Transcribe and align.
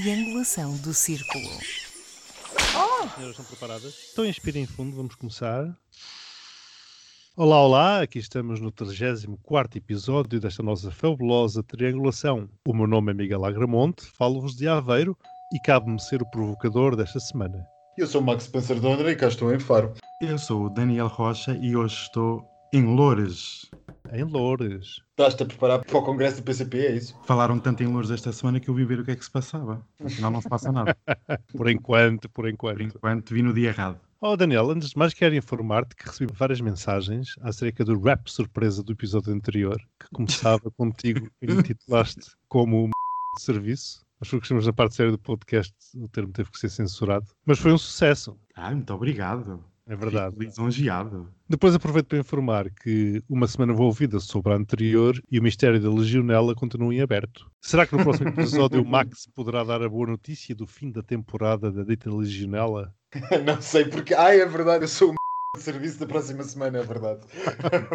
triangulação 0.00 0.76
do 0.76 0.92
círculo. 0.92 1.48
Senhoras 3.14 3.30
estão 3.30 3.44
preparadas? 3.46 3.94
Então 4.12 4.26
inspirem 4.26 4.66
fundo, 4.66 4.94
vamos 4.94 5.14
começar. 5.14 5.74
Olá, 7.34 7.62
olá, 7.62 8.02
aqui 8.02 8.18
estamos 8.18 8.60
no 8.60 8.70
34 8.70 9.78
episódio 9.78 10.38
desta 10.38 10.62
nossa 10.62 10.90
fabulosa 10.90 11.62
triangulação. 11.62 12.46
O 12.66 12.74
meu 12.74 12.86
nome 12.86 13.12
é 13.12 13.14
Miguel 13.14 13.46
Agramonte, 13.46 14.04
falo-vos 14.04 14.54
de 14.54 14.68
Aveiro 14.68 15.16
e 15.50 15.58
cabe-me 15.60 15.98
ser 15.98 16.20
o 16.20 16.30
provocador 16.30 16.94
desta 16.94 17.18
semana. 17.18 17.66
Eu 17.96 18.06
sou 18.06 18.20
o 18.20 18.24
Max 18.24 18.44
Spencer 18.44 18.78
Dondra 18.78 19.10
e 19.10 19.16
cá 19.16 19.28
estou 19.28 19.54
em 19.54 19.58
Faro. 19.58 19.94
Eu 20.20 20.36
sou 20.36 20.66
o 20.66 20.70
Daniel 20.70 21.08
Rocha 21.08 21.58
e 21.62 21.74
hoje 21.74 21.94
estou 21.94 22.44
em 22.70 22.84
Loures. 22.84 23.70
Em 24.12 24.22
Loures. 24.24 25.00
Estás-te 25.10 25.42
a 25.42 25.46
preparar 25.46 25.84
para 25.84 25.98
o 25.98 26.02
congresso 26.02 26.36
do 26.38 26.42
PCP, 26.42 26.78
é 26.78 26.96
isso? 26.96 27.16
Falaram 27.24 27.58
tanto 27.58 27.82
em 27.82 27.86
Loures 27.86 28.10
esta 28.10 28.32
semana 28.32 28.60
que 28.60 28.68
eu 28.68 28.74
vim 28.74 28.84
ver 28.84 29.00
o 29.00 29.04
que 29.04 29.10
é 29.10 29.16
que 29.16 29.24
se 29.24 29.30
passava. 29.30 29.84
Afinal 30.04 30.30
não 30.30 30.40
se 30.40 30.48
passa 30.48 30.70
nada. 30.72 30.96
Por 31.56 31.68
enquanto, 31.70 32.28
por 32.30 32.48
enquanto. 32.48 32.76
Por 32.76 32.82
enquanto 32.82 33.34
vi 33.34 33.42
no 33.42 33.52
dia 33.52 33.68
errado. 33.68 33.98
Oh 34.20 34.36
Daniel, 34.36 34.70
antes 34.70 34.90
de 34.90 34.98
mais 34.98 35.12
quero 35.12 35.34
informar-te 35.34 35.94
que 35.94 36.06
recebi 36.06 36.32
várias 36.32 36.60
mensagens 36.60 37.34
acerca 37.42 37.84
do 37.84 37.98
rap 38.00 38.30
surpresa 38.30 38.82
do 38.82 38.92
episódio 38.92 39.32
anterior, 39.32 39.76
que 40.00 40.08
começava 40.12 40.70
contigo 40.76 41.28
e 41.42 41.52
intitulaste 41.52 42.30
como 42.48 42.88
de 43.36 43.42
serviço. 43.42 44.04
Mas 44.18 44.30
porque 44.30 44.44
estamos 44.44 44.66
na 44.66 44.72
parte 44.72 44.94
séria 44.94 45.12
do 45.12 45.18
podcast, 45.18 45.74
o 45.94 46.08
termo 46.08 46.32
teve 46.32 46.50
que 46.50 46.58
ser 46.58 46.70
censurado. 46.70 47.26
Mas 47.44 47.58
foi 47.58 47.72
um 47.72 47.78
sucesso, 47.78 48.38
Ah, 48.54 48.70
muito 48.70 48.92
obrigado. 48.94 49.62
É 49.88 49.94
verdade. 49.94 50.32
Fico 50.32 50.44
lisonjeado. 50.44 51.32
Depois 51.48 51.74
aproveito 51.74 52.08
para 52.08 52.18
informar 52.18 52.70
que 52.70 53.22
uma 53.28 53.46
semana 53.46 53.72
envolvida 53.72 54.18
sobre 54.18 54.52
a 54.52 54.56
anterior 54.56 55.20
e 55.30 55.38
o 55.38 55.42
mistério 55.42 55.80
da 55.80 55.88
legionela 55.88 56.54
continua 56.54 56.92
em 56.92 57.00
aberto. 57.00 57.48
Será 57.60 57.86
que 57.86 57.96
no 57.96 58.02
próximo 58.02 58.30
episódio 58.30 58.82
o 58.82 58.84
Max 58.86 59.28
poderá 59.34 59.62
dar 59.62 59.82
a 59.82 59.88
boa 59.88 60.08
notícia 60.08 60.54
do 60.54 60.66
fim 60.66 60.90
da 60.90 61.02
temporada 61.02 61.70
da 61.70 61.84
dita 61.84 62.12
legionela? 62.12 62.92
Não 63.46 63.62
sei 63.62 63.84
porque. 63.84 64.12
Ai, 64.12 64.40
é 64.40 64.46
verdade, 64.46 64.84
eu 64.84 64.88
sou 64.88 65.12
o 65.12 65.14
de 65.56 65.62
serviço 65.62 66.00
da 66.00 66.06
próxima 66.06 66.42
semana, 66.42 66.78
é 66.78 66.82
verdade. 66.82 67.20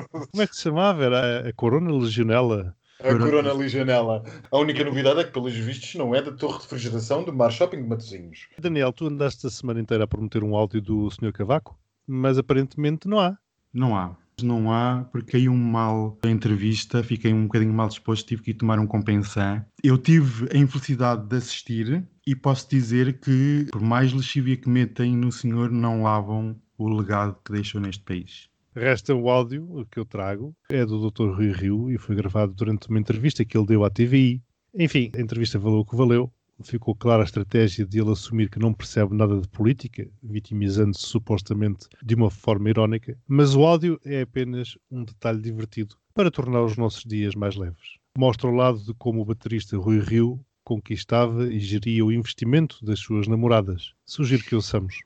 Como 0.10 0.42
é 0.42 0.48
que 0.48 0.56
se 0.56 0.64
chamava? 0.64 1.04
Era 1.04 1.46
a, 1.46 1.50
a 1.50 1.54
Corona 1.54 1.92
Legionela? 1.92 2.76
A 3.00 3.18
Corona 3.18 3.52
Legionela. 3.52 4.24
A 4.52 4.58
única 4.58 4.84
novidade 4.84 5.20
é 5.20 5.24
que, 5.24 5.32
pelos 5.32 5.54
vistos, 5.54 5.96
não 5.96 6.14
é 6.14 6.22
da 6.22 6.32
torre 6.32 6.58
de 6.58 6.64
refrigeração 6.64 7.24
do 7.24 7.34
Mar 7.34 7.52
Shopping 7.52 7.82
de 7.82 7.90
Matosinhos. 7.90 8.48
Daniel, 8.60 8.94
tu 8.94 9.08
andaste 9.08 9.48
a 9.48 9.50
semana 9.50 9.82
inteira 9.82 10.04
a 10.04 10.08
prometer 10.08 10.44
um 10.44 10.56
áudio 10.56 10.82
do 10.82 11.10
Sr. 11.10 11.34
Cavaco, 11.34 11.80
mas 12.08 12.38
aparentemente 12.38 13.08
não 13.08 13.20
há. 13.20 13.38
Não 13.74 13.96
há. 13.96 14.16
Não 14.44 14.72
há, 14.72 15.08
porque 15.12 15.34
caiu 15.34 15.54
mal 15.54 16.18
a 16.24 16.28
entrevista, 16.30 17.04
fiquei 17.04 17.34
um 17.34 17.44
bocadinho 17.44 17.74
mal 17.74 17.88
disposto, 17.88 18.28
tive 18.28 18.42
que 18.42 18.52
ir 18.52 18.56
tomar 18.56 18.80
um 18.80 18.88
compensar. 18.88 19.68
Eu 19.84 19.98
tive 19.98 20.48
a 20.52 20.58
infelicidade 20.58 21.28
de 21.28 21.36
assistir 21.36 22.08
e 22.26 22.36
posso 22.36 22.70
dizer 22.70 23.20
que, 23.20 23.68
por 23.72 23.82
mais 23.82 24.12
lexívia 24.14 24.58
que 24.58 24.70
metem 24.70 25.16
no 25.16 25.32
senhor, 25.32 25.70
não 25.70 26.04
lavam 26.04 26.60
o 26.78 26.90
legado 26.90 27.38
que 27.46 27.52
deixou 27.52 27.80
neste 27.80 28.04
país. 28.04 28.50
Resta 28.76 29.14
o 29.14 29.30
áudio 29.30 29.86
que 29.92 30.00
eu 30.00 30.06
trago, 30.06 30.56
é 30.70 30.86
do 30.86 31.10
Dr. 31.10 31.36
Rui 31.36 31.52
Rio 31.52 31.92
e 31.92 31.98
foi 31.98 32.16
gravado 32.16 32.54
durante 32.54 32.90
uma 32.90 33.00
entrevista 33.00 33.44
que 33.44 33.58
ele 33.58 33.68
deu 33.68 33.84
à 33.84 33.90
TVI. 33.90 34.42
Enfim, 34.74 35.12
a 35.14 35.20
entrevista 35.20 35.60
valeu 35.60 35.80
o 35.80 35.86
que 35.86 35.96
valeu. 35.96 36.32
Ficou 36.64 36.96
clara 36.96 37.24
a 37.24 37.26
estratégia 37.26 37.86
de 37.86 38.00
ele 38.00 38.12
assumir 38.12 38.50
que 38.50 38.60
não 38.60 38.74
percebe 38.74 39.16
nada 39.16 39.40
de 39.40 39.48
política, 39.48 40.08
vitimizando-se 40.22 41.06
supostamente 41.06 41.88
de 42.04 42.16
uma 42.16 42.30
forma 42.30 42.70
irónica, 42.70 43.18
mas 43.28 43.56
o 43.56 43.64
áudio 43.64 44.00
é 44.06 44.22
apenas 44.22 44.78
um 44.90 45.04
detalhe 45.04 45.42
divertido 45.42 45.96
para 46.14 46.32
tornar 46.32 46.64
os 46.64 46.78
nossos 46.78 47.04
dias 47.04 47.36
mais 47.36 47.56
leves. 47.56 47.98
Mostra 48.18 48.50
o 48.50 48.56
lado 48.56 48.80
de 48.80 48.94
como 48.94 49.22
o 49.22 49.26
baterista 49.26 49.78
Rui 49.78 50.00
Rio 50.00 50.40
conquistava 50.64 51.46
e 51.46 51.60
geria 51.60 52.06
o 52.06 52.12
investimento 52.12 52.84
das 52.84 53.00
suas 53.00 53.28
namoradas. 53.28 53.94
Sugiro 54.06 54.44
que 54.44 54.56
ouçamos. 54.56 55.02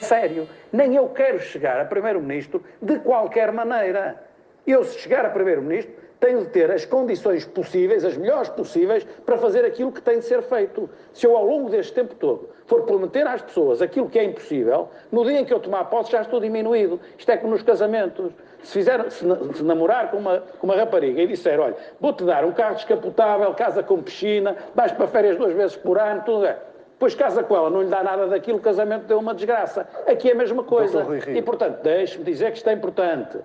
Sério, 0.00 0.48
nem 0.72 0.96
eu 0.96 1.08
quero 1.10 1.40
chegar 1.40 1.80
a 1.80 1.84
Primeiro-Ministro 1.84 2.64
de 2.80 2.98
qualquer 3.00 3.52
maneira. 3.52 4.26
Eu, 4.66 4.84
se 4.84 4.98
chegar 4.98 5.24
a 5.24 5.30
Primeiro-Ministro, 5.30 5.94
tenho 6.20 6.40
de 6.40 6.50
ter 6.50 6.70
as 6.70 6.84
condições 6.84 7.46
possíveis, 7.46 8.04
as 8.04 8.16
melhores 8.16 8.50
possíveis, 8.50 9.04
para 9.24 9.38
fazer 9.38 9.64
aquilo 9.64 9.90
que 9.90 10.02
tem 10.02 10.18
de 10.18 10.26
ser 10.26 10.42
feito. 10.42 10.88
Se 11.14 11.26
eu, 11.26 11.34
ao 11.34 11.44
longo 11.44 11.70
deste 11.70 11.94
tempo 11.94 12.14
todo, 12.14 12.50
for 12.66 12.82
prometer 12.82 13.26
às 13.26 13.40
pessoas 13.40 13.80
aquilo 13.80 14.08
que 14.08 14.18
é 14.18 14.24
impossível, 14.24 14.90
no 15.10 15.24
dia 15.24 15.40
em 15.40 15.44
que 15.44 15.52
eu 15.52 15.58
tomar 15.58 15.84
posse 15.86 16.12
já 16.12 16.20
estou 16.20 16.38
diminuído. 16.38 17.00
Isto 17.18 17.32
é 17.32 17.36
como 17.38 17.52
nos 17.52 17.62
casamentos. 17.62 18.32
Se, 18.62 18.74
fizer, 18.74 19.10
se, 19.10 19.24
se 19.54 19.62
namorar 19.64 20.10
com 20.10 20.18
uma, 20.18 20.40
com 20.58 20.66
uma 20.66 20.76
rapariga 20.76 21.22
e 21.22 21.26
disser, 21.26 21.58
olha, 21.58 21.74
vou-te 21.98 22.22
dar 22.24 22.44
um 22.44 22.52
carro 22.52 22.74
descapotável, 22.74 23.52
casa 23.54 23.82
com 23.82 24.02
piscina, 24.02 24.54
vais 24.74 24.92
para 24.92 25.06
férias 25.06 25.38
duas 25.38 25.54
vezes 25.54 25.76
por 25.76 25.98
ano, 25.98 26.22
tudo 26.26 26.44
é. 26.44 26.58
Depois 26.92 27.14
casa 27.14 27.42
com 27.42 27.56
ela, 27.56 27.70
não 27.70 27.80
lhe 27.80 27.88
dá 27.88 28.02
nada 28.02 28.26
daquilo, 28.26 28.58
o 28.58 28.60
casamento 28.60 29.06
deu 29.06 29.18
uma 29.18 29.32
desgraça. 29.32 29.88
Aqui 30.06 30.28
é 30.28 30.32
a 30.32 30.34
mesma 30.34 30.62
coisa. 30.62 31.02
E, 31.34 31.40
portanto, 31.40 31.80
deixe-me 31.82 32.22
dizer 32.24 32.50
que 32.50 32.58
isto 32.58 32.68
é 32.68 32.74
importante. 32.74 33.38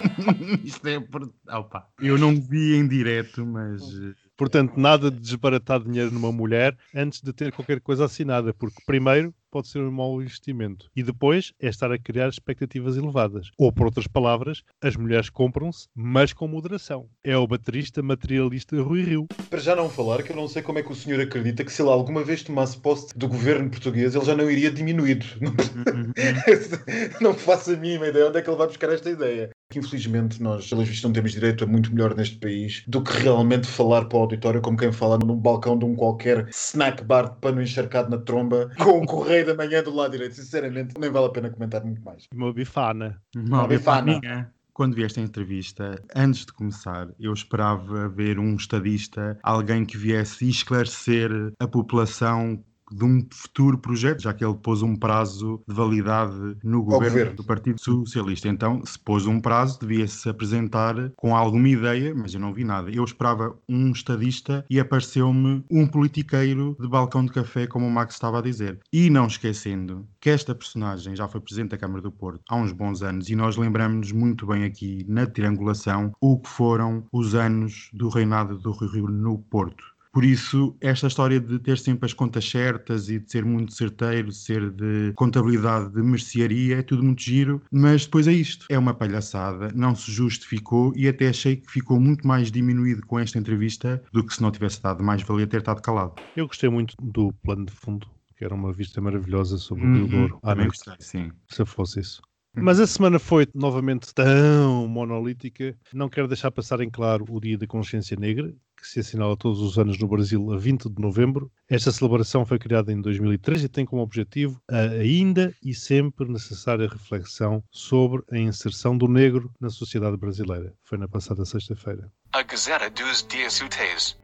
Isto 0.64 0.88
é 0.88 1.00
por... 1.00 1.32
Opa. 1.48 1.88
Eu 2.00 2.18
não 2.18 2.34
vi 2.34 2.74
em 2.74 2.86
direto, 2.86 3.44
mas 3.46 3.82
eh, 3.82 4.14
Portanto, 4.40 4.72
nada 4.78 5.10
de 5.10 5.20
desbaratar 5.20 5.84
dinheiro 5.84 6.10
numa 6.10 6.32
mulher 6.32 6.74
antes 6.94 7.20
de 7.20 7.30
ter 7.30 7.52
qualquer 7.52 7.78
coisa 7.78 8.06
assinada, 8.06 8.54
porque 8.54 8.80
primeiro 8.86 9.34
pode 9.50 9.68
ser 9.68 9.80
um 9.80 9.90
mau 9.90 10.22
investimento 10.22 10.88
e 10.96 11.02
depois 11.02 11.52
é 11.60 11.68
estar 11.68 11.92
a 11.92 11.98
criar 11.98 12.30
expectativas 12.30 12.96
elevadas. 12.96 13.50
Ou, 13.58 13.70
por 13.70 13.84
outras 13.84 14.06
palavras, 14.06 14.62
as 14.80 14.96
mulheres 14.96 15.28
compram-se, 15.28 15.88
mas 15.94 16.32
com 16.32 16.48
moderação. 16.48 17.06
É 17.22 17.36
o 17.36 17.46
baterista 17.46 18.02
materialista 18.02 18.80
Rui 18.80 19.02
Rio. 19.02 19.26
Para 19.50 19.58
já 19.58 19.76
não 19.76 19.90
falar 19.90 20.22
que 20.22 20.32
eu 20.32 20.36
não 20.36 20.48
sei 20.48 20.62
como 20.62 20.78
é 20.78 20.82
que 20.82 20.92
o 20.92 20.96
senhor 20.96 21.20
acredita 21.20 21.62
que 21.62 21.70
se 21.70 21.82
ele 21.82 21.90
alguma 21.90 22.24
vez 22.24 22.42
tomasse 22.42 22.78
posse 22.78 23.14
do 23.18 23.28
governo 23.28 23.68
português, 23.68 24.14
ele 24.14 24.24
já 24.24 24.34
não 24.34 24.50
iria 24.50 24.70
diminuído. 24.70 25.26
Não, 25.38 25.52
não 27.20 27.34
faço 27.34 27.72
a 27.72 27.76
mínima 27.76 28.06
ideia 28.06 28.28
onde 28.28 28.38
é 28.38 28.42
que 28.42 28.48
ele 28.48 28.56
vai 28.56 28.68
buscar 28.68 28.90
esta 28.90 29.10
ideia. 29.10 29.50
Que, 29.70 29.78
Infelizmente, 29.78 30.42
nós, 30.42 30.68
pelos 30.68 30.88
vistos, 30.88 31.04
não 31.04 31.12
temos 31.12 31.30
direito 31.32 31.62
a 31.62 31.66
muito 31.66 31.94
melhor 31.94 32.14
neste 32.16 32.36
país 32.36 32.82
do 32.88 33.02
que 33.02 33.12
realmente 33.18 33.68
falar 33.68 34.04
para 34.06 34.18
o 34.18 34.22
auditório 34.22 34.60
como 34.60 34.76
quem 34.76 34.90
fala 34.90 35.16
num 35.16 35.36
balcão 35.36 35.78
de 35.78 35.84
um 35.84 35.94
qualquer 35.94 36.48
snack 36.50 37.04
bar 37.04 37.30
de 37.30 37.36
pano 37.40 37.62
encharcado 37.62 38.10
na 38.10 38.18
tromba 38.18 38.68
com 38.82 39.02
o 39.02 39.06
correio 39.06 39.46
da 39.46 39.54
manhã 39.54 39.80
do 39.82 39.94
lado 39.94 40.10
direito. 40.10 40.34
Sinceramente, 40.34 40.94
nem 40.98 41.10
vale 41.10 41.26
a 41.26 41.30
pena 41.30 41.50
comentar 41.50 41.84
muito 41.84 42.02
mais. 42.02 42.26
Uma 42.34 42.52
bifana. 42.52 43.22
Uma 43.36 43.68
bifana. 43.68 44.20
bifana. 44.20 44.52
Quando 44.72 44.94
vi 44.94 45.04
esta 45.04 45.20
entrevista, 45.20 46.02
antes 46.16 46.46
de 46.46 46.52
começar, 46.52 47.08
eu 47.20 47.32
esperava 47.32 48.08
ver 48.08 48.38
um 48.38 48.56
estadista, 48.56 49.38
alguém 49.42 49.84
que 49.84 49.96
viesse 49.96 50.48
esclarecer 50.48 51.30
a 51.60 51.68
população 51.68 52.64
de 52.90 53.04
um 53.04 53.26
futuro 53.30 53.78
projeto, 53.78 54.22
já 54.22 54.32
que 54.32 54.44
ele 54.44 54.54
pôs 54.54 54.82
um 54.82 54.96
prazo 54.96 55.62
de 55.68 55.74
validade 55.74 56.56
no 56.62 56.82
governo, 56.82 57.08
governo. 57.08 57.36
do 57.36 57.44
Partido 57.44 57.80
Socialista. 57.80 58.48
Então, 58.48 58.84
se 58.84 58.98
pôs 58.98 59.26
um 59.26 59.40
prazo, 59.40 59.78
devia-se 59.80 60.28
apresentar 60.28 61.12
com 61.16 61.36
alguma 61.36 61.68
ideia, 61.68 62.14
mas 62.14 62.34
eu 62.34 62.40
não 62.40 62.52
vi 62.52 62.64
nada. 62.64 62.90
Eu 62.90 63.04
esperava 63.04 63.56
um 63.68 63.90
estadista 63.90 64.64
e 64.68 64.80
apareceu-me 64.80 65.64
um 65.70 65.86
politiqueiro 65.86 66.76
de 66.80 66.88
balcão 66.88 67.24
de 67.24 67.32
café, 67.32 67.66
como 67.66 67.86
o 67.86 67.90
Max 67.90 68.14
estava 68.14 68.38
a 68.38 68.42
dizer. 68.42 68.78
E 68.92 69.10
não 69.10 69.26
esquecendo 69.26 70.06
que 70.20 70.30
esta 70.30 70.54
personagem 70.54 71.14
já 71.16 71.28
foi 71.28 71.40
presidente 71.40 71.70
da 71.70 71.78
Câmara 71.78 72.02
do 72.02 72.12
Porto 72.12 72.40
há 72.48 72.56
uns 72.56 72.72
bons 72.72 73.02
anos 73.02 73.28
e 73.28 73.36
nós 73.36 73.56
lembramos-nos 73.56 74.12
muito 74.12 74.46
bem 74.46 74.64
aqui 74.64 75.04
na 75.08 75.26
triangulação 75.26 76.12
o 76.20 76.38
que 76.38 76.48
foram 76.48 77.04
os 77.12 77.34
anos 77.34 77.88
do 77.92 78.08
reinado 78.08 78.58
do 78.58 78.72
Rui 78.72 78.88
Rio 78.88 79.08
no 79.08 79.38
Porto. 79.38 79.84
Por 80.12 80.24
isso, 80.24 80.76
esta 80.80 81.06
história 81.06 81.40
de 81.40 81.58
ter 81.58 81.78
sempre 81.78 82.06
as 82.06 82.12
contas 82.12 82.48
certas 82.48 83.08
e 83.08 83.18
de 83.20 83.30
ser 83.30 83.44
muito 83.44 83.72
certeiro, 83.72 84.32
ser 84.32 84.70
de 84.70 85.12
contabilidade 85.14 85.92
de 85.92 86.02
mercearia, 86.02 86.78
é 86.78 86.82
tudo 86.82 87.02
muito 87.02 87.22
giro, 87.22 87.62
mas 87.70 88.04
depois 88.04 88.26
é 88.26 88.32
isto. 88.32 88.66
É 88.68 88.78
uma 88.78 88.92
palhaçada, 88.92 89.70
não 89.74 89.94
se 89.94 90.10
justificou 90.10 90.92
e 90.96 91.06
até 91.06 91.28
achei 91.28 91.56
que 91.56 91.70
ficou 91.70 92.00
muito 92.00 92.26
mais 92.26 92.50
diminuído 92.50 93.06
com 93.06 93.18
esta 93.18 93.38
entrevista 93.38 94.02
do 94.12 94.24
que 94.24 94.34
se 94.34 94.42
não 94.42 94.50
tivesse 94.50 94.82
dado. 94.82 95.02
Mais 95.02 95.22
valia 95.22 95.46
ter 95.46 95.58
estado 95.58 95.80
calado. 95.80 96.14
Eu 96.36 96.46
gostei 96.46 96.68
muito 96.68 96.94
do 97.00 97.32
plano 97.44 97.66
de 97.66 97.72
fundo, 97.72 98.06
que 98.36 98.44
era 98.44 98.54
uma 98.54 98.72
vista 98.72 99.00
maravilhosa 99.00 99.58
sobre 99.58 99.86
o 99.86 99.94
Rio 99.94 100.08
Douro 100.08 100.40
noite, 100.42 100.66
gostei, 100.66 100.94
sim. 100.98 101.30
se 101.48 101.64
fosse 101.64 102.00
isso. 102.00 102.20
Mas 102.54 102.80
a 102.80 102.86
semana 102.86 103.18
foi 103.18 103.46
novamente 103.54 104.12
tão 104.12 104.88
monolítica. 104.88 105.76
Não 105.94 106.08
quero 106.08 106.26
deixar 106.26 106.50
passar 106.50 106.80
em 106.80 106.90
claro 106.90 107.24
o 107.28 107.40
Dia 107.40 107.56
da 107.56 107.66
Consciência 107.66 108.16
Negra, 108.16 108.52
que 108.76 108.88
se 108.88 108.98
assinala 108.98 109.36
todos 109.36 109.60
os 109.60 109.78
anos 109.78 109.98
no 109.98 110.08
Brasil 110.08 110.52
a 110.52 110.56
20 110.56 110.90
de 110.90 111.00
novembro. 111.00 111.50
Esta 111.68 111.92
celebração 111.92 112.44
foi 112.44 112.58
criada 112.58 112.92
em 112.92 113.00
2003 113.00 113.64
e 113.64 113.68
tem 113.68 113.84
como 113.84 114.02
objetivo 114.02 114.60
a 114.68 114.80
ainda 114.80 115.54
e 115.64 115.72
sempre 115.72 116.28
necessária 116.28 116.88
reflexão 116.88 117.62
sobre 117.70 118.22
a 118.32 118.38
inserção 118.38 118.98
do 118.98 119.06
negro 119.06 119.52
na 119.60 119.70
sociedade 119.70 120.16
brasileira. 120.16 120.74
Foi 120.82 120.98
na 120.98 121.06
passada 121.06 121.44
sexta-feira. 121.44 122.10
A 122.32 122.42
Gazeta 122.42 122.90
dos 122.90 123.24
Dias 123.28 123.60
Úteis. 123.60 124.18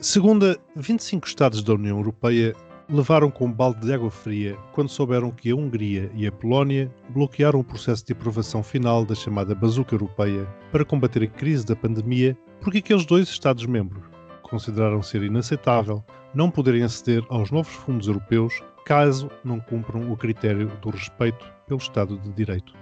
Segunda, 0.00 0.58
25 0.74 1.28
Estados 1.28 1.62
da 1.62 1.74
União 1.74 1.98
Europeia 1.98 2.56
levaram 2.92 3.30
com 3.30 3.46
um 3.46 3.52
balde 3.52 3.80
de 3.80 3.92
água 3.92 4.10
fria 4.10 4.54
quando 4.72 4.90
souberam 4.90 5.30
que 5.30 5.50
a 5.50 5.56
Hungria 5.56 6.10
e 6.14 6.26
a 6.26 6.32
Polónia 6.32 6.94
bloquearam 7.08 7.58
o 7.58 7.64
processo 7.64 8.04
de 8.04 8.12
aprovação 8.12 8.62
final 8.62 9.02
da 9.02 9.14
chamada 9.14 9.54
Bazuca 9.54 9.94
Europeia 9.94 10.46
para 10.70 10.84
combater 10.84 11.22
a 11.22 11.26
crise 11.26 11.64
da 11.64 11.74
pandemia 11.74 12.36
porque 12.60 12.78
aqueles 12.78 13.06
dois 13.06 13.28
Estados-membros, 13.28 14.04
consideraram 14.42 15.02
ser 15.02 15.22
inaceitável 15.22 16.04
não 16.34 16.50
poderem 16.50 16.82
aceder 16.82 17.24
aos 17.30 17.50
novos 17.50 17.72
fundos 17.72 18.08
europeus 18.08 18.62
caso 18.84 19.30
não 19.42 19.58
cumpram 19.58 20.12
o 20.12 20.16
critério 20.16 20.68
do 20.82 20.90
respeito 20.90 21.50
pelo 21.66 21.80
Estado 21.80 22.18
de 22.18 22.30
Direito. 22.32 22.74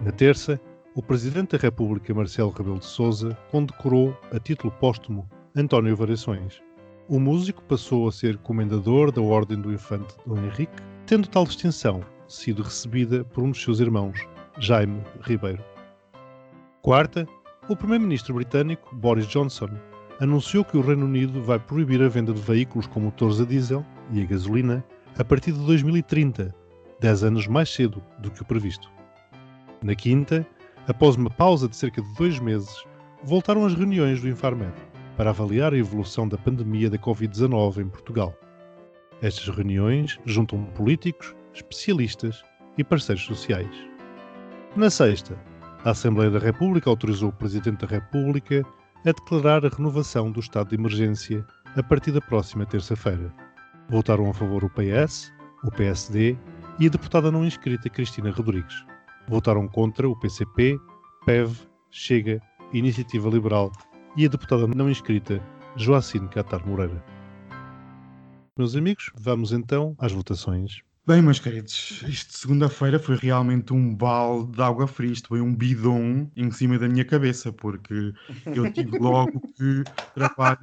Na 0.00 0.12
terça, 0.12 0.58
o 0.94 1.02
Presidente 1.02 1.56
da 1.56 1.62
República, 1.62 2.14
Marcelo 2.14 2.50
Rebelo 2.50 2.78
de 2.78 2.86
Sousa, 2.86 3.36
condecorou, 3.50 4.16
a 4.32 4.38
título 4.38 4.72
póstumo, 4.80 5.28
António 5.54 5.94
Variações. 5.94 6.65
O 7.08 7.20
músico 7.20 7.62
passou 7.62 8.08
a 8.08 8.12
ser 8.12 8.36
comendador 8.38 9.12
da 9.12 9.22
Ordem 9.22 9.60
do 9.60 9.72
Infante 9.72 10.16
Dom 10.26 10.38
Henrique, 10.38 10.82
tendo 11.06 11.28
tal 11.28 11.44
distinção 11.44 12.00
sido 12.26 12.64
recebida 12.64 13.24
por 13.24 13.44
um 13.44 13.52
dos 13.52 13.62
seus 13.62 13.78
irmãos, 13.78 14.26
Jaime 14.58 15.00
Ribeiro. 15.20 15.62
Quarta, 16.82 17.24
o 17.68 17.76
Primeiro-Ministro 17.76 18.34
britânico, 18.34 18.92
Boris 18.96 19.28
Johnson, 19.28 19.68
anunciou 20.18 20.64
que 20.64 20.76
o 20.76 20.80
Reino 20.80 21.04
Unido 21.04 21.40
vai 21.40 21.60
proibir 21.60 22.02
a 22.02 22.08
venda 22.08 22.32
de 22.32 22.40
veículos 22.40 22.88
com 22.88 22.98
motores 22.98 23.40
a 23.40 23.44
diesel 23.44 23.86
e 24.10 24.20
a 24.20 24.26
gasolina 24.26 24.84
a 25.16 25.22
partir 25.22 25.52
de 25.52 25.64
2030, 25.64 26.52
10 26.98 27.22
anos 27.22 27.46
mais 27.46 27.72
cedo 27.72 28.02
do 28.18 28.32
que 28.32 28.42
o 28.42 28.44
previsto. 28.44 28.90
Na 29.80 29.94
quinta, 29.94 30.44
após 30.88 31.14
uma 31.14 31.30
pausa 31.30 31.68
de 31.68 31.76
cerca 31.76 32.02
de 32.02 32.14
dois 32.14 32.40
meses, 32.40 32.84
voltaram 33.22 33.64
as 33.64 33.74
reuniões 33.74 34.20
do 34.20 34.28
Infarmed 34.28 34.74
para 35.16 35.30
avaliar 35.30 35.72
a 35.72 35.78
evolução 35.78 36.28
da 36.28 36.36
pandemia 36.36 36.90
da 36.90 36.98
Covid-19 36.98 37.78
em 37.78 37.88
Portugal. 37.88 38.34
Estas 39.22 39.48
reuniões 39.48 40.18
juntam 40.26 40.64
políticos, 40.74 41.34
especialistas 41.54 42.44
e 42.76 42.84
parceiros 42.84 43.24
sociais. 43.24 43.74
Na 44.76 44.90
sexta, 44.90 45.38
a 45.84 45.90
Assembleia 45.90 46.30
da 46.30 46.38
República 46.38 46.90
autorizou 46.90 47.30
o 47.30 47.32
Presidente 47.32 47.86
da 47.86 47.86
República 47.86 48.62
a 49.06 49.12
declarar 49.12 49.64
a 49.64 49.68
renovação 49.68 50.30
do 50.30 50.40
estado 50.40 50.68
de 50.68 50.74
emergência 50.74 51.46
a 51.76 51.82
partir 51.82 52.12
da 52.12 52.20
próxima 52.20 52.66
terça-feira. 52.66 53.32
Votaram 53.88 54.28
a 54.28 54.34
favor 54.34 54.64
o 54.64 54.70
PS, 54.70 55.32
o 55.64 55.70
PSD 55.70 56.36
e 56.78 56.86
a 56.86 56.90
deputada 56.90 57.30
não 57.30 57.44
inscrita 57.44 57.88
Cristina 57.88 58.30
Rodrigues. 58.30 58.84
Votaram 59.28 59.66
contra 59.66 60.08
o 60.08 60.18
PCP, 60.18 60.78
PEV, 61.24 61.56
Chega, 61.90 62.40
Iniciativa 62.72 63.30
Liberal 63.30 63.72
e 64.16 64.24
a 64.24 64.28
deputada 64.28 64.66
não 64.66 64.90
inscrita 64.90 65.42
Joacine 65.76 66.28
Catar 66.28 66.66
Moreira. 66.66 67.04
Meus 68.58 68.74
amigos, 68.74 69.10
vamos 69.14 69.52
então 69.52 69.94
às 69.98 70.12
votações. 70.12 70.80
Bem, 71.06 71.22
meus 71.22 71.38
queridos, 71.38 72.02
isto 72.08 72.36
segunda-feira 72.36 72.98
foi 72.98 73.16
realmente 73.16 73.72
um 73.72 73.94
balde 73.94 74.52
de 74.52 74.62
água 74.62 74.88
fria, 74.88 75.12
isto 75.12 75.28
foi 75.28 75.40
um 75.40 75.54
bidon 75.54 76.28
em 76.34 76.50
cima 76.50 76.78
da 76.78 76.88
minha 76.88 77.04
cabeça, 77.04 77.52
porque 77.52 78.12
eu 78.46 78.72
tive 78.72 78.98
logo 78.98 79.38
que 79.54 79.84
trabalho. 80.14 80.58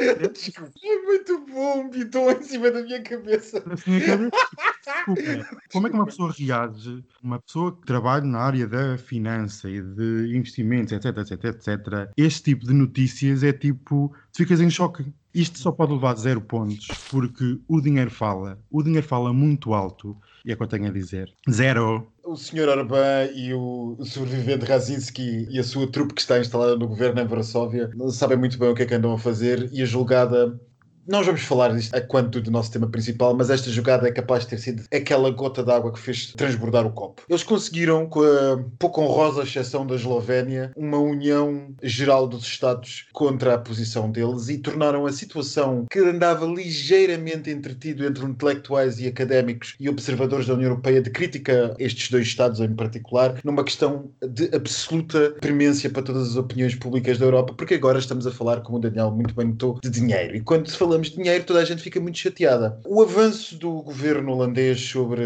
É 0.00 1.02
muito 1.04 1.46
bom, 1.46 1.84
um 1.84 1.88
bidon 1.88 2.32
em 2.32 2.42
cima 2.42 2.70
da 2.70 2.82
minha 2.82 3.00
cabeça. 3.02 3.62
na 3.64 3.76
minha 3.86 4.04
cabeça. 4.04 4.73
Desculpa, 4.84 5.58
como 5.72 5.86
é 5.86 5.90
que 5.90 5.96
uma 5.96 6.06
pessoa 6.06 6.34
reage, 6.36 7.04
uma 7.22 7.40
pessoa 7.40 7.72
que 7.72 7.86
trabalha 7.86 8.24
na 8.24 8.38
área 8.38 8.66
da 8.66 8.98
finança 8.98 9.68
e 9.70 9.80
de 9.80 10.36
investimentos, 10.36 10.92
etc, 10.92 11.16
etc, 11.18 11.44
etc, 11.44 12.10
este 12.16 12.42
tipo 12.42 12.66
de 12.66 12.74
notícias 12.74 13.42
é 13.42 13.52
tipo, 13.52 14.14
tu 14.32 14.36
ficas 14.36 14.60
em 14.60 14.70
choque. 14.70 15.04
Isto 15.34 15.58
só 15.58 15.72
pode 15.72 15.92
levar 15.92 16.14
zero 16.14 16.40
pontos, 16.40 16.86
porque 17.10 17.58
o 17.66 17.80
dinheiro 17.80 18.10
fala, 18.10 18.56
o 18.70 18.82
dinheiro 18.84 19.06
fala 19.06 19.32
muito 19.32 19.74
alto, 19.74 20.16
e 20.44 20.52
é 20.52 20.54
o 20.54 20.56
que 20.56 20.62
eu 20.62 20.68
tenho 20.68 20.86
a 20.86 20.92
dizer. 20.92 21.32
Zero. 21.50 22.12
O 22.22 22.36
Sr. 22.36 22.68
Orbán 22.68 23.30
e 23.34 23.52
o 23.52 23.96
sobrevivente 24.04 24.64
Razinski 24.64 25.48
e 25.50 25.58
a 25.58 25.64
sua 25.64 25.90
trupe 25.90 26.14
que 26.14 26.20
está 26.20 26.38
instalada 26.38 26.76
no 26.76 26.86
governo 26.86 27.20
em 27.20 27.26
Varsóvia 27.26 27.90
sabem 28.10 28.38
muito 28.38 28.58
bem 28.58 28.68
o 28.68 28.74
que 28.74 28.82
é 28.82 28.86
que 28.86 28.94
andam 28.94 29.12
a 29.12 29.18
fazer 29.18 29.68
e 29.72 29.82
a 29.82 29.84
julgada 29.84 30.58
nós 31.06 31.26
vamos 31.26 31.42
falar 31.42 31.74
disto 31.74 31.94
a 31.94 32.00
quanto 32.00 32.40
do 32.40 32.50
nosso 32.50 32.70
tema 32.70 32.88
principal, 32.88 33.34
mas 33.34 33.50
esta 33.50 33.70
jogada 33.70 34.08
é 34.08 34.12
capaz 34.12 34.44
de 34.44 34.50
ter 34.50 34.58
sido 34.58 34.84
aquela 34.92 35.30
gota 35.30 35.62
d'água 35.62 35.92
que 35.92 35.98
fez 35.98 36.32
transbordar 36.32 36.86
o 36.86 36.92
copo. 36.92 37.22
Eles 37.28 37.42
conseguiram, 37.42 38.06
com 38.06 38.22
a 38.22 38.64
pouco 38.78 39.02
honrosa 39.02 39.42
exceção 39.42 39.86
da 39.86 39.94
Eslovénia, 39.94 40.72
uma 40.76 40.98
união 40.98 41.74
geral 41.82 42.26
dos 42.26 42.44
Estados 42.44 43.06
contra 43.12 43.54
a 43.54 43.58
posição 43.58 44.10
deles 44.10 44.48
e 44.48 44.58
tornaram 44.58 45.06
a 45.06 45.12
situação 45.12 45.86
que 45.90 45.98
andava 45.98 46.46
ligeiramente 46.46 47.50
entretido 47.50 48.04
entre 48.04 48.24
intelectuais 48.24 48.98
e 48.98 49.06
académicos 49.06 49.74
e 49.78 49.88
observadores 49.88 50.46
da 50.46 50.54
União 50.54 50.70
Europeia 50.70 51.02
de 51.02 51.10
crítica 51.10 51.74
a 51.78 51.82
estes 51.82 52.10
dois 52.10 52.26
Estados 52.26 52.60
em 52.60 52.74
particular, 52.74 53.38
numa 53.44 53.62
questão 53.62 54.10
de 54.26 54.54
absoluta 54.54 55.34
premência 55.40 55.90
para 55.90 56.02
todas 56.02 56.30
as 56.30 56.36
opiniões 56.36 56.74
públicas 56.74 57.18
da 57.18 57.26
Europa, 57.26 57.54
porque 57.54 57.74
agora 57.74 57.98
estamos 57.98 58.26
a 58.26 58.30
falar, 58.30 58.62
como 58.62 58.78
o 58.78 58.80
Daniel 58.80 59.10
muito 59.10 59.34
bem 59.34 59.48
notou, 59.48 59.78
de 59.82 59.90
dinheiro. 59.90 60.36
E 60.36 60.40
quando 60.40 60.68
se 60.68 60.76
fala 60.76 60.93
falamos 60.94 61.10
de 61.10 61.16
dinheiro, 61.16 61.44
toda 61.44 61.60
a 61.60 61.64
gente 61.64 61.82
fica 61.82 62.00
muito 62.00 62.18
chateada. 62.18 62.78
O 62.86 63.02
avanço 63.02 63.58
do 63.58 63.82
governo 63.82 64.32
holandês 64.32 64.80
sobre 64.80 65.24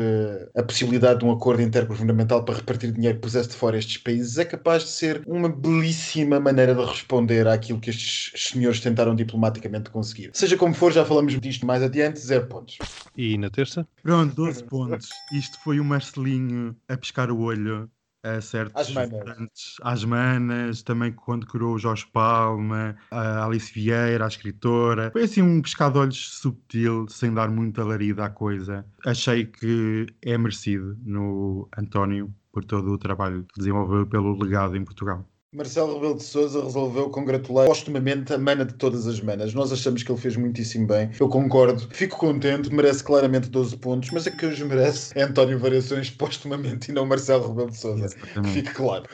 a 0.54 0.62
possibilidade 0.62 1.20
de 1.20 1.26
um 1.26 1.30
acordo 1.30 1.60
intergovernamental 1.62 2.42
para 2.44 2.56
repartir 2.56 2.90
dinheiro 2.90 3.16
que 3.16 3.22
pusesse 3.22 3.50
de 3.50 3.54
fora 3.54 3.78
estes 3.78 3.98
países 3.98 4.38
é 4.38 4.44
capaz 4.44 4.84
de 4.84 4.88
ser 4.90 5.22
uma 5.26 5.48
belíssima 5.48 6.40
maneira 6.40 6.74
de 6.74 6.84
responder 6.84 7.46
àquilo 7.46 7.80
que 7.80 7.90
estes 7.90 8.32
senhores 8.50 8.80
tentaram 8.80 9.14
diplomaticamente 9.14 9.90
conseguir. 9.90 10.30
Seja 10.32 10.56
como 10.56 10.72
for, 10.72 10.92
já 10.92 11.04
falamos 11.04 11.38
disto 11.38 11.66
mais 11.66 11.82
adiante, 11.82 12.18
zero 12.18 12.46
pontos. 12.46 12.78
E 13.16 13.36
na 13.36 13.50
terça? 13.50 13.86
Pronto, 14.02 14.34
12 14.34 14.64
pontos. 14.64 15.08
Isto 15.32 15.58
foi 15.62 15.80
o 15.80 15.84
Marcelinho 15.84 16.74
a 16.88 16.96
pescar 16.96 17.30
o 17.30 17.40
olho 17.40 17.90
a 18.22 18.40
certos 18.40 18.74
Às 18.80 18.92
manas. 18.92 19.76
às 19.82 20.04
manas, 20.04 20.82
também 20.82 21.12
quando 21.12 21.46
curou 21.46 21.74
o 21.74 21.78
Jorge 21.78 22.06
Palma, 22.12 22.96
a 23.10 23.44
Alice 23.44 23.72
Vieira, 23.72 24.24
a 24.24 24.28
escritora. 24.28 25.10
Foi 25.12 25.24
assim 25.24 25.42
um 25.42 25.62
pescado 25.62 25.94
de 25.94 25.98
olhos 26.00 26.38
subtil, 26.40 27.06
sem 27.08 27.32
dar 27.32 27.50
muita 27.50 27.84
larida 27.84 28.24
à 28.24 28.30
coisa. 28.30 28.84
Achei 29.06 29.46
que 29.46 30.06
é 30.22 30.36
merecido 30.36 30.96
no 31.04 31.68
António 31.76 32.34
por 32.52 32.64
todo 32.64 32.92
o 32.92 32.98
trabalho 32.98 33.44
que 33.44 33.58
desenvolveu 33.58 34.06
pelo 34.06 34.36
legado 34.36 34.76
em 34.76 34.84
Portugal. 34.84 35.28
Marcelo 35.50 35.94
Rebelo 35.94 36.14
de 36.14 36.24
Sousa 36.24 36.62
resolveu 36.62 37.08
congratular 37.08 37.66
postumamente 37.66 38.34
a 38.34 38.38
mana 38.38 38.66
de 38.66 38.74
todas 38.74 39.06
as 39.06 39.18
manas. 39.18 39.54
Nós 39.54 39.72
achamos 39.72 40.02
que 40.02 40.12
ele 40.12 40.20
fez 40.20 40.36
muitíssimo 40.36 40.86
bem. 40.86 41.10
Eu 41.18 41.26
concordo, 41.26 41.88
fico 41.90 42.18
contente, 42.18 42.70
merece 42.70 43.02
claramente 43.02 43.48
12 43.48 43.78
pontos, 43.78 44.10
mas 44.10 44.26
a 44.26 44.30
que 44.30 44.44
hoje 44.44 44.62
merece 44.62 45.18
é 45.18 45.22
António 45.22 45.58
Variações 45.58 46.10
postumamente 46.10 46.90
e 46.90 46.94
não 46.94 47.06
Marcelo 47.06 47.48
Rebelo 47.48 47.70
de 47.70 47.78
Sousa. 47.78 48.10
Fique 48.52 48.74
claro. 48.74 49.04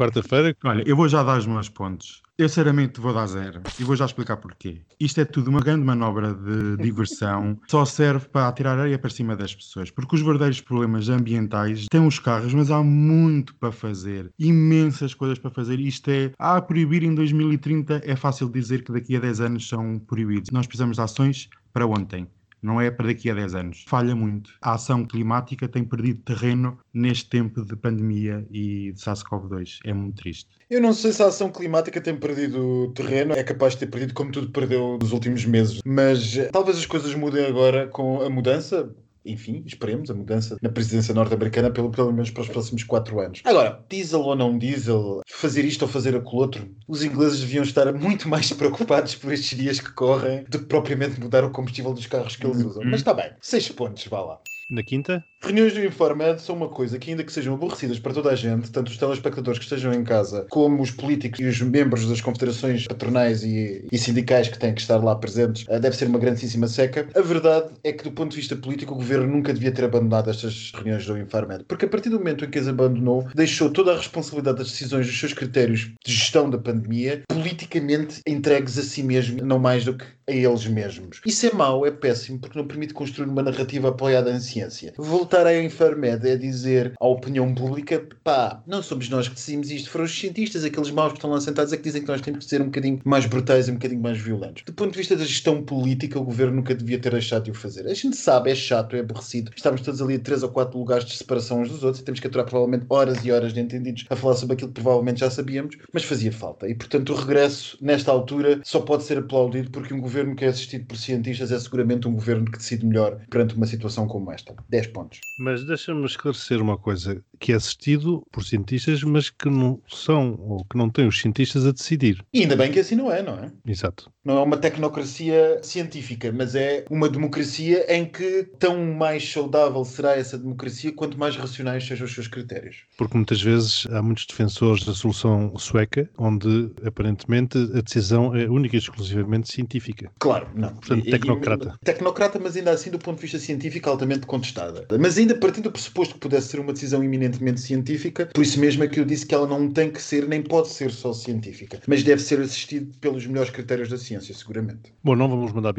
Quarta-feira, 0.00 0.56
Olha, 0.64 0.82
eu 0.86 0.96
vou 0.96 1.06
já 1.06 1.22
dar 1.22 1.38
os 1.38 1.46
meus 1.46 1.68
pontos. 1.68 2.22
Eu, 2.38 2.48
sinceramente, 2.48 2.98
vou 2.98 3.12
dar 3.12 3.26
zero. 3.26 3.60
E 3.78 3.84
vou 3.84 3.94
já 3.94 4.06
explicar 4.06 4.38
porquê. 4.38 4.80
Isto 4.98 5.20
é 5.20 5.26
tudo 5.26 5.50
uma 5.50 5.60
grande 5.60 5.84
manobra 5.84 6.32
de 6.32 6.78
diversão. 6.78 7.60
Só 7.68 7.84
serve 7.84 8.26
para 8.30 8.48
atirar 8.48 8.78
areia 8.78 8.98
para 8.98 9.10
cima 9.10 9.36
das 9.36 9.54
pessoas. 9.54 9.90
Porque 9.90 10.16
os 10.16 10.22
verdadeiros 10.22 10.62
problemas 10.62 11.10
ambientais 11.10 11.84
têm 11.90 12.06
os 12.06 12.18
carros, 12.18 12.54
mas 12.54 12.70
há 12.70 12.82
muito 12.82 13.54
para 13.56 13.70
fazer. 13.70 14.30
Imensas 14.38 15.12
coisas 15.12 15.38
para 15.38 15.50
fazer. 15.50 15.78
Isto 15.78 16.10
é, 16.10 16.32
ah, 16.38 16.62
proibir 16.62 17.02
em 17.02 17.14
2030 17.14 18.00
é 18.02 18.16
fácil 18.16 18.48
dizer 18.48 18.82
que 18.82 18.92
daqui 18.92 19.16
a 19.16 19.20
10 19.20 19.40
anos 19.42 19.68
são 19.68 19.98
proibidos. 19.98 20.50
Nós 20.50 20.66
precisamos 20.66 20.96
de 20.96 21.02
ações 21.02 21.50
para 21.74 21.86
ontem. 21.86 22.26
Não 22.62 22.80
é 22.80 22.90
para 22.90 23.06
daqui 23.06 23.30
a 23.30 23.34
10 23.34 23.54
anos. 23.54 23.84
Falha 23.86 24.14
muito. 24.14 24.52
A 24.60 24.74
ação 24.74 25.04
climática 25.04 25.68
tem 25.68 25.84
perdido 25.84 26.20
terreno 26.22 26.78
neste 26.92 27.28
tempo 27.28 27.64
de 27.64 27.76
pandemia 27.76 28.46
e 28.50 28.92
de 28.92 29.00
SARS-CoV-2. 29.00 29.78
É 29.84 29.92
muito 29.92 30.16
triste. 30.16 30.48
Eu 30.68 30.80
não 30.80 30.92
sei 30.92 31.12
se 31.12 31.22
a 31.22 31.26
ação 31.26 31.50
climática 31.50 32.00
tem 32.00 32.16
perdido 32.16 32.92
terreno, 32.94 33.32
é 33.32 33.42
capaz 33.42 33.72
de 33.72 33.80
ter 33.80 33.86
perdido 33.86 34.14
como 34.14 34.30
tudo 34.30 34.50
perdeu 34.50 34.98
nos 35.00 35.12
últimos 35.12 35.44
meses, 35.44 35.80
mas 35.84 36.36
eh, 36.36 36.48
talvez 36.52 36.78
as 36.78 36.86
coisas 36.86 37.14
mudem 37.14 37.44
agora 37.44 37.88
com 37.88 38.20
a 38.22 38.30
mudança. 38.30 38.94
Enfim, 39.24 39.62
esperemos 39.66 40.10
a 40.10 40.14
mudança 40.14 40.56
na 40.62 40.68
presidência 40.68 41.12
norte-americana 41.14 41.70
pelo, 41.70 41.90
pelo 41.90 42.12
menos 42.12 42.30
para 42.30 42.42
os 42.42 42.48
próximos 42.48 42.84
quatro 42.84 43.20
anos. 43.20 43.40
Agora, 43.44 43.84
diesel 43.88 44.20
ou 44.20 44.34
não 44.34 44.56
diesel, 44.56 45.20
fazer 45.28 45.64
isto 45.64 45.82
ou 45.82 45.88
fazer 45.88 46.16
aquilo 46.16 46.36
outro, 46.36 46.74
os 46.88 47.02
ingleses 47.04 47.40
deviam 47.40 47.62
estar 47.62 47.92
muito 47.92 48.28
mais 48.28 48.50
preocupados 48.54 49.14
por 49.14 49.32
estes 49.32 49.58
dias 49.58 49.80
que 49.80 49.92
correm 49.92 50.44
do 50.48 50.58
que 50.60 50.66
propriamente 50.66 51.20
mudar 51.20 51.44
o 51.44 51.50
combustível 51.50 51.92
dos 51.92 52.06
carros 52.06 52.36
que 52.36 52.46
eles 52.46 52.62
usam. 52.62 52.82
Mas 52.84 53.00
está 53.00 53.12
bem, 53.14 53.30
seis 53.40 53.68
pontos, 53.68 54.06
vá 54.06 54.20
lá. 54.22 54.40
na 54.70 54.82
quinta, 54.82 55.24
Reuniões 55.42 55.72
do 55.72 55.82
Infarmed 55.82 56.42
são 56.42 56.54
uma 56.54 56.68
coisa 56.68 56.98
que, 56.98 57.10
ainda 57.10 57.24
que 57.24 57.32
sejam 57.32 57.54
aborrecidas 57.54 57.98
para 57.98 58.12
toda 58.12 58.30
a 58.30 58.36
gente, 58.36 58.70
tanto 58.70 58.88
os 58.88 58.98
telespectadores 58.98 59.58
que 59.58 59.64
estejam 59.64 59.92
em 59.92 60.04
casa, 60.04 60.46
como 60.50 60.82
os 60.82 60.90
políticos 60.90 61.40
e 61.40 61.44
os 61.44 61.62
membros 61.62 62.06
das 62.06 62.20
confederações 62.20 62.86
patronais 62.86 63.42
e, 63.42 63.86
e 63.90 63.98
sindicais 63.98 64.48
que 64.48 64.58
têm 64.58 64.74
que 64.74 64.82
estar 64.82 64.98
lá 65.02 65.16
presentes, 65.16 65.64
eh, 65.66 65.80
deve 65.80 65.96
ser 65.96 66.08
uma 66.08 66.18
grandíssima 66.18 66.68
seca. 66.68 67.08
A 67.16 67.22
verdade 67.22 67.70
é 67.82 67.90
que, 67.90 68.04
do 68.04 68.12
ponto 68.12 68.32
de 68.32 68.36
vista 68.36 68.54
político, 68.54 68.92
o 68.92 68.98
governo 68.98 69.26
nunca 69.26 69.54
devia 69.54 69.72
ter 69.72 69.84
abandonado 69.84 70.28
estas 70.28 70.72
reuniões 70.74 71.06
do 71.06 71.16
Infarmed, 71.16 71.64
porque 71.66 71.86
a 71.86 71.88
partir 71.88 72.10
do 72.10 72.18
momento 72.18 72.44
em 72.44 72.50
que 72.50 72.58
as 72.58 72.68
abandonou, 72.68 73.26
deixou 73.34 73.70
toda 73.70 73.94
a 73.94 73.96
responsabilidade 73.96 74.58
das 74.58 74.70
decisões 74.70 75.06
dos 75.06 75.18
seus 75.18 75.32
critérios 75.32 75.90
de 76.04 76.12
gestão 76.12 76.50
da 76.50 76.58
pandemia 76.58 77.22
politicamente 77.28 78.20
entregues 78.26 78.78
a 78.78 78.82
si 78.82 79.02
mesmo, 79.02 79.42
não 79.42 79.58
mais 79.58 79.86
do 79.86 79.96
que 79.96 80.04
a 80.28 80.32
eles 80.32 80.66
mesmos. 80.66 81.20
Isso 81.26 81.46
é 81.46 81.52
mau, 81.52 81.84
é 81.86 81.90
péssimo, 81.90 82.38
porque 82.38 82.58
não 82.58 82.66
permite 82.66 82.94
construir 82.94 83.28
uma 83.28 83.42
narrativa 83.42 83.88
apoiada 83.88 84.30
em 84.30 84.38
ciência. 84.38 84.92
Voltando 84.96 85.29
voltar 85.30 85.46
à 85.46 85.62
Infarmed 85.62 86.28
é 86.28 86.36
dizer 86.36 86.92
à 86.98 87.06
opinião 87.06 87.54
pública, 87.54 88.04
pá, 88.24 88.60
não 88.66 88.82
somos 88.82 89.08
nós 89.08 89.28
que 89.28 89.34
decidimos 89.36 89.70
isto, 89.70 89.88
foram 89.88 90.04
os 90.04 90.18
cientistas, 90.18 90.64
aqueles 90.64 90.90
maus 90.90 91.12
que 91.12 91.18
estão 91.18 91.30
lá 91.30 91.40
sentados, 91.40 91.72
é 91.72 91.76
que 91.76 91.84
dizem 91.84 92.02
que 92.02 92.08
nós 92.08 92.20
temos 92.20 92.44
que 92.44 92.50
ser 92.50 92.60
um 92.60 92.64
bocadinho 92.64 92.98
mais 93.04 93.26
brutais 93.26 93.68
e 93.68 93.70
um 93.70 93.74
bocadinho 93.74 94.00
mais 94.00 94.18
violentos. 94.18 94.64
Do 94.64 94.72
ponto 94.72 94.90
de 94.90 94.98
vista 94.98 95.14
da 95.14 95.24
gestão 95.24 95.62
política, 95.62 96.18
o 96.18 96.24
governo 96.24 96.56
nunca 96.56 96.74
devia 96.74 96.98
ter 96.98 97.12
deixado 97.12 97.44
de 97.44 97.52
o 97.52 97.54
fazer. 97.54 97.86
A 97.86 97.94
gente 97.94 98.16
sabe, 98.16 98.50
é 98.50 98.56
chato, 98.56 98.96
é 98.96 99.00
aborrecido. 99.00 99.52
Estamos 99.54 99.82
todos 99.82 100.02
ali 100.02 100.16
a 100.16 100.18
três 100.18 100.42
ou 100.42 100.48
quatro 100.48 100.76
lugares 100.76 101.04
de 101.04 101.16
separação 101.16 101.60
uns 101.60 101.70
dos 101.70 101.84
outros 101.84 102.00
e 102.02 102.04
temos 102.04 102.18
que 102.18 102.26
aturar 102.26 102.46
provavelmente 102.46 102.86
horas 102.88 103.24
e 103.24 103.30
horas 103.30 103.52
de 103.52 103.60
entendidos 103.60 104.06
a 104.10 104.16
falar 104.16 104.34
sobre 104.34 104.54
aquilo 104.54 104.72
que 104.72 104.80
provavelmente 104.82 105.20
já 105.20 105.30
sabíamos, 105.30 105.76
mas 105.92 106.02
fazia 106.02 106.32
falta. 106.32 106.68
E 106.68 106.74
portanto 106.74 107.12
o 107.12 107.14
regresso, 107.14 107.78
nesta 107.80 108.10
altura, 108.10 108.60
só 108.64 108.80
pode 108.80 109.04
ser 109.04 109.18
aplaudido 109.18 109.70
porque 109.70 109.94
um 109.94 110.00
governo 110.00 110.34
que 110.34 110.44
é 110.44 110.48
assistido 110.48 110.86
por 110.86 110.96
cientistas 110.96 111.52
é 111.52 111.58
seguramente 111.60 112.08
um 112.08 112.14
governo 112.14 112.46
que 112.46 112.58
decide 112.58 112.84
melhor 112.84 113.20
perante 113.30 113.54
uma 113.54 113.66
situação 113.66 114.08
como 114.08 114.32
esta. 114.32 114.56
10 114.68 114.88
pontos. 114.88 115.19
Mas 115.36 115.64
deixa-me 115.64 116.04
esclarecer 116.06 116.60
uma 116.62 116.78
coisa, 116.78 117.24
que 117.40 117.52
é 117.52 117.56
assistido 117.56 118.22
por 118.30 118.44
cientistas, 118.44 119.02
mas 119.02 119.30
que 119.30 119.48
não 119.48 119.80
são, 119.88 120.36
ou 120.38 120.64
que 120.64 120.76
não 120.76 120.90
têm 120.90 121.08
os 121.08 121.18
cientistas 121.18 121.66
a 121.66 121.72
decidir. 121.72 122.22
E 122.32 122.42
ainda 122.42 122.54
bem 122.54 122.70
que 122.70 122.78
assim 122.78 122.94
não 122.94 123.10
é, 123.10 123.22
não 123.22 123.34
é? 123.34 123.50
Exato. 123.66 124.10
Não 124.22 124.36
é 124.38 124.42
uma 124.42 124.58
tecnocracia 124.58 125.60
científica, 125.62 126.30
mas 126.30 126.54
é 126.54 126.84
uma 126.90 127.08
democracia 127.08 127.86
em 127.94 128.04
que 128.04 128.44
tão 128.58 128.84
mais 128.94 129.26
saudável 129.32 129.82
será 129.84 130.14
essa 130.16 130.36
democracia 130.36 130.92
quanto 130.92 131.18
mais 131.18 131.36
racionais 131.36 131.84
sejam 131.86 132.06
os 132.06 132.12
seus 132.12 132.28
critérios. 132.28 132.84
Porque 132.98 133.16
muitas 133.16 133.40
vezes 133.40 133.86
há 133.90 134.02
muitos 134.02 134.26
defensores 134.26 134.84
da 134.84 134.92
solução 134.92 135.56
sueca, 135.56 136.08
onde 136.18 136.70
aparentemente 136.84 137.56
a 137.74 137.80
decisão 137.80 138.34
é 138.36 138.46
única 138.48 138.76
e 138.76 138.78
exclusivamente 138.78 139.50
científica. 139.50 140.10
Claro, 140.18 140.48
não. 140.54 140.74
Portanto, 140.74 141.04
E- 141.04 141.08
e- 141.08 141.10
tecnocrata. 141.10 141.74
tecnocrata, 141.82 142.38
mas 142.38 142.56
ainda 142.56 142.72
assim 142.72 142.90
do 142.90 142.98
ponto 142.98 143.16
de 143.16 143.22
vista 143.22 143.38
científico 143.38 143.88
altamente 143.88 144.26
contestada. 144.26 144.86
Mas 144.98 145.16
ainda 145.16 145.34
partindo 145.34 145.64
do 145.64 145.72
pressuposto 145.72 146.14
que 146.14 146.20
pudesse 146.20 146.48
ser 146.48 146.60
uma 146.60 146.72
decisão 146.74 147.02
eminentemente 147.30 147.60
científica, 147.60 148.26
por 148.26 148.42
isso 148.42 148.58
mesmo 148.58 148.82
é 148.84 148.88
que 148.88 148.98
eu 148.98 149.04
disse 149.04 149.26
que 149.26 149.34
ela 149.34 149.46
não 149.46 149.70
tem 149.70 149.90
que 149.90 150.02
ser, 150.02 150.26
nem 150.26 150.42
pode 150.42 150.68
ser 150.68 150.90
só 150.90 151.12
científica, 151.12 151.80
mas 151.86 152.02
deve 152.02 152.20
ser 152.22 152.40
assistida 152.40 152.90
pelos 153.00 153.26
melhores 153.26 153.50
critérios 153.50 153.88
da 153.88 153.96
ciência, 153.96 154.34
seguramente. 154.34 154.92
Bom, 155.02 155.14
não 155.14 155.28
vamos 155.28 155.52
mandar 155.52 155.72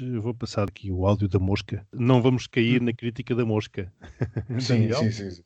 eu 0.00 0.22
vou 0.22 0.34
passar 0.34 0.68
aqui 0.68 0.90
o 0.90 1.06
áudio 1.06 1.28
da 1.28 1.38
mosca. 1.38 1.86
Não 1.92 2.20
vamos 2.20 2.46
cair 2.46 2.80
na 2.80 2.92
crítica 2.92 3.34
da 3.34 3.44
mosca. 3.44 3.92
Sim, 4.60 4.92
sim, 4.92 5.10
sim, 5.10 5.30
sim. 5.30 5.42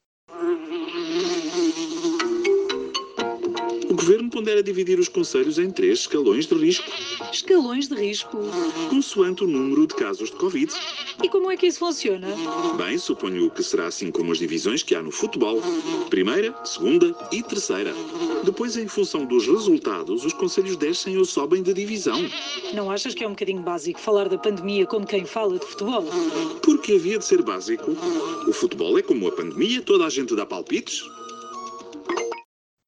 Governo 4.01 4.31
pondera 4.31 4.63
dividir 4.63 4.99
os 4.99 5.09
conselhos 5.09 5.59
em 5.59 5.71
três 5.71 6.01
escalões 6.01 6.47
de 6.47 6.55
risco, 6.55 6.91
Escalões 7.31 7.87
de 7.87 7.95
risco. 7.95 8.39
consoante 8.89 9.45
o 9.45 9.47
número 9.47 9.87
de 9.87 9.95
casos 9.95 10.31
de 10.31 10.37
Covid. 10.37 10.73
E 11.23 11.29
como 11.29 11.51
é 11.51 11.57
que 11.57 11.67
isso 11.67 11.81
funciona? 11.81 12.27
Bem, 12.79 12.97
suponho 12.97 13.51
que 13.51 13.63
será 13.63 13.87
assim 13.87 14.11
como 14.11 14.33
as 14.33 14.39
divisões 14.39 14.83
que 14.83 14.95
há 14.95 15.03
no 15.03 15.11
futebol: 15.11 15.61
primeira, 16.09 16.55
segunda 16.65 17.15
e 17.31 17.43
terceira. 17.43 17.95
Depois, 18.43 18.77
em 18.77 18.89
função 18.89 19.27
dos 19.27 19.47
resultados, 19.47 20.25
os 20.25 20.33
conselhos 20.33 20.77
descem 20.77 21.19
ou 21.19 21.25
sobem 21.27 21.63
de 21.63 21.75
divisão. 21.75 22.19
Não 22.73 22.91
achas 22.91 23.15
que 23.15 23.23
é 23.23 23.27
um 23.27 23.31
bocadinho 23.31 23.61
básico 23.61 24.01
falar 24.01 24.29
da 24.29 24.39
pandemia 24.39 24.87
como 24.87 25.07
quem 25.07 25.27
fala 25.27 25.59
de 25.59 25.67
futebol? 25.67 26.05
Porque 26.63 26.93
havia 26.95 27.19
de 27.19 27.25
ser 27.25 27.43
básico. 27.43 27.91
O 28.49 28.53
futebol 28.53 28.99
é 28.99 29.03
como 29.03 29.29
a 29.29 29.33
pandemia, 29.33 29.83
toda 29.83 30.07
a 30.07 30.11
gente 30.11 30.35
dá 30.35 30.47
palpites. 30.47 31.05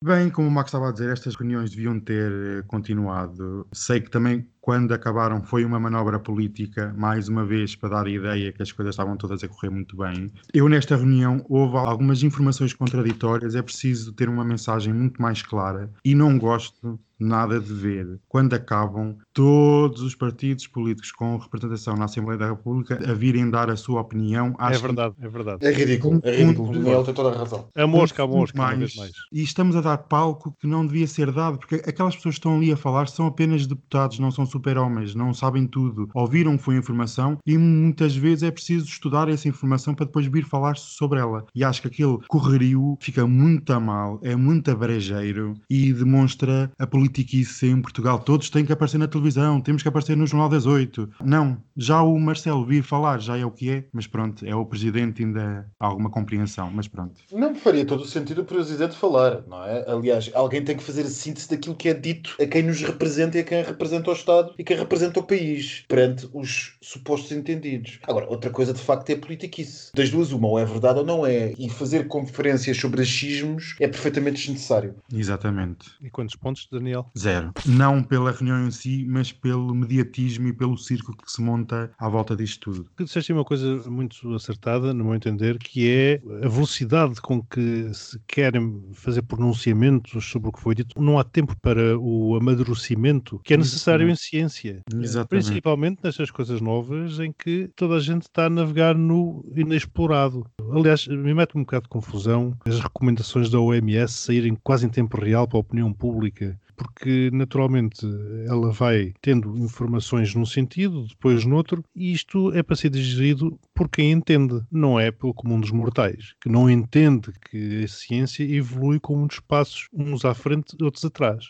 Bem, 0.04 0.30
como 0.30 0.48
o 0.48 0.50
Max 0.50 0.70
estava 0.70 0.88
a 0.88 0.92
dizer, 0.92 1.12
estas 1.12 1.36
reuniões 1.36 1.70
deviam 1.70 2.00
ter 2.00 2.32
eh, 2.32 2.62
continuado. 2.66 3.68
Sei 3.72 4.00
que 4.00 4.10
também, 4.10 4.50
quando 4.62 4.94
acabaram, 4.94 5.42
foi 5.42 5.64
uma 5.64 5.80
manobra 5.80 6.20
política, 6.20 6.94
mais 6.96 7.28
uma 7.28 7.44
vez, 7.44 7.74
para 7.74 7.88
dar 7.88 8.06
a 8.06 8.10
ideia 8.10 8.52
que 8.52 8.62
as 8.62 8.70
coisas 8.70 8.94
estavam 8.94 9.16
todas 9.16 9.42
a 9.42 9.48
correr 9.48 9.70
muito 9.70 9.96
bem. 9.96 10.30
Eu, 10.54 10.68
nesta 10.68 10.94
reunião, 10.94 11.44
houve 11.48 11.76
algumas 11.76 12.22
informações 12.22 12.72
contraditórias, 12.72 13.56
é 13.56 13.60
preciso 13.60 14.12
ter 14.12 14.28
uma 14.28 14.44
mensagem 14.44 14.94
muito 14.94 15.20
mais 15.20 15.42
clara 15.42 15.90
e 16.04 16.14
não 16.14 16.38
gosto 16.38 16.96
nada 17.22 17.60
de 17.60 17.72
ver, 17.72 18.20
quando 18.28 18.52
acabam, 18.54 19.16
todos 19.32 20.02
os 20.02 20.14
partidos 20.14 20.66
políticos 20.66 21.12
com 21.12 21.36
representação 21.36 21.96
na 21.96 22.06
Assembleia 22.06 22.38
da 22.38 22.48
República 22.48 22.98
a 23.08 23.14
virem 23.14 23.48
dar 23.48 23.70
a 23.70 23.76
sua 23.76 24.00
opinião. 24.00 24.54
É 24.58 24.64
Acho 24.64 24.80
que 24.80 24.86
verdade, 24.86 25.14
é 25.20 25.28
verdade. 25.28 25.66
É 25.66 25.72
ridículo, 25.72 26.20
é 26.24 26.36
ridículo. 26.36 26.70
O 26.70 26.72
Daniel 26.72 27.04
tem 27.04 27.14
toda 27.14 27.30
a 27.34 27.38
razão. 27.38 27.68
A 27.74 27.86
mosca, 27.86 28.22
a 28.22 28.26
mosca, 28.26 28.76
vez 28.76 28.96
mais. 28.96 29.12
E 29.32 29.42
estamos 29.42 29.76
a 29.76 29.80
dar 29.80 29.98
palco 29.98 30.54
que 30.58 30.66
não 30.66 30.86
devia 30.86 31.06
ser 31.06 31.30
dado, 31.30 31.58
porque 31.58 31.76
aquelas 31.76 32.16
pessoas 32.16 32.34
que 32.34 32.40
estão 32.40 32.56
ali 32.56 32.72
a 32.72 32.76
falar 32.76 33.08
são 33.08 33.26
apenas 33.26 33.66
deputados, 33.66 34.18
não 34.18 34.30
são 34.30 34.44
super-homens, 34.52 35.14
não 35.14 35.32
sabem 35.34 35.66
tudo. 35.66 36.08
Ouviram 36.14 36.58
foi 36.58 36.76
informação 36.76 37.38
e 37.46 37.56
muitas 37.58 38.14
vezes 38.14 38.42
é 38.42 38.50
preciso 38.50 38.86
estudar 38.86 39.28
essa 39.28 39.48
informação 39.48 39.94
para 39.94 40.06
depois 40.06 40.26
vir 40.26 40.44
falar 40.44 40.76
sobre 40.76 41.18
ela. 41.18 41.44
E 41.54 41.64
acho 41.64 41.82
que 41.82 41.88
aquele 41.88 42.18
correrio 42.28 42.96
fica 43.00 43.26
muito 43.26 43.72
a 43.72 43.80
mal, 43.80 44.20
é 44.22 44.36
muito 44.36 44.70
abrejeiro 44.70 45.54
e 45.68 45.92
demonstra 45.92 46.70
a 46.78 46.86
politiquice 46.86 47.66
em 47.66 47.80
Portugal. 47.80 48.18
Todos 48.18 48.50
têm 48.50 48.64
que 48.64 48.72
aparecer 48.72 48.98
na 48.98 49.08
televisão, 49.08 49.60
temos 49.60 49.82
que 49.82 49.88
aparecer 49.88 50.16
no 50.16 50.26
Jornal 50.26 50.48
das 50.48 50.66
Oito. 50.66 51.08
Não, 51.24 51.56
já 51.76 52.02
o 52.02 52.18
Marcelo 52.18 52.64
vir 52.64 52.82
falar 52.82 53.20
já 53.20 53.36
é 53.36 53.44
o 53.44 53.50
que 53.50 53.70
é, 53.70 53.84
mas 53.92 54.06
pronto, 54.06 54.44
é 54.44 54.54
o 54.54 54.66
presidente, 54.66 55.22
ainda 55.22 55.66
há 55.80 55.86
alguma 55.86 56.10
compreensão, 56.10 56.70
mas 56.72 56.86
pronto. 56.86 57.20
Não 57.32 57.54
faria 57.54 57.84
todo 57.84 58.02
o 58.02 58.06
sentido 58.06 58.42
o 58.42 58.44
presidente 58.44 58.96
falar, 58.96 59.42
não 59.46 59.64
é? 59.64 59.84
Aliás, 59.88 60.30
alguém 60.34 60.62
tem 60.62 60.76
que 60.76 60.82
fazer 60.82 61.02
a 61.02 61.10
síntese 61.10 61.48
daquilo 61.48 61.74
que 61.74 61.88
é 61.88 61.94
dito 61.94 62.36
a 62.40 62.46
quem 62.46 62.62
nos 62.62 62.80
representa 62.80 63.38
e 63.38 63.40
a 63.40 63.44
quem 63.44 63.62
representa 63.62 64.10
o 64.10 64.12
Estado 64.12 64.41
e 64.58 64.64
quem 64.64 64.76
representa 64.76 65.20
o 65.20 65.22
país, 65.22 65.84
perante 65.88 66.28
os 66.32 66.76
supostos 66.80 67.32
entendidos. 67.32 67.98
Agora, 68.02 68.28
outra 68.28 68.50
coisa 68.50 68.72
de 68.72 68.80
facto 68.80 69.10
é 69.10 69.14
a 69.14 69.18
politiquice. 69.18 69.90
Das 69.94 70.10
duas, 70.10 70.32
uma, 70.32 70.48
ou 70.48 70.58
é 70.58 70.64
verdade 70.64 71.00
ou 71.00 71.04
não 71.04 71.26
é. 71.26 71.52
E 71.58 71.68
fazer 71.68 72.08
conferências 72.08 72.76
sobre 72.76 73.02
achismos 73.02 73.76
é 73.80 73.88
perfeitamente 73.88 74.36
desnecessário. 74.36 74.94
Exatamente. 75.12 75.90
E 76.00 76.10
quantos 76.10 76.36
pontos, 76.36 76.68
Daniel? 76.70 77.10
Zero. 77.18 77.52
Não 77.66 78.02
pela 78.02 78.32
reunião 78.32 78.66
em 78.66 78.70
si, 78.70 79.04
mas 79.08 79.32
pelo 79.32 79.74
mediatismo 79.74 80.48
e 80.48 80.52
pelo 80.52 80.76
circo 80.76 81.16
que 81.16 81.30
se 81.30 81.40
monta 81.40 81.90
à 81.98 82.08
volta 82.08 82.36
disto 82.36 82.72
tudo. 82.72 82.86
Tu 82.96 83.04
disseste 83.04 83.32
uma 83.32 83.44
coisa 83.44 83.90
muito 83.90 84.34
acertada, 84.34 84.94
no 84.94 85.04
meu 85.04 85.14
entender, 85.14 85.58
que 85.58 85.88
é 85.88 86.20
a 86.44 86.48
velocidade 86.48 87.20
com 87.20 87.42
que 87.42 87.92
se 87.92 88.20
querem 88.26 88.82
fazer 88.92 89.22
pronunciamentos 89.22 90.24
sobre 90.24 90.48
o 90.48 90.52
que 90.52 90.60
foi 90.60 90.74
dito. 90.74 91.00
Não 91.00 91.18
há 91.18 91.24
tempo 91.24 91.56
para 91.60 91.98
o 91.98 92.36
amadurecimento 92.36 93.40
que 93.44 93.54
é 93.54 93.56
necessário 93.56 94.08
em 94.08 94.16
ciência. 94.32 94.80
Exatamente. 94.94 95.44
Principalmente 95.44 96.00
nestas 96.02 96.30
coisas 96.30 96.60
novas 96.60 97.18
em 97.18 97.32
que 97.32 97.70
toda 97.76 97.96
a 97.96 98.00
gente 98.00 98.22
está 98.22 98.46
a 98.46 98.50
navegar 98.50 98.96
no 98.96 99.44
inexplorado. 99.54 100.46
Aliás, 100.72 101.06
me 101.06 101.34
mete 101.34 101.56
um 101.56 101.60
bocado 101.60 101.84
de 101.84 101.90
confusão 101.90 102.56
as 102.64 102.80
recomendações 102.80 103.50
da 103.50 103.60
OMS 103.60 104.12
saírem 104.12 104.56
quase 104.62 104.86
em 104.86 104.88
tempo 104.88 105.20
real 105.20 105.46
para 105.46 105.58
a 105.58 105.60
opinião 105.60 105.92
pública. 105.92 106.58
Porque 106.74 107.30
naturalmente 107.32 108.04
ela 108.48 108.72
vai 108.72 109.12
tendo 109.20 109.56
informações 109.58 110.34
num 110.34 110.46
sentido, 110.46 111.06
depois 111.06 111.44
noutro, 111.44 111.84
e 111.94 112.12
isto 112.12 112.50
é 112.54 112.62
para 112.62 112.74
ser 112.74 112.88
digerido 112.88 113.56
por 113.74 113.88
quem 113.88 114.10
entende, 114.10 114.60
não 114.70 114.98
é 114.98 115.12
pelo 115.12 115.34
comum 115.34 115.60
dos 115.60 115.70
mortais, 115.70 116.34
que 116.40 116.48
não 116.48 116.70
entende 116.70 117.30
que 117.50 117.84
a 117.84 117.88
ciência 117.88 118.42
evolui 118.42 118.98
com 118.98 119.16
muitos 119.16 119.38
passos, 119.40 119.86
uns 119.92 120.24
à 120.24 120.34
frente, 120.34 120.74
outros 120.82 121.04
atrás. 121.04 121.44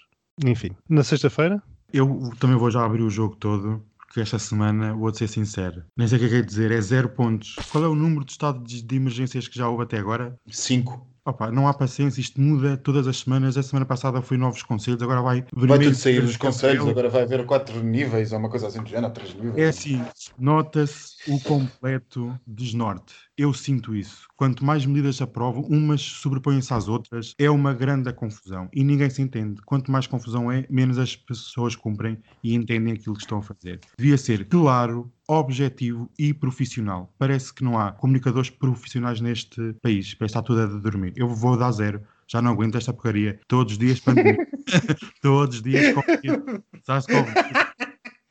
Enfim, 0.45 0.71
na 0.89 1.05
sexta-feira, 1.05 1.63
Eu 1.93 2.33
também 2.39 2.57
vou 2.57 2.71
já 2.71 2.85
abrir 2.85 3.03
o 3.03 3.11
jogo 3.11 3.37
todo, 3.37 3.83
porque 3.99 4.21
esta 4.21 4.39
semana, 4.39 4.95
vou 4.95 5.13
ser 5.15 5.29
sincero, 5.29 5.85
nem 5.97 6.09
sei 6.09 6.17
o 6.17 6.21
que 6.21 6.27
é 6.27 6.29
que 6.31 6.35
é 6.37 6.43
dizer, 6.43 6.71
é 6.71 6.81
zero 6.81 7.09
pontos. 7.09 7.57
Qual 7.71 7.85
é 7.85 7.89
o 7.89 7.95
número 7.95 8.25
de 8.25 8.33
estados 8.33 8.83
de 8.83 8.97
emergências 8.97 9.49
que 9.49 9.59
já 9.59 9.69
houve 9.69 9.85
até 9.85 9.99
agora? 9.99 10.39
Cinco. 10.49 11.07
Opa, 11.25 11.53
não 11.53 11.69
há 11.69 11.75
paciência, 11.75 12.21
isto 12.21 12.41
muda 12.41 12.77
todas 12.77 13.07
as 13.07 13.19
semanas. 13.19 13.57
A 13.57 13.63
semana 13.63 13.87
passada 13.87 14.21
foi 14.21 14.37
novos 14.37 14.63
conselhos, 14.65 15.01
agora 15.01 15.23
vai. 15.23 15.45
Vai 15.53 15.79
tudo 15.79 15.95
sair 15.95 16.21
dos 16.21 16.37
conselhos, 16.37 16.89
agora 16.89 17.09
vai 17.09 17.23
haver 17.23 17.47
quatro 17.47 17.81
níveis 17.81 18.33
ou 18.33 18.41
uma 18.41 18.51
coisa 18.51 18.67
assim 18.67 18.83
do 18.83 18.89
género, 18.89 19.13
três 19.13 19.33
níveis. 19.33 19.57
É 19.57 19.69
assim, 19.69 20.05
nota-se 20.37 21.12
o 21.29 21.41
completo 21.41 22.39
desnorte. 22.47 23.15
Eu 23.37 23.53
sinto 23.55 23.95
isso. 23.95 24.27
Quanto 24.37 24.65
mais 24.65 24.85
medidas 24.85 25.17
se 25.17 25.23
aprovam, 25.23 25.63
umas 25.63 26.01
sobrepõem-se 26.01 26.73
às 26.73 26.89
outras, 26.89 27.35
é 27.39 27.51
uma 27.51 27.73
grande 27.73 28.13
confusão 28.13 28.69
e 28.73 28.83
ninguém 28.85 29.09
se 29.09 29.23
entende. 29.23 29.61
Quanto 29.63 29.91
mais 29.91 30.07
confusão 30.07 30.51
é, 30.51 30.67
menos 30.69 30.99
as 30.99 31.17
pessoas 31.17 31.77
cumprem 31.77 32.19
e 32.43 32.55
entendem 32.55 32.95
aquilo 32.95 33.15
que 33.15 33.23
estão 33.23 33.39
a 33.39 33.43
fazer. 33.43 33.81
Devia 33.97 34.19
ser 34.19 34.47
claro, 34.47 35.13
objetivo 35.29 36.11
e 36.19 36.35
profissional. 36.35 37.13
Parece 37.19 37.53
que 37.55 37.65
não 37.65 37.79
há 37.79 37.93
comunicadores 37.93 38.51
profissionais 38.51 39.21
neste 39.21 39.75
país. 39.83 40.15
Parece 40.15 40.33
está 40.33 40.43
tudo 40.43 40.61
a 40.63 40.67
dormir. 40.67 41.13
Eu 41.17 41.29
vou 41.29 41.57
dar 41.57 41.73
zero. 41.73 42.03
Já 42.27 42.41
não 42.41 42.53
aguento 42.53 42.77
esta 42.77 42.93
porcaria. 42.93 43.39
Todos 43.47 43.75
os 43.75 43.79
dias 43.79 44.01
pandemia. 44.01 44.37
Todos 45.21 45.57
os 45.57 45.63
dias 45.63 45.95
Covid. 45.95 46.63
SARS-CoV. 46.85 47.29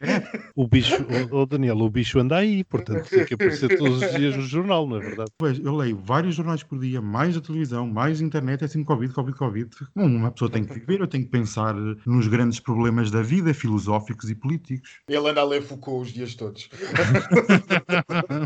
É. 0.03 0.24
O 0.62 0.68
bicho, 0.68 1.03
oh, 1.32 1.44
Daniel, 1.44 1.75
o 1.80 1.89
bicho 1.89 2.20
anda 2.20 2.38
aí, 2.38 2.63
portanto 2.63 3.10
tem 3.10 3.25
que 3.25 3.34
aparecer 3.34 3.80
todos 3.80 4.00
os 4.00 4.12
dias 4.12 4.38
no 4.38 4.44
jornal, 4.44 4.86
não 4.88 4.98
é 4.98 5.00
verdade? 5.00 5.32
Pois, 5.36 5.58
eu 5.58 5.75
leio 5.75 5.98
vários 5.98 6.36
jornais 6.36 6.62
por 6.62 6.77
dia, 6.77 7.01
mais 7.01 7.36
a 7.36 7.41
televisão, 7.41 7.88
mais 7.88 8.22
a 8.22 8.24
internet, 8.24 8.62
é 8.62 8.65
assim 8.65 8.84
Covid, 8.84 9.12
Covid, 9.12 9.36
Covid. 9.36 9.70
Bom, 9.96 10.06
uma 10.06 10.30
pessoa 10.30 10.51
tem 10.51 10.63
que 10.63 10.72
viver, 10.75 11.00
eu 11.00 11.08
tenho 11.08 11.24
que 11.24 11.32
pensar 11.32 11.74
nos 11.74 12.27
grandes 12.27 12.60
problemas 12.60 13.10
da 13.10 13.24
vida, 13.24 13.56
filosóficos 13.56 14.30
e 14.30 14.36
políticos. 14.36 15.00
Ele 15.10 15.27
anda 15.27 15.41
a 15.41 15.46
ler 15.46 15.63
Foucault 15.63 16.03
os 16.03 16.13
dias 16.13 16.36
todos. 16.36 16.70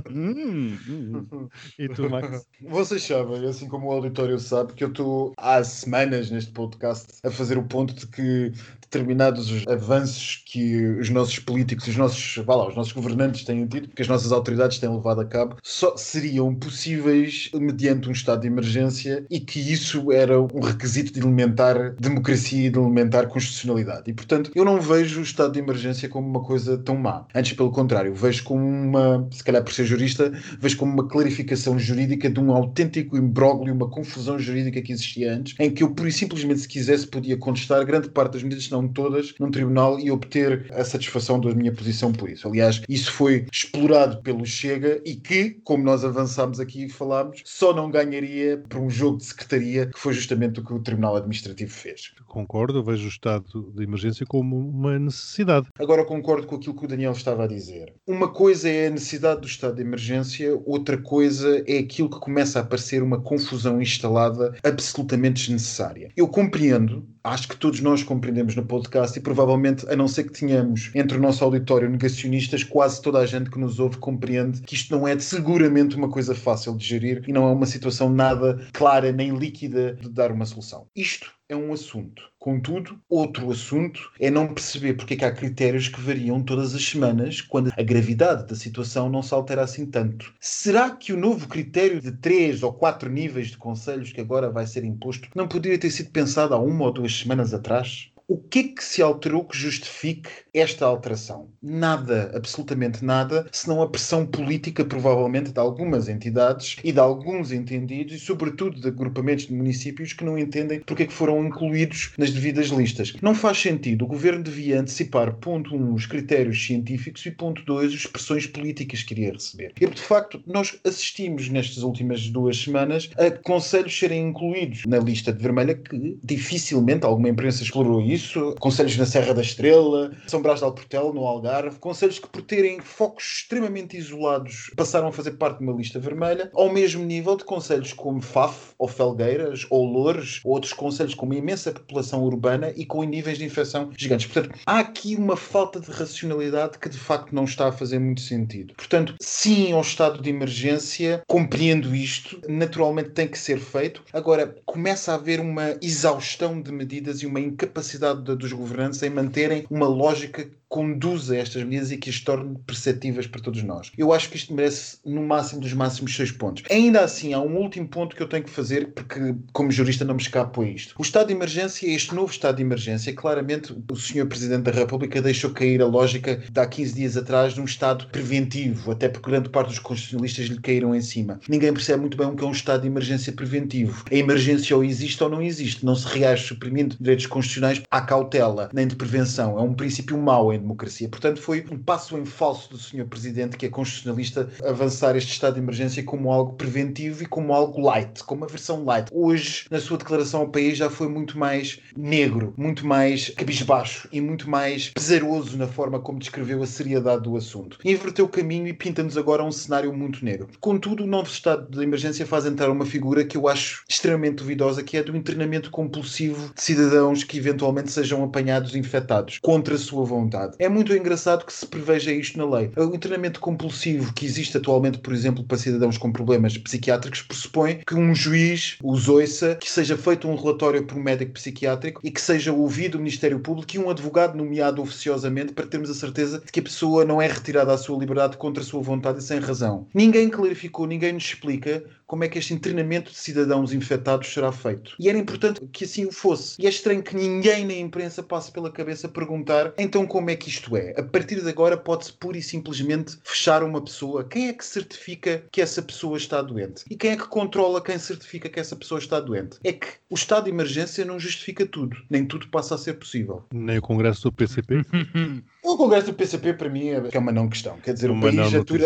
Hum, 0.10 0.78
hum. 0.88 1.50
E 1.78 1.90
tu, 1.90 2.10
Max? 2.10 2.48
Vocês 2.62 3.04
sabem, 3.04 3.46
assim 3.46 3.68
como 3.68 3.88
o 3.88 3.92
auditório 3.92 4.40
sabe, 4.40 4.72
que 4.72 4.86
eu 4.86 4.88
estou 4.88 5.34
há 5.38 5.62
semanas 5.66 6.32
neste 6.32 6.54
podcast 6.54 7.08
a 7.26 7.30
fazer 7.30 7.58
o 7.58 7.64
ponto 7.64 7.94
de 7.94 8.08
que 8.08 8.54
determinados 8.96 9.68
avanços 9.68 10.44
que 10.46 10.86
os 11.00 11.10
nossos 11.10 11.40
políticos, 11.40 11.88
os 11.88 11.98
nossos, 11.98 12.05
vá 12.46 12.56
lá, 12.56 12.68
os 12.68 12.76
nossos 12.76 12.94
governantes 12.94 13.44
têm 13.44 13.66
tido, 13.68 13.90
que 13.90 14.02
as 14.02 14.08
nossas 14.08 14.32
autoridades 14.32 14.80
têm 14.80 14.90
levado 14.90 15.22
a 15.22 15.26
cabo, 15.26 15.58
só 15.64 15.96
seriam 15.98 16.54
possíveis 16.54 17.50
mediante 17.54 18.10
um 18.10 18.12
estado 18.12 18.42
de 18.42 18.48
emergência 18.48 19.26
e 19.30 19.40
que 19.40 19.60
isso 19.60 20.12
era 20.12 20.40
um 20.40 20.60
requisito 20.60 21.14
de 21.14 21.20
elementar 21.20 21.96
democracia 22.00 22.68
e 22.68 22.70
de 22.70 22.78
elementar 22.78 23.28
constitucionalidade. 23.28 24.04
E, 24.08 24.14
portanto, 24.14 24.52
eu 24.56 24.66
não 24.66 24.80
vejo 24.80 25.20
o 25.20 25.24
estado 25.24 25.54
de 25.54 25.60
emergência 25.60 26.08
como 26.10 26.28
uma 26.28 26.44
coisa 26.44 26.78
tão 26.78 26.96
má. 26.96 27.26
Antes, 27.34 27.54
pelo 27.54 27.72
contrário, 27.72 28.14
vejo 28.14 28.44
como 28.44 28.66
uma, 28.66 29.28
se 29.32 29.44
calhar 29.44 29.64
por 29.64 29.74
ser 29.74 29.86
jurista, 29.86 30.32
vejo 30.60 30.78
como 30.78 30.92
uma 30.92 31.08
clarificação 31.08 31.78
jurídica 31.78 32.30
de 32.30 32.40
um 32.40 32.52
autêntico 32.52 33.18
imbróglio, 33.18 33.74
uma 33.74 33.90
confusão 33.90 34.38
jurídica 34.38 34.82
que 34.82 34.92
existia 34.92 35.34
antes, 35.34 35.56
em 35.60 35.72
que 35.72 35.84
eu, 35.84 35.92
por 35.92 36.12
simplesmente, 36.12 36.62
se 36.62 36.68
quisesse, 36.68 37.08
podia 37.08 37.38
contestar 37.38 37.84
grande 37.86 38.10
parte 38.10 38.34
das 38.34 38.44
medidas, 38.44 38.66
se 38.66 38.72
não 38.72 38.88
todas, 38.88 39.34
num 39.40 39.52
tribunal 39.52 40.00
e 40.00 40.12
obter 40.12 40.66
a 40.72 40.84
satisfação 40.84 41.40
da 41.40 41.54
minha 41.54 41.72
posição 41.72 41.85
por 42.12 42.30
isso. 42.30 42.48
Aliás, 42.48 42.82
isso 42.88 43.12
foi 43.12 43.46
explorado 43.52 44.22
pelo 44.22 44.46
Chega 44.46 45.02
e 45.06 45.16
que, 45.16 45.52
como 45.64 45.84
nós 45.84 46.04
avançámos 46.04 46.60
aqui 46.60 46.86
e 46.86 46.90
falámos, 46.90 47.42
só 47.46 47.74
não 47.74 47.90
ganharia 47.90 48.64
por 48.70 48.80
um 48.80 48.90
jogo 48.90 49.18
de 49.18 49.26
secretaria, 49.26 49.88
que 49.88 50.00
foi 50.00 50.14
justamente 50.14 50.60
o 50.60 50.64
que 50.64 50.74
o 50.74 50.80
Tribunal 50.80 51.16
Administrativo 51.16 51.72
fez. 51.72 52.14
Concordo, 52.28 52.80
eu 52.80 52.84
vejo 52.84 53.06
o 53.06 53.10
estado 53.10 53.72
de 53.76 53.84
emergência 53.84 54.26
como 54.26 54.58
uma 54.58 54.98
necessidade. 55.00 55.68
Agora 55.80 56.06
concordo 56.06 56.48
com 56.48 56.56
aquilo 56.56 56.76
que 56.76 56.86
o 56.86 56.88
Daniel 56.88 57.12
estava 57.12 57.44
a 57.44 57.48
dizer. 57.48 57.94
Uma 58.06 58.28
coisa 58.28 58.70
é 58.70 58.88
a 58.88 58.92
necessidade 58.92 59.42
do 59.42 59.48
estado 59.48 59.76
de 59.76 59.82
emergência, 59.82 60.60
outra 60.66 60.98
coisa 60.98 61.64
é 61.68 61.78
aquilo 61.80 62.10
que 62.10 62.20
começa 62.20 62.60
a 62.60 62.64
parecer 62.64 63.02
uma 63.02 63.22
confusão 63.22 63.82
instalada 63.82 64.56
absolutamente 64.64 65.42
desnecessária. 65.42 66.12
Eu 66.16 66.28
compreendo 66.28 67.08
acho 67.26 67.48
que 67.48 67.58
todos 67.58 67.80
nós 67.80 68.04
compreendemos 68.04 68.56
no 68.56 68.64
podcast 68.64 69.18
e 69.18 69.22
provavelmente, 69.22 69.88
a 69.90 69.96
não 69.96 70.08
ser 70.08 70.26
que 70.26 70.40
tenhamos 70.40 70.92
entre 70.94 71.18
o 71.18 71.22
nosso 71.22 71.44
auditório 71.44 71.75
negacionistas, 71.82 72.64
quase 72.64 73.02
toda 73.02 73.20
a 73.20 73.26
gente 73.26 73.50
que 73.50 73.60
nos 73.60 73.80
ouve 73.80 73.98
compreende 73.98 74.62
que 74.62 74.76
isto 74.76 74.96
não 74.96 75.08
é 75.08 75.18
seguramente 75.20 75.96
uma 75.96 76.10
coisa 76.10 76.34
fácil 76.34 76.76
de 76.76 76.86
gerir 76.86 77.24
e 77.28 77.34
não 77.34 77.48
é 77.48 77.52
uma 77.52 77.66
situação 77.66 78.10
nada 78.10 78.66
clara 78.74 79.12
nem 79.12 79.36
líquida 79.36 79.94
de 79.94 80.10
dar 80.10 80.32
uma 80.32 80.46
solução. 80.46 80.88
Isto 80.96 81.36
é 81.48 81.56
um 81.56 81.72
assunto. 81.72 82.24
Contudo, 82.40 83.00
outro 83.10 83.52
assunto 83.52 84.12
é 84.20 84.30
não 84.30 84.54
perceber 84.54 84.96
porque 84.96 85.14
é 85.14 85.18
que 85.18 85.26
há 85.26 85.32
critérios 85.32 85.88
que 85.88 86.02
variam 86.02 86.44
todas 86.44 86.74
as 86.74 86.84
semanas 86.84 87.42
quando 87.42 87.72
a 87.76 87.84
gravidade 87.84 88.48
da 88.48 88.56
situação 88.56 89.10
não 89.10 89.22
se 89.22 89.34
altera 89.34 89.64
assim 89.64 89.86
tanto. 89.86 90.34
Será 90.40 90.90
que 90.92 91.14
o 91.14 91.18
novo 91.18 91.48
critério 91.48 92.02
de 92.02 92.12
três 92.12 92.64
ou 92.64 92.74
quatro 92.74 93.10
níveis 93.10 93.48
de 93.48 93.58
conselhos 93.58 94.12
que 94.12 94.22
agora 94.22 94.50
vai 94.50 94.66
ser 94.66 94.84
imposto 94.84 95.30
não 95.36 95.48
poderia 95.48 95.78
ter 95.78 95.92
sido 95.92 96.12
pensado 96.12 96.54
há 96.54 96.60
uma 96.60 96.86
ou 96.86 96.94
duas 96.94 97.16
semanas 97.16 97.54
atrás? 97.54 98.12
O 98.28 98.38
que 98.38 98.60
é 98.60 98.64
que 98.64 98.84
se 98.84 99.04
alterou 99.04 99.46
que 99.46 99.56
justifique 99.56 100.30
esta 100.60 100.86
alteração? 100.86 101.50
Nada, 101.62 102.32
absolutamente 102.36 103.04
nada, 103.04 103.48
senão 103.52 103.82
a 103.82 103.90
pressão 103.90 104.26
política, 104.26 104.84
provavelmente, 104.84 105.52
de 105.52 105.60
algumas 105.60 106.10
entidades 106.10 106.78
e 106.84 106.92
de 106.92 107.00
alguns 107.00 107.52
entendidos, 107.52 108.16
e 108.16 108.20
sobretudo 108.20 108.80
de 108.80 108.88
agrupamentos 108.88 109.48
de 109.48 109.54
municípios 109.54 110.14
que 110.14 110.24
não 110.24 110.38
entendem 110.38 110.82
porque 110.82 111.04
é 111.04 111.06
que 111.06 111.14
foram 111.14 111.46
incluídos 111.46 112.12
nas 112.18 112.32
devidas 112.32 112.68
listas. 112.68 113.14
Não 113.22 113.34
faz 113.34 113.58
sentido. 113.58 114.06
O 114.06 114.08
governo 114.08 114.44
devia 114.44 114.80
antecipar, 114.80 115.34
ponto 115.36 115.76
1, 115.76 115.78
um, 115.78 115.94
os 115.94 116.06
critérios 116.06 116.64
científicos 116.64 117.26
e, 117.26 117.32
ponto 117.32 117.64
2, 117.66 117.94
as 117.94 118.06
pressões 118.06 118.48
políticas 118.48 119.04
que 119.04 119.14
iria 119.14 119.34
receber. 119.34 119.74
E, 119.80 119.86
de 119.86 120.02
facto, 120.02 120.42
nós 120.46 120.78
assistimos 120.84 121.50
nestas 121.50 121.84
últimas 121.84 122.30
duas 122.30 122.58
semanas 122.58 123.10
a 123.18 123.32
conselhos 123.32 123.98
serem 123.98 124.30
incluídos 124.30 124.86
na 124.86 124.98
lista 124.98 125.32
de 125.32 125.42
vermelha 125.42 125.76
que 125.76 126.18
dificilmente 126.24 127.06
alguma 127.06 127.30
imprensa 127.30 127.64
explorou 127.64 128.02
isso 128.02 128.26
isso, 128.26 128.56
conselhos 128.60 128.98
na 128.98 129.06
Serra 129.06 129.34
da 129.34 129.42
Estrela, 129.42 130.12
São 130.28 130.42
Brás 130.46 130.60
de 130.60 130.66
Alportel, 130.66 131.12
no 131.12 131.26
Algarve, 131.26 131.80
conselhos 131.80 132.20
que 132.20 132.28
por 132.28 132.42
terem 132.44 132.80
focos 132.80 133.38
extremamente 133.38 133.98
isolados 133.98 134.72
passaram 134.76 135.08
a 135.08 135.12
fazer 135.12 135.32
parte 135.32 135.58
de 135.58 135.64
uma 135.64 135.74
lista 135.74 136.00
vermelha, 136.00 136.52
ao 136.54 136.72
mesmo 136.72 137.04
nível 137.04 137.36
de 137.36 137.44
conselhos 137.44 137.94
como 137.94 138.22
Faf, 138.22 138.74
ou 138.78 138.88
Felgueiras, 138.88 139.66
ou 139.70 139.86
Loures, 139.86 140.42
ou 140.44 140.54
outros 140.54 140.74
conselhos 140.74 141.16
com 141.16 141.26
uma 141.26 141.36
imensa 141.36 141.72
população 141.72 142.24
urbana 142.24 142.72
e 142.76 142.86
com 142.86 143.04
níveis 143.04 143.38
de 143.38 143.46
infecção 143.46 143.90
gigantes. 143.98 144.28
Portanto, 144.28 144.60
há 144.66 144.80
aqui 144.80 145.16
uma 145.16 145.36
falta 145.36 145.80
de 145.80 145.90
racionalidade 145.90 146.78
que 146.78 146.90
de 146.90 146.98
facto 146.98 147.34
não 147.34 147.46
está 147.46 147.68
a 147.68 147.72
fazer 147.72 148.00
muito 148.00 148.22
sentido. 148.22 148.74
Portanto, 148.76 149.16
sim 149.20 149.72
ao 149.74 149.82
estado 149.82 150.22
de 150.22 150.30
emergência, 150.30 151.24
compreendo 151.28 151.96
isto, 151.96 152.40
naturalmente 152.48 153.10
tem 153.10 153.28
que 153.28 153.40
ser 153.40 153.58
feito. 153.58 154.04
Agora, 154.14 154.56
começa 154.66 155.12
a 155.12 155.16
haver 155.16 155.40
uma 155.40 155.76
exaustão 155.82 156.62
de 156.62 156.72
medidas 156.72 157.22
e 157.22 157.26
uma 157.26 157.40
incapacidade 157.40 157.76
capacidade 157.96 158.36
dos 158.36 158.52
governantes 158.52 159.02
em 159.04 159.10
manterem 159.10 159.66
uma 159.70 159.88
lógica 159.88 160.35
could 160.36 160.56
conduza 160.68 161.38
estas 161.38 161.64
medidas 161.64 161.92
e 161.92 161.98
que 161.98 162.10
as 162.10 162.20
torne 162.20 162.58
perceptíveis 162.66 163.28
para 163.28 163.42
todos 163.42 163.64
nós. 163.64 163.92
Eu 163.98 164.12
acho 164.12 164.30
que 164.30 164.38
isto 164.38 164.54
merece 164.54 164.98
no 165.06 165.24
máximo 165.24 165.62
dos 165.62 165.74
máximos 165.74 166.16
seis 166.16 166.32
pontos. 166.32 166.64
Ainda 166.70 167.02
assim, 167.02 167.34
há 167.34 167.40
um 167.40 167.58
último 167.58 167.88
ponto 167.88 168.16
que 168.16 168.22
eu 168.22 168.28
tenho 168.28 168.44
que 168.44 168.50
fazer, 168.50 168.94
porque 168.94 169.36
como 169.54 169.72
jurista 169.72 170.06
não 170.06 170.16
me 170.16 170.22
escapo 170.22 170.62
a 170.62 170.68
isto. 170.68 170.96
O 170.98 171.02
estado 171.02 171.28
de 171.28 171.34
emergência, 171.34 171.88
este 171.88 172.14
novo 172.14 172.32
estado 172.32 172.58
de 172.58 172.62
emergência, 172.62 173.14
claramente 173.14 173.76
o 173.90 173.96
senhor 173.96 174.28
Presidente 174.28 174.64
da 174.64 174.72
República 174.72 175.22
deixou 175.22 175.52
cair 175.52 175.82
a 175.82 175.86
lógica 175.86 176.38
de 176.38 176.60
há 176.60 176.66
15 176.66 176.94
dias 176.94 177.18
atrás 177.18 177.54
de 177.54 177.62
um 177.62 177.66
estado 177.66 178.08
preventivo, 178.08 178.92
até 178.92 179.08
porque 179.08 179.30
grande 179.30 179.50
parte 179.50 179.70
dos 179.70 179.80
constitucionalistas 179.80 180.48
lhe 180.48 180.60
caíram 180.60 180.96
em 180.96 181.02
cima. 181.02 181.40
Ninguém 181.48 181.74
percebe 181.74 182.02
muito 182.02 182.18
bem 182.18 182.28
o 182.28 182.36
que 182.36 182.44
é 182.44 182.48
um 182.48 182.52
estado 182.52 182.82
de 182.82 182.88
emergência 182.88 183.32
preventivo. 183.32 184.04
A 184.12 184.16
emergência 184.16 184.76
ou 184.76 184.84
existe 184.84 185.24
ou 185.24 185.30
não 185.30 185.42
existe. 185.42 185.86
Não 185.86 185.96
se 185.96 186.08
reage 186.08 186.48
suprimindo 186.48 186.96
direitos 187.00 187.26
constitucionais 187.26 187.82
à 187.90 188.02
cautela, 188.02 188.70
nem 188.74 188.88
de 188.88 188.96
prevenção. 188.96 189.58
É 189.58 189.62
um 189.62 189.74
princípio 189.74 190.18
mau 190.18 190.52
em 190.56 190.60
democracia. 190.60 191.10
Portanto, 191.10 191.42
foi 191.42 191.66
um 191.72 191.78
passo 191.78 192.18
em 192.18 192.26
falso 192.26 192.70
do 192.70 192.78
Sr. 192.78 193.06
Presidente, 193.06 193.58
que 193.58 193.66
é 193.66 193.70
constitucionalista, 193.70 194.50
avançar 194.64 195.16
este 195.16 195.32
estado 195.32 195.56
de 195.56 195.60
emergência 195.60 196.04
como 196.04 196.32
algo 196.32 196.54
preventivo 196.54 197.24
e 197.24 197.26
como 197.26 197.54
algo 197.54 197.82
light, 197.82 198.24
como 198.24 198.42
uma 198.42 198.48
versão 198.48 198.84
light. 198.84 199.10
Hoje, 199.12 199.66
na 199.70 199.80
sua 199.80 199.98
declaração 199.98 200.42
ao 200.42 200.50
país, 200.50 200.78
já 200.78 200.90
foi 200.90 201.08
muito 201.08 201.38
mais 201.38 201.80
negro, 201.96 202.54
muito 202.58 202.86
mais 202.86 203.30
cabisbaixo 203.30 204.08
e 204.12 204.22
muito 204.22 204.50
mais 204.50 204.90
pesaroso 204.90 205.58
na 205.58 205.68
forma 205.68 206.00
como 206.00 206.20
descreveu 206.20 206.62
a 206.64 206.68
seriedade 206.68 207.24
do 207.24 207.36
assunto. 207.36 207.78
Inverteu 207.84 208.26
o 208.26 208.30
caminho 208.30 208.68
e 208.68 208.74
pinta-nos 208.74 209.18
agora 209.18 209.44
um 209.44 209.52
cenário 209.52 209.94
muito 209.94 210.24
negro. 210.24 210.48
Contudo, 210.60 211.04
o 211.04 211.08
novo 211.08 211.30
estado 211.30 211.70
de 211.70 211.84
emergência 211.84 212.26
faz 212.26 212.46
entrar 212.46 212.70
uma 212.70 212.86
figura 212.86 213.24
que 213.24 213.38
eu 213.38 213.48
acho 213.48 213.84
extremamente 213.88 214.36
duvidosa, 214.36 214.84
que 214.84 214.98
é 214.98 215.04
do 215.04 215.16
internamento 215.16 215.70
compulsivo 215.72 216.54
de 216.54 216.62
cidadãos 216.62 217.24
que 217.24 217.38
eventualmente 217.38 217.92
sejam 217.92 218.24
apanhados 218.24 218.76
infectados 218.76 219.40
contra 219.42 219.76
a 219.76 219.78
sua 219.78 220.06
vontade. 220.06 220.45
É 220.60 220.70
muito 220.70 220.94
engraçado 220.96 221.46
que 221.46 221.54
se 221.54 221.66
preveja 221.66 222.12
isto 222.12 222.38
na 222.38 222.46
lei. 222.46 222.72
O 222.76 222.96
internamento 222.96 223.40
compulsivo 223.40 224.14
que 224.14 224.26
existe 224.26 224.58
atualmente, 224.58 225.00
por 225.00 225.14
exemplo, 225.14 225.44
para 225.44 225.58
cidadãos 225.58 225.98
com 225.98 226.12
problemas 226.12 226.58
psiquiátricos, 226.58 227.22
pressupõe 227.22 227.82
que 227.86 227.96
um 227.96 228.14
juiz 228.14 228.78
os 228.84 229.08
ouça, 229.08 229.56
que 229.56 229.70
seja 229.70 229.98
feito 229.98 230.28
um 230.28 230.36
relatório 230.36 230.86
por 230.86 230.98
um 230.98 231.04
médico 231.04 231.34
psiquiátrico 231.34 232.02
e 232.04 232.12
que 232.12 232.22
seja 232.22 232.54
ouvido 232.54 232.96
o 232.96 233.00
Ministério 233.00 233.40
Público 233.40 233.76
e 233.76 233.80
um 233.80 233.90
advogado 233.90 234.38
nomeado 234.38 234.82
oficiosamente 234.82 235.54
para 235.54 235.68
termos 235.68 235.90
a 235.90 235.94
certeza 235.94 236.40
de 236.40 236.52
que 236.52 236.60
a 236.60 236.64
pessoa 236.64 237.06
não 237.06 237.22
é 237.22 237.28
retirada 237.28 237.74
à 237.74 237.78
sua 237.78 237.98
liberdade 237.98 238.38
contra 238.38 238.62
a 238.62 238.66
sua 238.66 238.82
vontade 238.82 239.20
e 239.20 239.24
sem 239.24 239.40
razão. 239.40 239.88
Ninguém 239.94 240.30
clarificou, 240.30 240.86
ninguém 240.88 241.14
nos 241.14 241.26
explica 241.26 241.84
como 242.08 242.24
é 242.24 242.30
que 242.30 242.38
este 242.38 242.54
internamento 242.54 243.12
de 243.12 243.18
cidadãos 243.18 243.74
infectados 243.74 244.32
será 244.32 244.52
feito. 244.52 244.96
E 245.00 245.10
era 245.10 245.18
importante 245.18 245.62
que 245.72 245.86
assim 245.86 246.06
o 246.06 246.12
fosse. 246.12 246.62
E 246.62 246.66
é 246.66 246.70
estranho 246.70 247.02
que 247.02 247.16
ninguém 247.16 247.66
na 247.66 247.74
imprensa 247.74 248.22
passe 248.22 248.52
pela 248.52 248.72
cabeça 248.72 249.10
perguntar 249.10 249.74
então 249.78 250.06
como 250.06 250.30
é 250.30 250.35
que 250.36 250.50
isto 250.50 250.76
é. 250.76 250.94
A 250.98 251.04
partir 251.04 251.42
de 251.42 251.50
agora 251.50 251.78
pode-se 251.78 252.14
pura 252.14 252.38
e 252.38 252.42
simplesmente 252.42 253.18
fechar 253.24 253.64
uma 253.64 253.82
pessoa. 253.82 254.24
Quem 254.24 254.50
é 254.50 254.54
que 254.54 254.66
certifica 254.66 255.44
que 255.52 255.62
essa 255.62 255.82
pessoa 255.82 256.18
está 256.18 256.42
doente? 256.42 256.84
E 256.90 256.96
quem 256.96 257.12
é 257.12 257.18
que 257.18 257.28
controla 257.28 257.82
quem 257.82 257.98
certifica 257.98 258.50
que 258.50 258.60
essa 258.60 258.76
pessoa 258.76 259.00
está 259.00 259.20
doente? 259.20 259.58
É 259.64 259.74
que 259.74 259.88
o 260.10 260.16
estado 260.16 260.46
de 260.46 260.52
emergência 260.52 261.06
não 261.06 261.20
justifica 261.20 261.66
tudo. 261.66 261.98
Nem 262.10 262.26
tudo 262.26 262.48
passa 262.50 262.76
a 262.76 262.78
ser 262.78 262.94
possível. 262.94 263.44
Nem 263.54 263.78
o 263.78 263.82
Congresso 263.82 264.24
do 264.24 264.32
PCP. 264.32 264.82
o 265.64 265.78
Congresso 265.78 266.08
do 266.08 266.14
PCP, 266.14 266.54
para 266.54 266.70
mim, 266.70 266.90
é 266.90 267.20
uma 267.20 267.32
não 267.32 267.50
questão. 267.50 267.78
Quer 267.80 267.94
dizer, 267.94 268.10
uma 268.10 268.28
o 268.28 268.36
país 268.36 268.54
atura. 268.54 268.86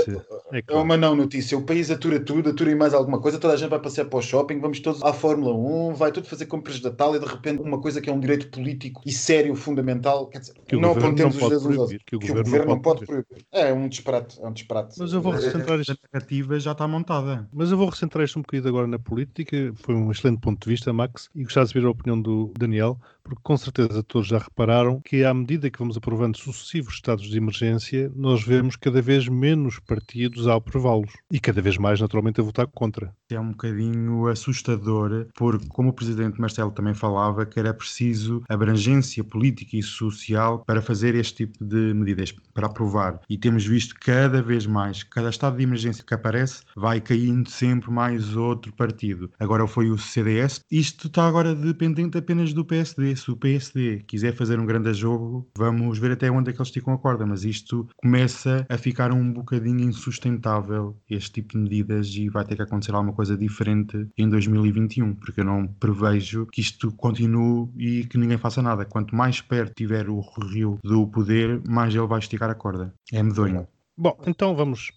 É, 0.52 0.62
claro. 0.62 0.82
é 0.82 0.84
uma 0.84 0.98
não 0.98 1.16
notícia. 1.16 1.58
O 1.58 1.64
país 1.64 1.92
atura 1.92 2.20
tudo, 2.20 2.50
atura 2.50 2.72
e 2.72 2.76
mais 2.76 2.94
alguma 2.94 3.20
coisa, 3.20 3.38
toda 3.38 3.54
a 3.54 3.58
gente 3.58 3.70
vai 3.70 3.80
passear 3.80 4.06
para 4.06 4.20
o 4.20 4.22
shopping, 4.22 4.60
vamos 4.60 4.80
todos 4.80 5.04
à 5.04 5.14
Fórmula 5.14 5.54
1, 5.56 5.94
vai 5.94 6.12
tudo 6.12 6.28
fazer 6.28 6.46
compras 6.46 6.78
de 6.78 6.84
Natal 6.84 7.16
e 7.16 7.20
de 7.20 7.26
repente 7.26 7.62
uma 7.62 7.80
coisa 7.80 8.02
que 8.02 8.10
é 8.10 8.14
um 8.14 8.20
direito 8.20 8.48
político 8.48 9.02
e 9.06 9.12
sério, 9.12 9.56
fundamental, 9.56 10.28
quer 10.28 10.40
dizer, 10.40 10.54
que 10.68 10.76
não 10.76 10.92
apontemos 10.92 11.36
os 11.36 11.39
pode 11.40 11.56
usados. 11.56 11.76
proibir, 11.78 12.04
que 12.06 12.16
o 12.16 12.20
Que 12.20 12.26
o 12.26 12.30
governo 12.30 12.44
governo 12.52 12.68
não 12.76 12.82
pode 12.82 13.06
pode 13.06 13.24
proibir. 13.26 13.46
É 13.52 13.74
um 13.74 13.88
disparate. 13.88 14.40
É 14.42 14.48
um 14.48 14.54
disparate. 14.54 14.96
Mas 15.00 15.14
eu 15.14 15.22
vou 15.22 15.34
É- 15.34 15.38
recentrar 15.38 15.80
isto. 15.80 15.92
A 15.92 15.96
narrativa 16.14 16.60
já 16.60 16.72
está 16.72 16.88
montada. 16.88 17.48
Mas 17.54 17.72
eu 17.72 17.78
vou 17.78 17.90
recentrar 17.90 18.24
isto 18.26 18.40
um 18.40 18.42
bocadinho 18.42 18.70
agora 18.70 18.88
na 18.88 19.00
política. 19.00 19.72
Foi 19.76 19.96
um 19.96 20.12
excelente 20.12 20.40
ponto 20.42 20.64
de 20.64 20.70
vista, 20.70 20.92
Max, 20.94 21.30
e 21.36 21.44
gostava 21.44 21.66
de 21.68 21.74
saber 21.74 21.86
a 21.86 21.90
opinião 21.92 22.22
do 22.22 22.52
Daniel, 22.58 23.00
porque 23.30 23.44
com 23.44 23.56
certeza 23.56 24.02
todos 24.02 24.28
já 24.28 24.40
repararam 24.40 25.00
que 25.00 25.24
à 25.24 25.32
medida 25.34 25.70
que 25.70 25.78
vamos 25.78 25.96
aprovando 25.96 26.38
sucessivos 26.38 26.96
estados 26.96 27.30
de 27.30 27.38
emergência, 27.38 28.12
nós 28.16 28.44
vemos 28.44 28.76
cada 28.76 29.02
vez 29.02 29.28
menos 29.28 29.78
partidos 29.80 30.48
a 30.48 30.56
aprová-los 30.56 31.12
e 31.32 31.40
cada 31.40 31.62
vez 31.62 31.78
mais, 31.78 32.02
naturalmente, 32.02 32.42
a 32.42 32.44
votar 32.44 32.66
contra. 32.68 33.14
É 33.30 33.40
um 33.40 33.52
bocadinho 33.52 34.28
assustador, 34.28 35.28
porque, 35.36 35.68
como 35.68 35.90
o 35.90 35.94
Presidente 35.94 36.42
Marcelo 36.42 36.72
também 36.72 36.96
falava, 36.96 37.46
que 37.46 37.60
era 37.60 37.74
preciso 37.74 38.42
abrangência 38.50 39.24
política 39.24 39.78
e 39.78 39.84
social 39.84 40.64
para 40.66 40.82
fazer 40.82 41.14
este 41.14 41.46
tipo 41.46 41.64
de 41.64 41.94
medidas, 41.94 42.34
para 42.54 42.66
aprovar. 42.66 43.20
E 43.30 43.38
temos 43.38 43.66
visto 43.66 43.96
cada 44.00 44.42
vez 44.42 44.66
mais, 44.66 45.04
cada 45.04 45.30
estado 45.30 45.58
de 45.58 45.64
emergência 45.64 46.04
que 46.04 46.14
aparece, 46.14 46.64
vai 46.76 47.00
caindo 47.00 47.50
sempre 47.50 47.92
mais 47.92 48.36
outro 48.36 48.74
partido. 48.74 49.30
Agora 49.40 49.68
foi 49.68 49.92
o 49.92 49.98
CDS. 49.98 50.62
Isto 50.72 51.08
está 51.08 51.28
agora 51.28 51.54
dependente 51.54 52.18
apenas 52.18 52.54
do 52.54 52.66
PSD. 52.66 53.19
Se 53.20 53.30
o 53.32 53.36
PSD 53.36 54.00
quiser 54.08 54.34
fazer 54.34 54.60
um 54.60 54.66
grande 54.66 54.94
jogo, 54.94 55.46
vamos 55.58 56.00
ver 56.00 56.12
até 56.12 56.32
onde 56.32 56.50
é 56.50 56.54
que 56.54 56.60
eles 56.60 56.70
esticam 56.70 56.94
a 56.94 56.98
corda. 56.98 57.26
Mas 57.26 57.44
isto 57.44 57.88
começa 57.98 58.66
a 58.70 58.78
ficar 58.78 59.12
um 59.12 59.32
bocadinho 59.34 59.82
insustentável, 59.82 60.96
este 61.10 61.32
tipo 61.34 61.54
de 61.54 61.60
medidas, 61.60 62.08
e 62.16 62.30
vai 62.30 62.46
ter 62.46 62.56
que 62.56 62.62
acontecer 62.62 62.94
alguma 62.94 63.14
coisa 63.14 63.38
diferente 63.38 64.08
em 64.18 64.30
2021, 64.30 65.16
porque 65.16 65.42
eu 65.42 65.46
não 65.46 65.68
prevejo 65.68 66.46
que 66.48 66.62
isto 66.62 66.92
continue 66.94 67.70
e 67.78 68.06
que 68.06 68.18
ninguém 68.18 68.38
faça 68.38 68.62
nada. 68.62 68.86
Quanto 68.86 69.14
mais 69.14 69.42
perto 69.42 69.74
tiver 69.76 70.10
o 70.10 70.22
Rio 70.50 70.80
do 70.84 71.06
poder, 71.08 71.62
mais 71.68 71.94
ele 71.94 72.08
vai 72.08 72.20
esticar 72.20 72.50
a 72.50 72.56
corda. 72.56 72.94
É 73.12 73.22
medonho. 73.22 73.68
Bom, 73.98 74.18
então 74.26 74.56
vamos 74.56 74.92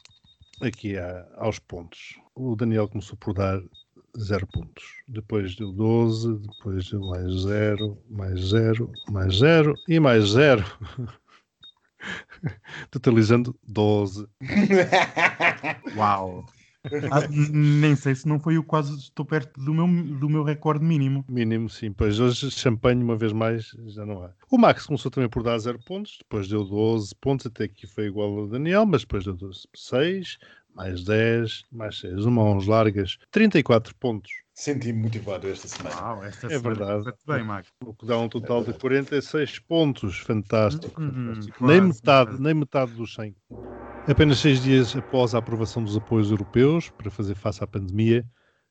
aqui 0.61 0.97
a- 0.97 1.27
aos 1.39 1.59
pontos. 1.59 2.17
O 2.35 2.55
Daniel 2.55 2.89
começou 2.89 3.17
por 3.19 3.35
dar 3.35 3.61
zero 4.19 4.47
pontos. 4.47 4.85
Depois 5.09 5.55
deu 5.57 5.73
12, 5.73 6.39
depois 6.39 6.91
deu 6.91 7.01
mais 7.01 7.33
zero, 7.43 7.99
mais 8.11 8.41
zero, 8.41 8.91
mais 9.11 9.37
zero 9.37 9.75
e 9.89 9.99
mais 9.99 10.31
zero. 10.31 10.65
Totalizando 12.91 13.59
12. 13.67 14.27
Uau! 15.97 16.45
Ah, 17.13 17.29
nem 17.31 17.95
sei 17.95 18.13
se 18.13 18.27
não 18.27 18.41
foi 18.41 18.59
o 18.59 18.65
quase 18.65 18.97
estou 18.99 19.25
perto 19.25 19.61
do 19.61 19.73
meu, 19.73 19.87
do 20.19 20.29
meu 20.29 20.43
recorde 20.43 20.85
mínimo. 20.85 21.25
Mínimo, 21.29 21.69
sim. 21.71 21.93
Pois 21.93 22.19
hoje 22.19 22.51
champanhe, 22.51 23.05
uma 23.05 23.17
vez 23.17 23.33
mais, 23.33 23.71
já 23.87 24.05
não 24.05 24.25
há. 24.25 24.33
O 24.51 24.59
Max 24.59 24.87
começou 24.87 25.09
também 25.09 25.29
por 25.29 25.45
dar 25.45 25.57
0 25.59 25.79
pontos, 25.87 26.19
depois 26.19 26.49
deu 26.49 26.65
12 26.65 27.15
pontos, 27.21 27.47
até 27.47 27.65
aqui 27.65 27.87
foi 27.87 28.07
igual 28.07 28.37
ao 28.37 28.49
Daniel, 28.49 28.85
mas 28.85 29.03
depois 29.03 29.25
deu 29.25 29.35
12, 29.35 29.69
6, 29.73 30.39
mais 30.75 31.05
10, 31.05 31.65
mais 31.71 31.99
6, 31.99 32.25
uma 32.25 32.45
mãos 32.45 32.67
largas, 32.67 33.19
34 33.31 33.95
pontos. 33.97 34.31
Senti-me 34.55 35.03
motivado 35.03 35.49
esta 35.49 35.67
semana. 35.67 35.97
Uau, 35.97 36.25
esta 36.25 36.47
É 36.47 36.59
semana 36.59 36.75
verdade. 36.75 37.17
bem, 37.27 37.43
Max. 37.43 37.69
O 37.85 37.95
que 37.95 38.07
dá 38.07 38.19
um 38.19 38.29
total 38.29 38.63
de 38.63 38.75
46 38.75 39.59
pontos. 39.61 40.19
Fantástico. 40.19 41.01
Hum, 41.01 41.11
fantástico. 41.11 41.67
Nem 41.67 41.81
metade, 41.81 42.41
nem 42.41 42.55
metade 42.55 42.93
dos 42.93 43.15
100. 43.15 43.35
Apenas 44.09 44.39
seis 44.39 44.63
dias 44.63 44.95
após 44.97 45.35
a 45.35 45.39
aprovação 45.39 45.83
dos 45.83 45.97
apoios 45.97 46.31
europeus 46.31 46.91
para 46.91 47.11
fazer 47.11 47.35
face 47.35 47.63
à 47.63 47.67
pandemia, 47.67 48.27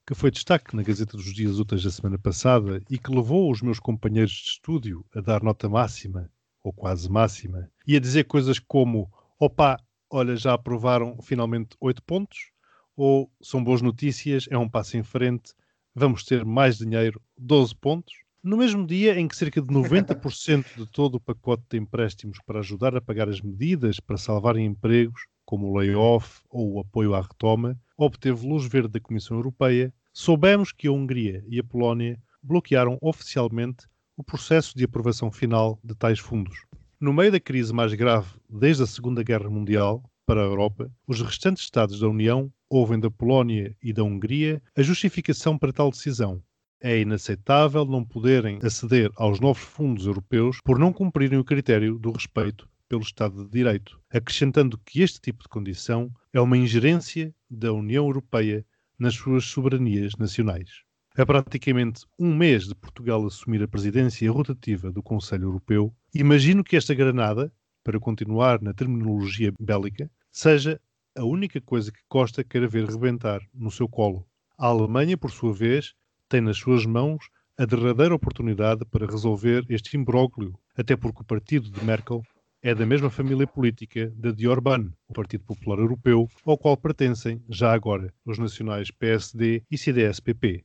que 0.05 0.13
foi 0.13 0.29
destaque 0.29 0.75
na 0.75 0.83
Gazeta 0.83 1.15
dos 1.15 1.33
Dias 1.33 1.57
Úteis 1.57 1.83
da 1.83 1.89
semana 1.89 2.17
passada 2.17 2.81
e 2.89 2.97
que 2.97 3.13
levou 3.13 3.49
os 3.49 3.61
meus 3.61 3.79
companheiros 3.79 4.31
de 4.33 4.49
estúdio 4.49 5.05
a 5.15 5.21
dar 5.21 5.41
nota 5.41 5.69
máxima, 5.69 6.29
ou 6.63 6.73
quase 6.73 7.09
máxima, 7.09 7.69
e 7.87 7.95
a 7.95 7.99
dizer 7.99 8.25
coisas 8.25 8.59
como: 8.59 9.09
opá, 9.39 9.79
olha, 10.11 10.35
já 10.35 10.53
aprovaram 10.53 11.17
finalmente 11.21 11.75
8 11.79 12.03
pontos, 12.03 12.51
ou 12.95 13.31
são 13.41 13.63
boas 13.63 13.81
notícias, 13.81 14.45
é 14.51 14.57
um 14.57 14.69
passo 14.69 14.97
em 14.97 15.03
frente, 15.03 15.53
vamos 15.95 16.23
ter 16.23 16.45
mais 16.45 16.77
dinheiro, 16.77 17.21
12 17.37 17.73
pontos. 17.75 18.13
No 18.43 18.57
mesmo 18.57 18.85
dia 18.85 19.19
em 19.19 19.27
que 19.27 19.35
cerca 19.35 19.61
de 19.61 19.67
90% 19.67 20.65
de 20.75 20.85
todo 20.87 21.15
o 21.15 21.19
pacote 21.19 21.63
de 21.69 21.77
empréstimos 21.77 22.39
para 22.45 22.59
ajudar 22.59 22.95
a 22.95 23.01
pagar 23.01 23.29
as 23.29 23.39
medidas 23.39 23.99
para 23.99 24.17
salvarem 24.17 24.65
empregos, 24.65 25.21
como 25.45 25.67
o 25.67 25.77
layoff 25.77 26.41
ou 26.49 26.73
o 26.73 26.79
apoio 26.79 27.13
à 27.13 27.21
retoma, 27.21 27.79
obteve 27.97 28.47
luz 28.47 28.65
verde 28.65 28.89
da 28.89 28.99
Comissão 28.99 29.37
Europeia, 29.37 29.93
soubemos 30.11 30.71
que 30.71 30.87
a 30.87 30.91
Hungria 30.91 31.43
e 31.47 31.59
a 31.59 31.63
Polónia 31.63 32.19
bloquearam 32.41 32.97
oficialmente 33.01 33.85
o 34.17 34.23
processo 34.23 34.75
de 34.75 34.83
aprovação 34.83 35.31
final 35.31 35.79
de 35.83 35.95
tais 35.95 36.19
fundos. 36.19 36.65
No 37.01 37.11
meio 37.11 37.31
da 37.31 37.39
crise 37.39 37.73
mais 37.73 37.95
grave 37.95 38.29
desde 38.47 38.83
a 38.83 38.85
Segunda 38.85 39.23
Guerra 39.23 39.49
Mundial 39.49 40.07
para 40.23 40.39
a 40.39 40.45
Europa, 40.45 40.93
os 41.07 41.19
restantes 41.19 41.63
Estados 41.63 41.99
da 41.99 42.07
União 42.07 42.53
ouvem 42.69 42.99
da 42.99 43.09
Polónia 43.09 43.75
e 43.81 43.91
da 43.91 44.03
Hungria 44.03 44.61
a 44.77 44.83
justificação 44.83 45.57
para 45.57 45.73
tal 45.73 45.89
decisão. 45.89 46.43
É 46.79 46.99
inaceitável 46.99 47.85
não 47.85 48.05
poderem 48.05 48.59
aceder 48.61 49.09
aos 49.15 49.39
novos 49.39 49.63
fundos 49.63 50.05
europeus 50.05 50.59
por 50.63 50.77
não 50.77 50.93
cumprirem 50.93 51.39
o 51.39 51.43
critério 51.43 51.97
do 51.97 52.11
respeito 52.11 52.69
pelo 52.87 53.01
Estado 53.01 53.45
de 53.45 53.49
Direito, 53.49 53.99
acrescentando 54.11 54.77
que 54.77 55.01
este 55.01 55.19
tipo 55.19 55.41
de 55.41 55.49
condição 55.49 56.11
é 56.31 56.39
uma 56.39 56.55
ingerência 56.55 57.33
da 57.49 57.73
União 57.73 58.05
Europeia 58.05 58.63
nas 58.99 59.15
suas 59.15 59.45
soberanias 59.45 60.15
nacionais. 60.19 60.83
A 61.17 61.25
praticamente 61.25 62.05
um 62.17 62.33
mês 62.33 62.65
de 62.67 62.73
Portugal 62.73 63.25
assumir 63.25 63.61
a 63.61 63.67
presidência 63.67 64.31
rotativa 64.31 64.89
do 64.89 65.03
Conselho 65.03 65.43
Europeu, 65.43 65.93
imagino 66.15 66.63
que 66.63 66.77
esta 66.77 66.93
granada, 66.93 67.51
para 67.83 67.99
continuar 67.99 68.61
na 68.61 68.73
terminologia 68.73 69.53
bélica, 69.59 70.09
seja 70.31 70.79
a 71.13 71.25
única 71.25 71.59
coisa 71.59 71.91
que 71.91 71.99
Costa 72.07 72.45
queira 72.45 72.65
ver 72.65 72.85
rebentar 72.85 73.41
no 73.53 73.69
seu 73.69 73.89
colo. 73.89 74.25
A 74.57 74.67
Alemanha, 74.67 75.17
por 75.17 75.31
sua 75.31 75.51
vez, 75.51 75.93
tem 76.29 76.39
nas 76.39 76.55
suas 76.55 76.85
mãos 76.85 77.25
a 77.57 77.65
derradeira 77.65 78.15
oportunidade 78.15 78.85
para 78.85 79.05
resolver 79.05 79.65
este 79.67 79.97
imbróglio, 79.97 80.57
até 80.77 80.95
porque 80.95 81.23
o 81.23 81.25
partido 81.25 81.69
de 81.69 81.83
Merkel 81.83 82.23
é 82.63 82.73
da 82.73 82.85
mesma 82.85 83.09
família 83.09 83.45
política 83.45 84.09
da 84.15 84.31
de 84.31 84.47
Orbán, 84.47 84.89
o 85.09 85.13
Partido 85.13 85.43
Popular 85.43 85.79
Europeu, 85.79 86.29
ao 86.45 86.57
qual 86.57 86.77
pertencem, 86.77 87.43
já 87.49 87.73
agora, 87.73 88.13
os 88.25 88.37
nacionais 88.37 88.89
PSD 88.91 89.61
e 89.69 89.77
CDS-PP. 89.77 90.63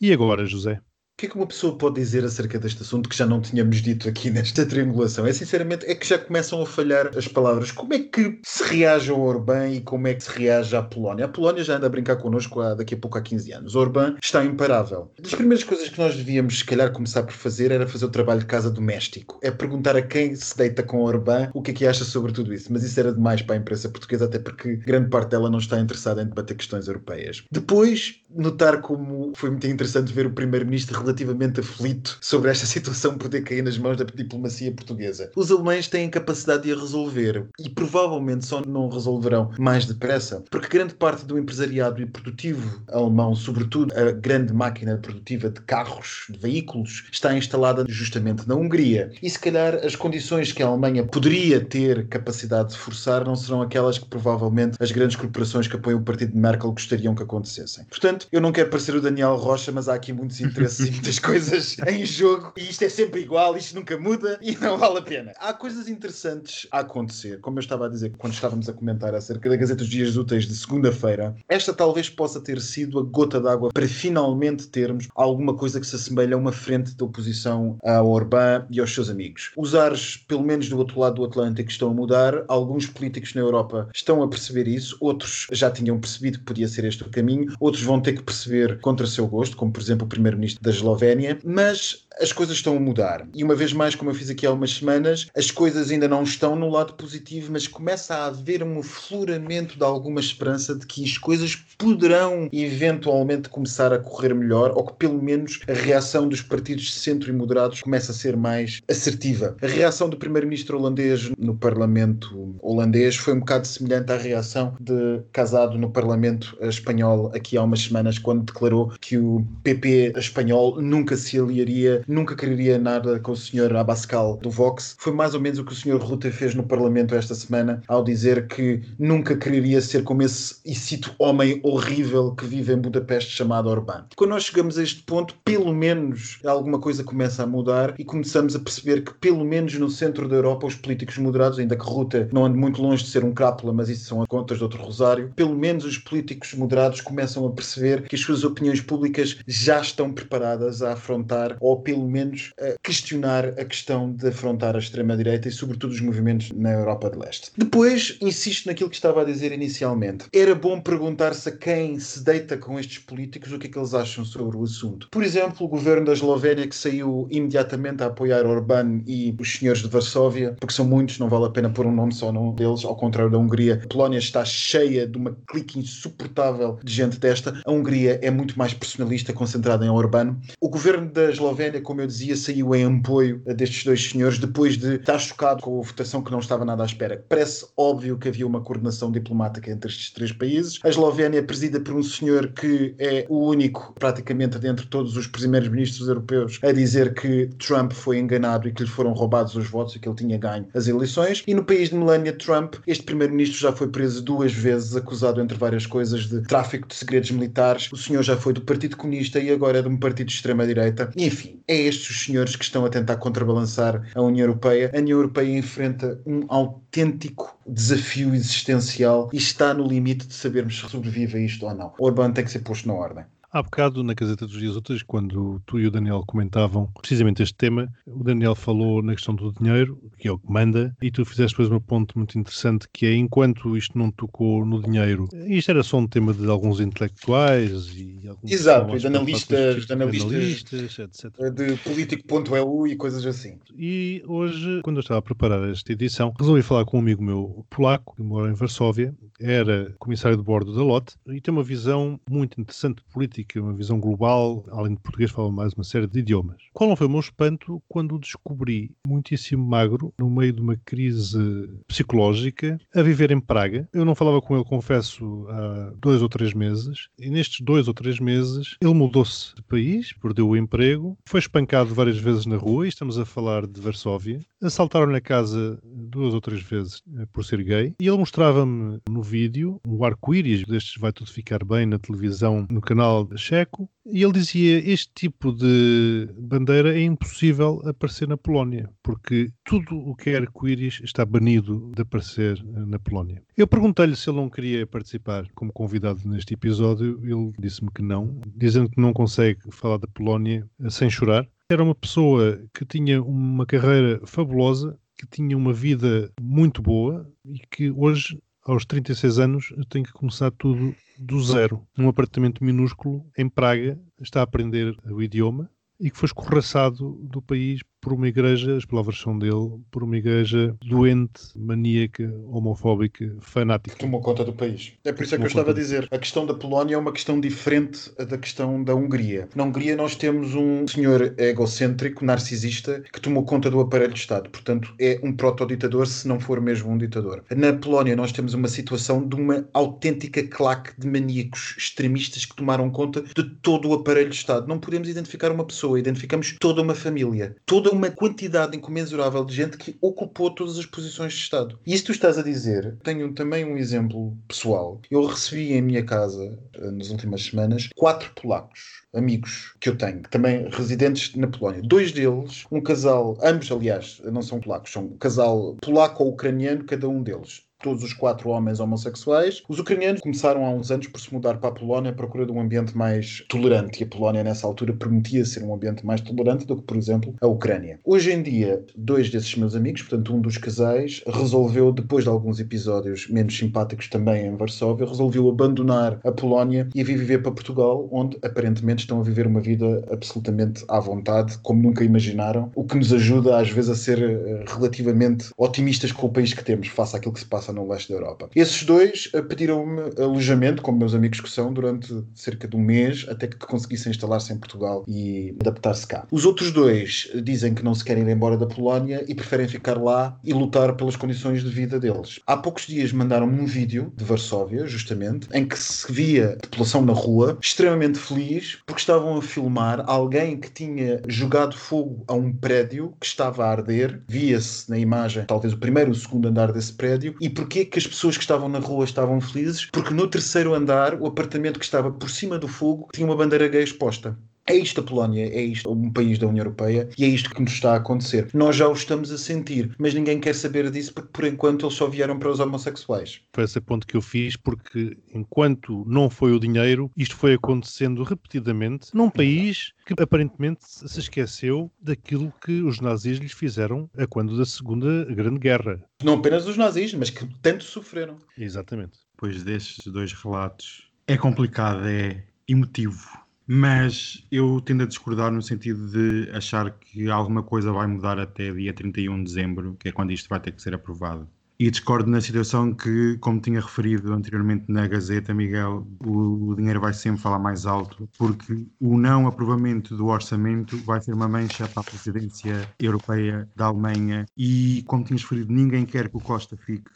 E 0.00 0.12
agora, 0.12 0.46
José? 0.46 0.80
O 1.18 1.20
que 1.20 1.26
é 1.26 1.30
que 1.30 1.34
uma 1.34 1.48
pessoa 1.48 1.76
pode 1.76 1.96
dizer 1.96 2.24
acerca 2.24 2.60
deste 2.60 2.82
assunto 2.82 3.08
que 3.08 3.16
já 3.16 3.26
não 3.26 3.40
tínhamos 3.40 3.82
dito 3.82 4.08
aqui 4.08 4.30
nesta 4.30 4.64
triangulação? 4.64 5.26
É 5.26 5.32
sinceramente, 5.32 5.84
é 5.84 5.92
que 5.92 6.06
já 6.06 6.16
começam 6.16 6.62
a 6.62 6.66
falhar 6.66 7.10
as 7.18 7.26
palavras. 7.26 7.72
Como 7.72 7.92
é 7.92 7.98
que 7.98 8.38
se 8.44 8.62
reage 8.62 9.10
ao 9.10 9.20
Orbán 9.20 9.68
e 9.68 9.80
como 9.80 10.06
é 10.06 10.14
que 10.14 10.22
se 10.22 10.30
reage 10.30 10.76
à 10.76 10.80
Polónia? 10.80 11.24
A 11.24 11.28
Polónia 11.28 11.64
já 11.64 11.76
anda 11.76 11.88
a 11.88 11.90
brincar 11.90 12.14
connosco 12.18 12.60
há, 12.60 12.74
daqui 12.74 12.94
a 12.94 12.96
pouco 12.96 13.18
há 13.18 13.20
15 13.20 13.52
anos. 13.52 13.74
O 13.74 13.80
Orbán 13.80 14.14
está 14.22 14.44
imparável. 14.44 15.10
Das 15.20 15.34
primeiras 15.34 15.64
coisas 15.64 15.88
que 15.88 15.98
nós 15.98 16.14
devíamos, 16.14 16.60
se 16.60 16.64
calhar, 16.64 16.92
começar 16.92 17.24
por 17.24 17.32
fazer 17.32 17.72
era 17.72 17.88
fazer 17.88 18.04
o 18.04 18.10
trabalho 18.10 18.38
de 18.38 18.46
casa 18.46 18.70
doméstico. 18.70 19.40
É 19.42 19.50
perguntar 19.50 19.96
a 19.96 20.02
quem 20.02 20.36
se 20.36 20.56
deita 20.56 20.84
com 20.84 20.98
o 20.98 21.04
Orbán 21.04 21.50
o 21.52 21.60
que 21.60 21.72
é 21.72 21.74
que 21.74 21.84
acha 21.84 22.04
sobre 22.04 22.30
tudo 22.30 22.54
isso. 22.54 22.72
Mas 22.72 22.84
isso 22.84 23.00
era 23.00 23.12
demais 23.12 23.42
para 23.42 23.56
a 23.56 23.58
imprensa 23.58 23.88
portuguesa, 23.88 24.26
até 24.26 24.38
porque 24.38 24.76
grande 24.76 25.10
parte 25.10 25.30
dela 25.30 25.50
não 25.50 25.58
está 25.58 25.80
interessada 25.80 26.22
em 26.22 26.26
debater 26.26 26.56
questões 26.56 26.86
europeias. 26.86 27.42
Depois, 27.50 28.20
notar 28.34 28.80
como 28.80 29.32
foi 29.34 29.50
muito 29.50 29.66
interessante 29.66 30.12
ver 30.12 30.26
o 30.26 30.32
primeiro-ministro 30.32 31.00
relativamente 31.00 31.60
aflito 31.60 32.18
sobre 32.20 32.50
esta 32.50 32.66
situação 32.66 33.16
poder 33.16 33.42
cair 33.42 33.62
nas 33.62 33.78
mãos 33.78 33.96
da 33.96 34.04
diplomacia 34.04 34.72
portuguesa. 34.72 35.30
Os 35.36 35.50
alemães 35.50 35.88
têm 35.88 36.08
capacidade 36.10 36.64
de 36.64 36.72
a 36.72 36.76
resolver 36.76 37.46
e 37.58 37.68
provavelmente 37.68 38.46
só 38.46 38.62
não 38.66 38.88
resolverão 38.88 39.50
mais 39.58 39.86
depressa, 39.86 40.42
porque 40.50 40.68
grande 40.68 40.94
parte 40.94 41.24
do 41.24 41.38
empresariado 41.38 42.00
e 42.02 42.06
produtivo 42.06 42.82
alemão, 42.88 43.34
sobretudo 43.34 43.92
a 43.94 44.10
grande 44.12 44.52
máquina 44.52 44.96
produtiva 44.98 45.48
de 45.48 45.60
carros, 45.62 46.26
de 46.28 46.38
veículos, 46.38 47.08
está 47.12 47.36
instalada 47.36 47.84
justamente 47.88 48.46
na 48.46 48.54
Hungria. 48.54 49.10
E 49.22 49.30
se 49.30 49.38
calhar 49.38 49.74
as 49.76 49.96
condições 49.96 50.52
que 50.52 50.62
a 50.62 50.66
Alemanha 50.66 51.04
poderia 51.04 51.60
ter 51.60 52.06
capacidade 52.08 52.70
de 52.70 52.78
forçar 52.78 53.24
não 53.24 53.36
serão 53.36 53.62
aquelas 53.62 53.98
que 53.98 54.06
provavelmente 54.06 54.76
as 54.80 54.90
grandes 54.90 55.16
corporações 55.16 55.66
que 55.66 55.76
apoiam 55.76 56.00
o 56.00 56.02
partido 56.02 56.32
de 56.32 56.38
Merkel 56.38 56.72
gostariam 56.72 57.14
que 57.14 57.22
acontecessem. 57.22 57.84
Portanto, 57.84 58.17
eu 58.32 58.40
não 58.40 58.52
quero 58.52 58.70
parecer 58.70 58.94
o 58.94 59.00
Daniel 59.00 59.36
Rocha, 59.36 59.70
mas 59.72 59.88
há 59.88 59.94
aqui 59.94 60.12
muitos 60.12 60.40
interesses 60.40 60.88
e 60.88 60.90
muitas 60.90 61.18
coisas 61.20 61.76
em 61.86 62.04
jogo 62.04 62.52
e 62.56 62.68
isto 62.68 62.82
é 62.82 62.88
sempre 62.88 63.20
igual, 63.20 63.56
isto 63.56 63.74
nunca 63.74 63.98
muda 63.98 64.38
e 64.42 64.56
não 64.56 64.76
vale 64.76 64.98
a 64.98 65.02
pena. 65.02 65.32
Há 65.38 65.52
coisas 65.52 65.88
interessantes 65.88 66.66
a 66.70 66.80
acontecer, 66.80 67.40
como 67.40 67.58
eu 67.58 67.60
estava 67.60 67.86
a 67.86 67.88
dizer 67.88 68.12
quando 68.18 68.32
estávamos 68.32 68.68
a 68.68 68.72
comentar 68.72 69.14
acerca 69.14 69.48
da 69.48 69.56
Gazeta 69.56 69.78
dos 69.78 69.88
Dias 69.88 70.16
Úteis 70.16 70.46
de 70.46 70.54
segunda-feira. 70.54 71.34
Esta 71.48 71.72
talvez 71.72 72.08
possa 72.08 72.40
ter 72.40 72.60
sido 72.60 72.98
a 72.98 73.02
gota 73.02 73.40
d'água 73.40 73.70
para 73.72 73.88
finalmente 73.88 74.68
termos 74.68 75.08
alguma 75.14 75.54
coisa 75.54 75.80
que 75.80 75.86
se 75.86 75.96
assemelha 75.96 76.34
a 76.34 76.38
uma 76.38 76.52
frente 76.52 76.94
de 76.94 77.02
oposição 77.02 77.78
ao 77.82 78.08
Orbán 78.08 78.66
e 78.70 78.80
aos 78.80 78.92
seus 78.92 79.08
amigos. 79.08 79.52
Os 79.56 79.74
ares, 79.74 80.16
pelo 80.16 80.42
menos 80.42 80.68
do 80.68 80.78
outro 80.78 81.00
lado 81.00 81.16
do 81.16 81.24
Atlântico, 81.24 81.70
estão 81.70 81.90
a 81.90 81.94
mudar. 81.94 82.44
Alguns 82.48 82.86
políticos 82.86 83.34
na 83.34 83.40
Europa 83.40 83.88
estão 83.94 84.22
a 84.22 84.28
perceber 84.28 84.68
isso, 84.68 84.96
outros 85.00 85.46
já 85.52 85.70
tinham 85.70 85.98
percebido 85.98 86.38
que 86.38 86.44
podia 86.44 86.68
ser 86.68 86.84
este 86.84 87.02
o 87.02 87.10
caminho, 87.10 87.52
outros 87.60 87.82
vão 87.82 88.00
ter 88.00 88.07
ter 88.08 88.16
que 88.16 88.22
perceber 88.22 88.80
contra 88.80 89.06
seu 89.06 89.26
gosto, 89.26 89.56
como 89.56 89.70
por 89.70 89.82
exemplo 89.82 90.06
o 90.06 90.08
primeiro-ministro 90.08 90.62
da 90.62 90.70
Eslovénia, 90.70 91.38
mas 91.44 92.06
as 92.20 92.32
coisas 92.32 92.56
estão 92.56 92.76
a 92.76 92.80
mudar. 92.80 93.26
E 93.34 93.44
uma 93.44 93.54
vez 93.54 93.72
mais, 93.72 93.94
como 93.94 94.10
eu 94.10 94.14
fiz 94.14 94.28
aqui 94.30 94.46
há 94.46 94.52
umas 94.52 94.72
semanas, 94.72 95.28
as 95.36 95.50
coisas 95.50 95.90
ainda 95.90 96.08
não 96.08 96.22
estão 96.22 96.56
no 96.56 96.68
lado 96.68 96.94
positivo, 96.94 97.52
mas 97.52 97.68
começa 97.68 98.14
a 98.14 98.26
haver 98.26 98.62
um 98.62 98.80
afloramento 98.80 99.78
de 99.78 99.84
alguma 99.84 100.20
esperança 100.20 100.74
de 100.74 100.86
que 100.86 101.04
as 101.04 101.16
coisas 101.16 101.54
poderão 101.76 102.48
eventualmente 102.52 103.48
começar 103.48 103.92
a 103.92 103.98
correr 103.98 104.34
melhor, 104.34 104.72
ou 104.74 104.84
que 104.84 104.94
pelo 104.94 105.22
menos 105.22 105.60
a 105.68 105.72
reação 105.72 106.28
dos 106.28 106.42
partidos 106.42 106.84
de 106.84 106.92
centro 106.92 107.30
e 107.30 107.32
moderados 107.32 107.82
começa 107.82 108.10
a 108.10 108.14
ser 108.14 108.36
mais 108.36 108.80
assertiva. 108.88 109.56
A 109.62 109.66
reação 109.66 110.08
do 110.08 110.16
primeiro-ministro 110.16 110.78
holandês 110.78 111.30
no 111.38 111.54
Parlamento 111.56 112.56
holandês 112.60 113.16
foi 113.16 113.34
um 113.34 113.40
bocado 113.40 113.66
semelhante 113.66 114.12
à 114.12 114.16
reação 114.16 114.74
de 114.80 115.20
Casado 115.32 115.78
no 115.78 115.90
Parlamento 115.90 116.56
espanhol 116.60 117.30
aqui 117.34 117.56
há 117.56 117.62
umas 117.62 117.80
semanas, 117.80 117.97
quando 118.22 118.44
declarou 118.44 118.92
que 119.00 119.16
o 119.16 119.44
PP 119.62 120.14
espanhol 120.16 120.80
nunca 120.80 121.16
se 121.16 121.38
aliaria 121.38 122.02
nunca 122.06 122.34
quereria 122.34 122.78
nada 122.78 123.18
com 123.20 123.32
o 123.32 123.36
senhor 123.36 123.74
Abascal 123.76 124.36
do 124.38 124.50
Vox. 124.50 124.96
Foi 124.98 125.12
mais 125.12 125.34
ou 125.34 125.40
menos 125.40 125.58
o 125.58 125.64
que 125.64 125.72
o 125.72 125.76
senhor 125.76 126.00
Rutte 126.00 126.30
fez 126.30 126.54
no 126.54 126.62
Parlamento 126.62 127.14
esta 127.14 127.34
semana, 127.34 127.82
ao 127.88 128.04
dizer 128.04 128.46
que 128.46 128.82
nunca 128.98 129.36
quereria 129.36 129.80
ser 129.80 130.02
como 130.04 130.22
esse, 130.22 130.56
e 130.64 130.74
cito, 130.74 131.14
homem 131.18 131.60
horrível 131.62 132.32
que 132.32 132.44
vive 132.44 132.72
em 132.72 132.78
Budapeste 132.78 133.30
chamado 133.30 133.68
Orbán. 133.68 134.04
Quando 134.16 134.30
nós 134.30 134.44
chegamos 134.44 134.78
a 134.78 134.82
este 134.82 135.02
ponto, 135.02 135.34
pelo 135.44 135.72
menos 135.72 136.38
alguma 136.44 136.78
coisa 136.78 137.04
começa 137.04 137.42
a 137.42 137.46
mudar 137.46 137.94
e 137.98 138.04
começamos 138.04 138.54
a 138.54 138.58
perceber 138.58 139.02
que, 139.02 139.14
pelo 139.14 139.44
menos 139.44 139.74
no 139.74 139.90
centro 139.90 140.28
da 140.28 140.36
Europa, 140.36 140.66
os 140.66 140.74
políticos 140.74 141.18
moderados, 141.18 141.58
ainda 141.58 141.76
que 141.76 141.84
Rutte 141.84 142.28
não 142.32 142.44
ande 142.44 142.58
muito 142.58 142.82
longe 142.82 143.04
de 143.04 143.10
ser 143.10 143.24
um 143.24 143.32
crápula, 143.32 143.72
mas 143.72 143.88
isso 143.88 144.06
são 144.06 144.22
as 144.22 144.28
contas 144.28 144.58
de 144.58 144.64
outro 144.64 144.82
rosário, 144.82 145.32
pelo 145.34 145.54
menos 145.54 145.84
os 145.84 145.98
políticos 145.98 146.54
moderados 146.54 147.00
começam 147.00 147.46
a 147.46 147.50
perceber 147.50 147.87
que 147.96 148.14
as 148.14 148.20
suas 148.20 148.44
opiniões 148.44 148.80
públicas 148.80 149.36
já 149.46 149.80
estão 149.80 150.12
preparadas 150.12 150.82
a 150.82 150.92
afrontar, 150.92 151.56
ou 151.60 151.80
pelo 151.80 151.98
pelo 151.98 152.08
menos, 152.08 152.52
a 152.60 152.78
questionar 152.80 153.46
a 153.58 153.64
questão 153.64 154.12
de 154.12 154.28
afrontar 154.28 154.76
a 154.76 154.78
extrema-direita 154.78 155.48
e, 155.48 155.50
sobretudo, 155.50 155.90
os 155.92 156.00
movimentos 156.00 156.52
na 156.52 156.70
Europa 156.70 157.10
de 157.10 157.18
Leste. 157.18 157.50
Depois, 157.56 158.16
insisto 158.20 158.66
naquilo 158.66 158.88
que 158.88 158.94
estava 158.94 159.22
a 159.22 159.24
dizer 159.24 159.50
inicialmente. 159.50 160.26
Era 160.32 160.54
bom 160.54 160.80
perguntar-se 160.80 161.48
a 161.48 161.52
quem 161.52 161.98
se 161.98 162.22
deita 162.22 162.56
com 162.56 162.78
estes 162.78 162.98
políticos 162.98 163.52
o 163.52 163.58
que 163.58 163.66
é 163.66 163.70
que 163.70 163.78
eles 163.78 163.94
acham 163.94 164.24
sobre 164.24 164.56
o 164.56 164.62
assunto. 164.62 165.08
Por 165.10 165.24
exemplo, 165.24 165.66
o 165.66 165.68
governo 165.68 166.06
da 166.06 166.12
Eslovénia 166.12 166.68
que 166.68 166.76
saiu 166.76 167.26
imediatamente 167.30 168.02
a 168.02 168.06
apoiar 168.06 168.46
Orbán 168.46 169.02
e 169.06 169.34
os 169.38 169.56
senhores 169.56 169.82
de 169.82 169.88
Varsóvia, 169.88 170.56
porque 170.60 170.74
são 170.74 170.86
muitos, 170.86 171.18
não 171.18 171.28
vale 171.28 171.46
a 171.46 171.50
pena 171.50 171.70
pôr 171.70 171.86
um 171.86 171.94
nome 171.94 172.14
só 172.14 172.30
num 172.30 172.54
deles, 172.54 172.84
ao 172.84 172.96
contrário 172.96 173.30
da 173.30 173.38
Hungria. 173.38 173.80
A 173.84 173.88
Polónia 173.88 174.18
está 174.18 174.44
cheia 174.44 175.06
de 175.06 175.18
uma 175.18 175.36
clique 175.48 175.78
insuportável 175.78 176.78
de 176.84 176.92
gente 176.92 177.18
desta. 177.18 177.60
A 177.64 177.72
Hungria 177.78 178.18
é 178.22 178.30
muito 178.30 178.58
mais 178.58 178.74
personalista, 178.74 179.32
concentrada 179.32 179.84
em 179.84 179.90
Orbán. 179.90 180.36
O 180.60 180.68
governo 180.68 181.10
da 181.10 181.30
Eslovénia 181.30 181.80
como 181.80 182.00
eu 182.00 182.06
dizia, 182.06 182.36
saiu 182.36 182.74
em 182.74 182.98
apoio 182.98 183.42
destes 183.56 183.84
dois 183.84 184.10
senhores 184.10 184.38
depois 184.38 184.76
de 184.76 184.96
estar 184.96 185.18
chocado 185.18 185.62
com 185.62 185.80
a 185.80 185.82
votação 185.82 186.22
que 186.22 186.30
não 186.30 186.38
estava 186.38 186.64
nada 186.64 186.82
à 186.82 186.86
espera. 186.86 187.24
Parece 187.28 187.66
óbvio 187.76 188.18
que 188.18 188.28
havia 188.28 188.46
uma 188.46 188.60
coordenação 188.60 189.10
diplomática 189.10 189.70
entre 189.70 189.90
estes 189.90 190.10
três 190.10 190.32
países. 190.32 190.78
A 190.84 190.88
Eslovénia 190.88 191.38
é 191.38 191.42
presidida 191.42 191.80
por 191.80 191.94
um 191.94 192.02
senhor 192.02 192.48
que 192.48 192.94
é 192.98 193.26
o 193.28 193.46
único, 193.48 193.94
praticamente, 193.98 194.58
dentre 194.58 194.86
todos 194.86 195.16
os 195.16 195.26
primeiros 195.26 195.68
ministros 195.68 196.08
europeus, 196.08 196.58
a 196.62 196.72
dizer 196.72 197.14
que 197.14 197.46
Trump 197.58 197.92
foi 197.92 198.18
enganado 198.18 198.68
e 198.68 198.72
que 198.72 198.82
lhe 198.82 198.88
foram 198.88 199.12
roubados 199.12 199.54
os 199.54 199.68
votos 199.68 199.96
e 199.96 199.98
que 199.98 200.08
ele 200.08 200.16
tinha 200.16 200.38
ganho 200.38 200.66
as 200.74 200.88
eleições. 200.88 201.42
E 201.46 201.54
no 201.54 201.64
país 201.64 201.90
de 201.90 201.96
Melania 201.96 202.32
Trump, 202.32 202.76
este 202.86 203.04
primeiro-ministro 203.04 203.58
já 203.58 203.72
foi 203.72 203.88
preso 203.88 204.22
duas 204.22 204.52
vezes, 204.52 204.96
acusado, 204.96 205.40
entre 205.40 205.56
várias 205.56 205.86
coisas, 205.86 206.26
de 206.26 206.40
tráfico 206.42 206.88
de 206.88 206.94
segredos 206.94 207.30
militares. 207.30 207.67
O 207.92 207.96
senhor 207.96 208.22
já 208.22 208.36
foi 208.36 208.52
do 208.52 208.62
Partido 208.62 208.96
Comunista 208.96 209.38
e 209.38 209.50
agora 209.50 209.78
é 209.78 209.82
de 209.82 209.88
um 209.88 209.96
partido 209.96 210.28
de 210.28 210.34
extrema-direita. 210.34 211.10
Enfim, 211.16 211.60
é 211.66 211.76
estes 211.76 212.10
os 212.10 212.24
senhores 212.24 212.56
que 212.56 212.64
estão 212.64 212.84
a 212.84 212.88
tentar 212.88 213.16
contrabalançar 213.16 214.02
a 214.14 214.22
União 214.22 214.46
Europeia. 214.46 214.90
A 214.94 214.98
União 214.98 215.18
Europeia 215.18 215.58
enfrenta 215.58 216.20
um 216.26 216.44
autêntico 216.48 217.58
desafio 217.66 218.34
existencial 218.34 219.28
e 219.32 219.36
está 219.36 219.74
no 219.74 219.86
limite 219.86 220.26
de 220.26 220.34
sabermos 220.34 220.78
se 220.78 220.88
sobrevive 220.88 221.38
a 221.38 221.40
isto 221.40 221.66
ou 221.66 221.74
não. 221.74 221.92
Orbán 221.98 222.32
tem 222.32 222.44
que 222.44 222.50
ser 222.50 222.60
posto 222.60 222.88
na 222.88 222.94
ordem. 222.94 223.24
Há 223.50 223.62
bocado, 223.62 224.04
na 224.04 224.12
Gazeta 224.12 224.46
dos 224.46 224.58
Dias 224.58 224.76
Úteis, 224.76 225.02
quando 225.02 225.58
tu 225.64 225.80
e 225.80 225.86
o 225.86 225.90
Daniel 225.90 226.22
comentavam 226.26 226.86
precisamente 227.00 227.42
este 227.42 227.54
tema, 227.54 227.90
o 228.06 228.22
Daniel 228.22 228.54
falou 228.54 229.02
na 229.02 229.14
questão 229.14 229.34
do 229.34 229.50
dinheiro, 229.50 229.98
que 230.18 230.28
é 230.28 230.32
o 230.32 230.38
que 230.38 230.52
manda, 230.52 230.94
e 231.00 231.10
tu 231.10 231.24
fizeste 231.24 231.56
depois 231.56 231.70
um 231.70 231.80
ponto 231.80 232.18
muito 232.18 232.38
interessante, 232.38 232.86
que 232.92 233.06
é 233.06 233.14
enquanto 233.14 233.74
isto 233.74 233.96
não 233.96 234.10
tocou 234.10 234.66
no 234.66 234.82
dinheiro, 234.82 235.28
isto 235.46 235.70
era 235.70 235.82
só 235.82 235.96
um 235.96 236.06
tema 236.06 236.34
de 236.34 236.46
alguns 236.46 236.78
intelectuais 236.78 237.90
e 237.96 238.28
alguns 238.28 238.52
Exato, 238.52 238.94
e 238.94 238.98
de 238.98 239.06
analistas, 239.06 239.86
de 239.86 239.92
analistas, 239.94 240.30
analistas 240.30 240.98
etc. 240.98 241.50
de 241.54 241.76
político.eu 241.78 242.86
e 242.86 242.96
coisas 242.96 243.24
assim. 243.24 243.58
E 243.74 244.22
hoje, 244.26 244.82
quando 244.82 244.98
eu 244.98 245.00
estava 245.00 245.20
a 245.20 245.22
preparar 245.22 245.66
esta 245.70 245.90
edição, 245.90 246.34
resolvi 246.38 246.60
falar 246.60 246.84
com 246.84 246.98
um 246.98 247.00
amigo 247.00 247.22
meu 247.24 247.64
polaco, 247.70 248.14
que 248.14 248.22
mora 248.22 248.50
em 248.50 248.54
Varsóvia, 248.54 249.14
era 249.40 249.94
comissário 249.98 250.36
de 250.36 250.42
bordo 250.42 250.74
da 250.74 250.82
LOT, 250.82 251.14
e 251.28 251.40
tem 251.40 251.54
uma 251.54 251.64
visão 251.64 252.20
muito 252.28 252.60
interessante 252.60 252.96
de 252.96 253.04
política 253.10 253.37
política, 253.38 253.60
uma 253.60 253.72
visão 253.72 254.00
global, 254.00 254.64
além 254.70 254.94
de 254.94 255.00
português, 255.00 255.30
fala 255.30 255.50
mais 255.50 255.72
uma 255.72 255.84
série 255.84 256.06
de 256.06 256.18
idiomas. 256.18 256.60
Qual 256.72 256.88
não 256.88 256.96
foi 256.96 257.06
o 257.06 257.10
meu 257.10 257.20
espanto 257.20 257.82
quando 257.88 258.14
o 258.14 258.18
descobri 258.18 258.90
muitíssimo 259.06 259.64
magro, 259.64 260.12
no 260.18 260.30
meio 260.30 260.52
de 260.52 260.60
uma 260.60 260.76
crise 260.76 261.38
psicológica, 261.86 262.78
a 262.94 263.02
viver 263.02 263.30
em 263.30 263.40
Praga. 263.40 263.88
Eu 263.92 264.04
não 264.04 264.14
falava 264.14 264.40
com 264.40 264.54
ele, 264.54 264.64
confesso, 264.64 265.46
há 265.48 265.92
dois 266.00 266.22
ou 266.22 266.28
três 266.28 266.52
meses, 266.52 267.08
e 267.18 267.30
nestes 267.30 267.60
dois 267.60 267.88
ou 267.88 267.94
três 267.94 268.18
meses 268.18 268.76
ele 268.80 268.94
mudou-se 268.94 269.54
de 269.54 269.62
país, 269.62 270.12
perdeu 270.12 270.48
o 270.48 270.56
emprego, 270.56 271.16
foi 271.26 271.40
espancado 271.40 271.94
várias 271.94 272.18
vezes 272.18 272.46
na 272.46 272.56
rua, 272.56 272.86
e 272.86 272.88
estamos 272.88 273.18
a 273.18 273.24
falar 273.24 273.66
de 273.66 273.80
Varsóvia, 273.80 274.40
assaltaram-lhe 274.62 275.16
a 275.16 275.20
casa 275.20 275.78
duas 275.84 276.34
ou 276.34 276.40
três 276.40 276.62
vezes 276.62 277.02
eh, 277.16 277.26
por 277.32 277.44
ser 277.44 277.62
gay, 277.62 277.94
e 278.00 278.08
ele 278.08 278.18
mostrava-me 278.18 278.98
no 279.08 279.22
vídeo 279.22 279.80
um 279.86 280.04
arco-íris, 280.04 280.64
destes 280.64 281.00
vai 281.00 281.12
tudo 281.12 281.30
ficar 281.30 281.64
bem 281.64 281.86
na 281.86 281.98
televisão, 281.98 282.66
no 282.70 282.80
canal 282.80 283.27
checo, 283.36 283.88
e 284.06 284.22
ele 284.22 284.32
dizia 284.32 284.78
este 284.78 285.10
tipo 285.14 285.52
de 285.52 286.28
bandeira 286.38 286.96
é 286.96 287.02
impossível 287.02 287.82
aparecer 287.84 288.26
na 288.28 288.36
Polónia, 288.36 288.90
porque 289.02 289.50
tudo 289.64 289.96
o 289.96 290.14
que 290.14 290.30
é 290.30 290.36
arco-íris 290.36 291.00
está 291.04 291.24
banido 291.24 291.90
de 291.94 292.02
aparecer 292.02 292.62
na 292.64 292.98
Polónia. 292.98 293.42
Eu 293.56 293.66
perguntei-lhe 293.66 294.16
se 294.16 294.30
ele 294.30 294.38
não 294.38 294.48
queria 294.48 294.86
participar 294.86 295.46
como 295.54 295.72
convidado 295.72 296.20
neste 296.28 296.54
episódio, 296.54 297.20
ele 297.22 297.52
disse-me 297.58 297.90
que 297.92 298.02
não, 298.02 298.40
dizendo 298.56 298.88
que 298.88 299.00
não 299.00 299.12
consegue 299.12 299.60
falar 299.70 299.98
da 299.98 300.06
Polónia 300.06 300.66
sem 300.88 301.10
chorar. 301.10 301.46
Era 301.70 301.84
uma 301.84 301.94
pessoa 301.94 302.62
que 302.72 302.84
tinha 302.86 303.22
uma 303.22 303.66
carreira 303.66 304.20
fabulosa, 304.24 304.98
que 305.18 305.26
tinha 305.26 305.56
uma 305.56 305.72
vida 305.72 306.32
muito 306.40 306.80
boa 306.80 307.30
e 307.44 307.58
que 307.70 307.90
hoje 307.90 308.40
aos 308.68 308.84
36 308.84 309.38
anos 309.38 309.72
eu 309.76 309.84
tenho 309.86 310.04
que 310.04 310.12
começar 310.12 310.50
tudo 310.50 310.94
do 311.18 311.42
zero. 311.42 311.86
Num 311.96 312.08
apartamento 312.08 312.62
minúsculo 312.62 313.24
em 313.36 313.48
Praga, 313.48 313.98
está 314.20 314.40
a 314.40 314.42
aprender 314.44 314.94
o 315.06 315.22
idioma 315.22 315.70
e 315.98 316.10
que 316.10 316.18
foi 316.18 316.26
escorraçado 316.26 317.14
do 317.22 317.40
país 317.40 317.80
por 318.00 318.12
uma 318.12 318.28
igreja, 318.28 318.76
as 318.76 318.84
palavras 318.84 319.18
são 319.18 319.38
dele, 319.38 319.80
por 319.90 320.02
uma 320.02 320.16
igreja 320.16 320.74
doente, 320.84 321.40
maníaca, 321.56 322.32
homofóbica, 322.46 323.36
fanática. 323.40 323.94
Que 323.94 324.00
tomou 324.00 324.20
conta 324.20 324.44
do 324.44 324.52
país. 324.52 324.92
É 325.04 325.12
por 325.12 325.24
isso 325.24 325.34
é 325.34 325.38
que 325.38 325.44
eu 325.44 325.48
estava 325.48 325.70
a 325.70 325.74
dizer. 325.74 326.08
A 326.10 326.18
questão 326.18 326.46
da 326.46 326.54
Polónia 326.54 326.94
é 326.94 326.98
uma 326.98 327.12
questão 327.12 327.40
diferente 327.40 328.10
da 328.16 328.38
questão 328.38 328.82
da 328.82 328.94
Hungria. 328.94 329.48
Na 329.54 329.64
Hungria 329.64 329.96
nós 329.96 330.14
temos 330.14 330.54
um 330.54 330.86
senhor 330.86 331.34
egocêntrico, 331.38 332.24
narcisista, 332.24 333.02
que 333.12 333.20
tomou 333.20 333.44
conta 333.44 333.70
do 333.70 333.80
aparelho 333.80 334.12
de 334.12 334.20
Estado. 334.20 334.50
Portanto, 334.50 334.94
é 335.00 335.20
um 335.22 335.32
proto-ditador, 335.32 336.06
se 336.06 336.26
não 336.26 336.40
for 336.40 336.60
mesmo 336.60 336.90
um 336.90 336.98
ditador. 336.98 337.44
Na 337.54 337.72
Polónia 337.72 338.16
nós 338.16 338.32
temos 338.32 338.54
uma 338.54 338.68
situação 338.68 339.26
de 339.26 339.36
uma 339.36 339.68
autêntica 339.72 340.42
claque 340.42 340.92
de 340.98 341.06
maníacos 341.06 341.74
extremistas 341.76 342.44
que 342.44 342.56
tomaram 342.56 342.90
conta 342.90 343.22
de 343.22 343.44
todo 343.62 343.88
o 343.88 343.94
aparelho 343.94 344.30
de 344.30 344.36
Estado. 344.36 344.66
Não 344.66 344.78
podemos 344.78 345.08
identificar 345.08 345.50
uma 345.50 345.64
pessoa, 345.64 345.98
identificamos 345.98 346.56
toda 346.60 346.82
uma 346.82 346.94
família. 346.94 347.56
Toda 347.66 347.87
toda 347.88 347.96
uma 347.96 348.10
quantidade 348.10 348.76
incomensurável 348.76 349.44
de 349.44 349.54
gente 349.54 349.76
que 349.78 349.96
ocupou 350.00 350.50
todas 350.50 350.78
as 350.78 350.84
posições 350.84 351.32
de 351.32 351.40
Estado. 351.40 351.78
E 351.86 351.94
isso 351.94 352.04
tu 352.04 352.12
estás 352.12 352.36
a 352.38 352.42
dizer, 352.42 352.96
tenho 353.02 353.32
também 353.32 353.64
um 353.64 353.76
exemplo 353.76 354.36
pessoal. 354.46 355.00
Eu 355.10 355.24
recebi 355.24 355.72
em 355.72 355.82
minha 355.82 356.04
casa, 356.04 356.58
eh, 356.74 356.90
nas 356.90 357.10
últimas 357.10 357.44
semanas, 357.44 357.88
quatro 357.96 358.30
polacos 358.34 358.98
amigos 359.14 359.74
que 359.80 359.88
eu 359.88 359.96
tenho, 359.96 360.20
também 360.30 360.68
residentes 360.68 361.34
na 361.34 361.46
Polónia. 361.46 361.80
Dois 361.82 362.12
deles, 362.12 362.66
um 362.70 362.80
casal, 362.80 363.38
ambos, 363.42 363.72
aliás, 363.72 364.20
não 364.24 364.42
são 364.42 364.60
polacos, 364.60 364.92
são 364.92 365.04
um 365.04 365.16
casal 365.16 365.76
polaco 365.80 366.24
ou 366.24 366.30
ucraniano, 366.32 366.84
cada 366.84 367.08
um 367.08 367.22
deles 367.22 367.67
todos 367.82 368.02
os 368.02 368.12
quatro 368.12 368.50
homens 368.50 368.80
homossexuais. 368.80 369.62
Os 369.68 369.78
ucranianos 369.78 370.20
começaram 370.20 370.66
há 370.66 370.70
uns 370.70 370.90
anos 370.90 371.06
por 371.06 371.20
se 371.20 371.32
mudar 371.32 371.58
para 371.58 371.70
a 371.70 371.72
Polónia 371.72 372.10
à 372.10 372.14
procura 372.14 372.44
de 372.44 372.52
um 372.52 372.60
ambiente 372.60 372.96
mais 372.96 373.44
tolerante, 373.48 374.00
e 374.00 374.04
a 374.04 374.06
Polónia 374.06 374.42
nessa 374.42 374.66
altura 374.66 374.92
permitia 374.92 375.44
ser 375.44 375.62
um 375.62 375.74
ambiente 375.74 376.04
mais 376.04 376.20
tolerante 376.20 376.66
do 376.66 376.76
que, 376.76 376.82
por 376.82 376.96
exemplo, 376.96 377.34
a 377.40 377.46
Ucrânia. 377.46 378.00
Hoje 378.04 378.32
em 378.32 378.42
dia, 378.42 378.84
dois 378.96 379.30
desses 379.30 379.54
meus 379.56 379.74
amigos, 379.74 380.02
portanto 380.02 380.34
um 380.34 380.40
dos 380.40 380.58
casais, 380.58 381.22
resolveu, 381.26 381.92
depois 381.92 382.24
de 382.24 382.30
alguns 382.30 382.58
episódios 382.58 383.28
menos 383.28 383.56
simpáticos 383.56 384.08
também 384.08 384.46
em 384.46 384.56
Varsóvia, 384.56 385.06
resolveu 385.06 385.48
abandonar 385.48 386.18
a 386.24 386.32
Polónia 386.32 386.88
e 386.94 387.04
vir 387.04 387.16
viver 387.16 387.42
para 387.42 387.52
Portugal, 387.52 388.08
onde 388.10 388.38
aparentemente 388.42 389.02
estão 389.02 389.20
a 389.20 389.22
viver 389.22 389.46
uma 389.46 389.60
vida 389.60 390.04
absolutamente 390.10 390.84
à 390.88 390.98
vontade, 390.98 391.58
como 391.58 391.82
nunca 391.82 392.04
imaginaram, 392.04 392.70
o 392.74 392.84
que 392.84 392.96
nos 392.96 393.12
ajuda 393.12 393.58
às 393.58 393.70
vezes 393.70 393.90
a 393.90 393.94
ser 393.94 394.18
uh, 394.18 394.64
relativamente 394.74 395.50
otimistas 395.56 396.10
com 396.12 396.26
o 396.26 396.32
país 396.32 396.52
que 396.52 396.64
temos, 396.64 396.88
face 396.88 397.16
àquilo 397.16 397.32
que 397.32 397.40
se 397.40 397.46
passa 397.46 397.67
no 397.72 397.88
leste 397.88 398.10
da 398.10 398.18
Europa. 398.18 398.50
Esses 398.54 398.82
dois 398.82 399.30
uh, 399.34 399.42
pediram-me 399.42 400.02
alojamento, 400.18 400.82
como 400.82 400.98
meus 400.98 401.14
amigos 401.14 401.40
que 401.40 401.50
são, 401.50 401.72
durante 401.72 402.24
cerca 402.34 402.66
de 402.66 402.76
um 402.76 402.80
mês, 402.80 403.26
até 403.28 403.46
que 403.46 403.58
conseguissem 403.58 404.10
instalar-se 404.10 404.52
em 404.52 404.58
Portugal 404.58 405.04
e 405.06 405.56
adaptar-se 405.60 406.06
cá. 406.06 406.26
Os 406.30 406.44
outros 406.44 406.72
dois 406.72 407.30
dizem 407.42 407.74
que 407.74 407.84
não 407.84 407.94
se 407.94 408.04
querem 408.04 408.24
ir 408.24 408.30
embora 408.30 408.56
da 408.56 408.66
Polónia 408.66 409.24
e 409.26 409.34
preferem 409.34 409.68
ficar 409.68 410.00
lá 410.00 410.38
e 410.42 410.52
lutar 410.52 410.94
pelas 410.94 411.16
condições 411.16 411.62
de 411.62 411.70
vida 411.70 411.98
deles. 411.98 412.40
Há 412.46 412.56
poucos 412.56 412.86
dias 412.86 413.12
mandaram-me 413.12 413.60
um 413.60 413.66
vídeo 413.66 414.12
de 414.16 414.24
Varsóvia, 414.24 414.86
justamente, 414.86 415.48
em 415.52 415.66
que 415.66 415.78
se 415.78 416.10
via 416.10 416.52
a 416.52 416.66
população 416.66 417.04
na 417.04 417.12
rua 417.12 417.58
extremamente 417.60 418.18
feliz 418.18 418.78
porque 418.86 419.00
estavam 419.00 419.36
a 419.36 419.42
filmar 419.42 420.04
alguém 420.06 420.56
que 420.56 420.70
tinha 420.70 421.20
jogado 421.26 421.76
fogo 421.76 422.24
a 422.26 422.34
um 422.34 422.52
prédio 422.52 423.14
que 423.20 423.26
estava 423.26 423.64
a 423.64 423.70
arder. 423.70 424.20
Via-se 424.28 424.88
na 424.90 424.98
imagem, 424.98 425.44
talvez 425.44 425.72
o 425.72 425.78
primeiro 425.78 426.10
ou 426.10 426.16
o 426.16 426.18
segundo 426.18 426.48
andar 426.48 426.72
desse 426.72 426.92
prédio. 426.92 427.34
E 427.40 427.48
porquê 427.58 427.84
que 427.84 427.98
as 427.98 428.06
pessoas 428.06 428.36
que 428.36 428.42
estavam 428.44 428.68
na 428.68 428.78
rua 428.78 429.04
estavam 429.04 429.40
felizes? 429.40 429.84
Porque 429.86 430.14
no 430.14 430.28
terceiro 430.30 430.74
andar, 430.74 431.20
o 431.20 431.26
apartamento 431.26 431.78
que 431.78 431.84
estava 431.84 432.12
por 432.12 432.30
cima 432.30 432.56
do 432.58 432.68
fogo 432.68 433.08
tinha 433.12 433.26
uma 433.26 433.36
bandeira 433.36 433.66
gay 433.68 433.82
exposta. 433.82 434.38
É 434.68 434.76
isto 434.76 435.00
a 435.00 435.02
Polónia, 435.02 435.46
é 435.46 435.62
isto 435.62 435.90
um 435.90 436.12
país 436.12 436.38
da 436.38 436.46
União 436.46 436.62
Europeia 436.62 437.08
e 437.16 437.24
é 437.24 437.26
isto 437.26 437.54
que 437.54 437.62
nos 437.62 437.72
está 437.72 437.94
a 437.94 437.96
acontecer. 437.96 438.50
Nós 438.52 438.76
já 438.76 438.86
o 438.86 438.92
estamos 438.92 439.32
a 439.32 439.38
sentir, 439.38 439.96
mas 439.98 440.12
ninguém 440.12 440.38
quer 440.38 440.54
saber 440.54 440.90
disso 440.90 441.14
porque 441.14 441.30
por 441.32 441.44
enquanto 441.46 441.86
eles 441.86 441.94
só 441.96 442.06
vieram 442.06 442.38
para 442.38 442.50
os 442.50 442.60
homossexuais. 442.60 443.40
Foi 443.54 443.64
esse 443.64 443.80
ponto 443.80 444.06
que 444.06 444.14
eu 444.14 444.20
fiz 444.20 444.56
porque 444.56 445.16
enquanto 445.32 446.04
não 446.06 446.28
foi 446.28 446.52
o 446.52 446.60
dinheiro, 446.60 447.10
isto 447.16 447.34
foi 447.34 447.54
acontecendo 447.54 448.22
repetidamente 448.22 449.08
num 449.14 449.30
país 449.30 449.94
que 450.04 450.12
aparentemente 450.22 450.80
se 450.84 451.18
esqueceu 451.18 451.90
daquilo 451.98 452.52
que 452.62 452.82
os 452.82 453.00
nazis 453.00 453.38
lhes 453.38 453.52
fizeram 453.52 454.10
a 454.18 454.26
quando 454.26 454.54
da 454.54 454.66
Segunda 454.66 455.24
Grande 455.24 455.60
Guerra. 455.60 455.98
Não 456.22 456.34
apenas 456.34 456.66
os 456.66 456.76
nazis, 456.76 457.14
mas 457.14 457.30
que 457.30 457.46
tanto 457.62 457.84
sofreram. 457.84 458.36
Exatamente. 458.58 459.20
Depois 459.34 459.62
destes 459.62 460.12
dois 460.12 460.34
relatos, 460.34 461.08
é 461.26 461.38
complicado, 461.38 462.06
é 462.06 462.44
emotivo 462.68 463.47
mas 463.68 464.46
eu 464.50 464.80
tendo 464.80 465.02
a 465.02 465.06
discordar 465.06 465.52
no 465.52 465.60
sentido 465.62 466.08
de 466.10 466.50
achar 466.52 466.90
que 466.98 467.30
alguma 467.30 467.62
coisa 467.62 467.92
vai 467.92 468.06
mudar 468.06 468.38
até 468.40 468.72
dia 468.72 468.94
31 468.94 469.38
de 469.38 469.44
dezembro, 469.44 469.96
que 469.96 470.08
é 470.08 470.12
quando 470.12 470.32
isto 470.32 470.48
vai 470.48 470.58
ter 470.60 470.72
que 470.72 470.80
ser 470.82 470.94
aprovado. 470.94 471.48
E 471.80 471.92
discordo 471.92 472.28
na 472.28 472.40
situação 472.40 472.92
que, 472.92 473.38
como 473.38 473.60
tinha 473.60 473.80
referido 473.80 474.32
anteriormente 474.32 474.86
na 474.88 475.06
Gazeta, 475.06 475.54
Miguel, 475.54 476.08
o, 476.24 476.70
o, 476.70 476.74
dinheiro 476.74 477.00
vai 477.00 477.14
sempre 477.14 477.40
falar 477.40 477.60
mais 477.60 477.86
alto, 477.86 478.28
porque 478.36 478.84
o 478.98 479.16
não 479.16 479.46
aprovamento 479.46 480.16
do 480.16 480.26
orçamento 480.26 480.96
vai 481.04 481.20
ser 481.20 481.34
uma 481.34 481.46
mancha 481.46 481.86
para 481.86 482.00
a 482.00 482.04
presidência 482.04 482.92
europeia 482.98 483.68
da 483.76 483.86
Alemanha. 483.86 484.44
E, 484.56 485.04
como 485.06 485.22
tinhas 485.22 485.42
referido, 485.42 485.72
ninguém 485.72 486.04
quer 486.04 486.28
que 486.28 486.36
o 486.36 486.40
Costa 486.40 486.76
fique 486.76 487.12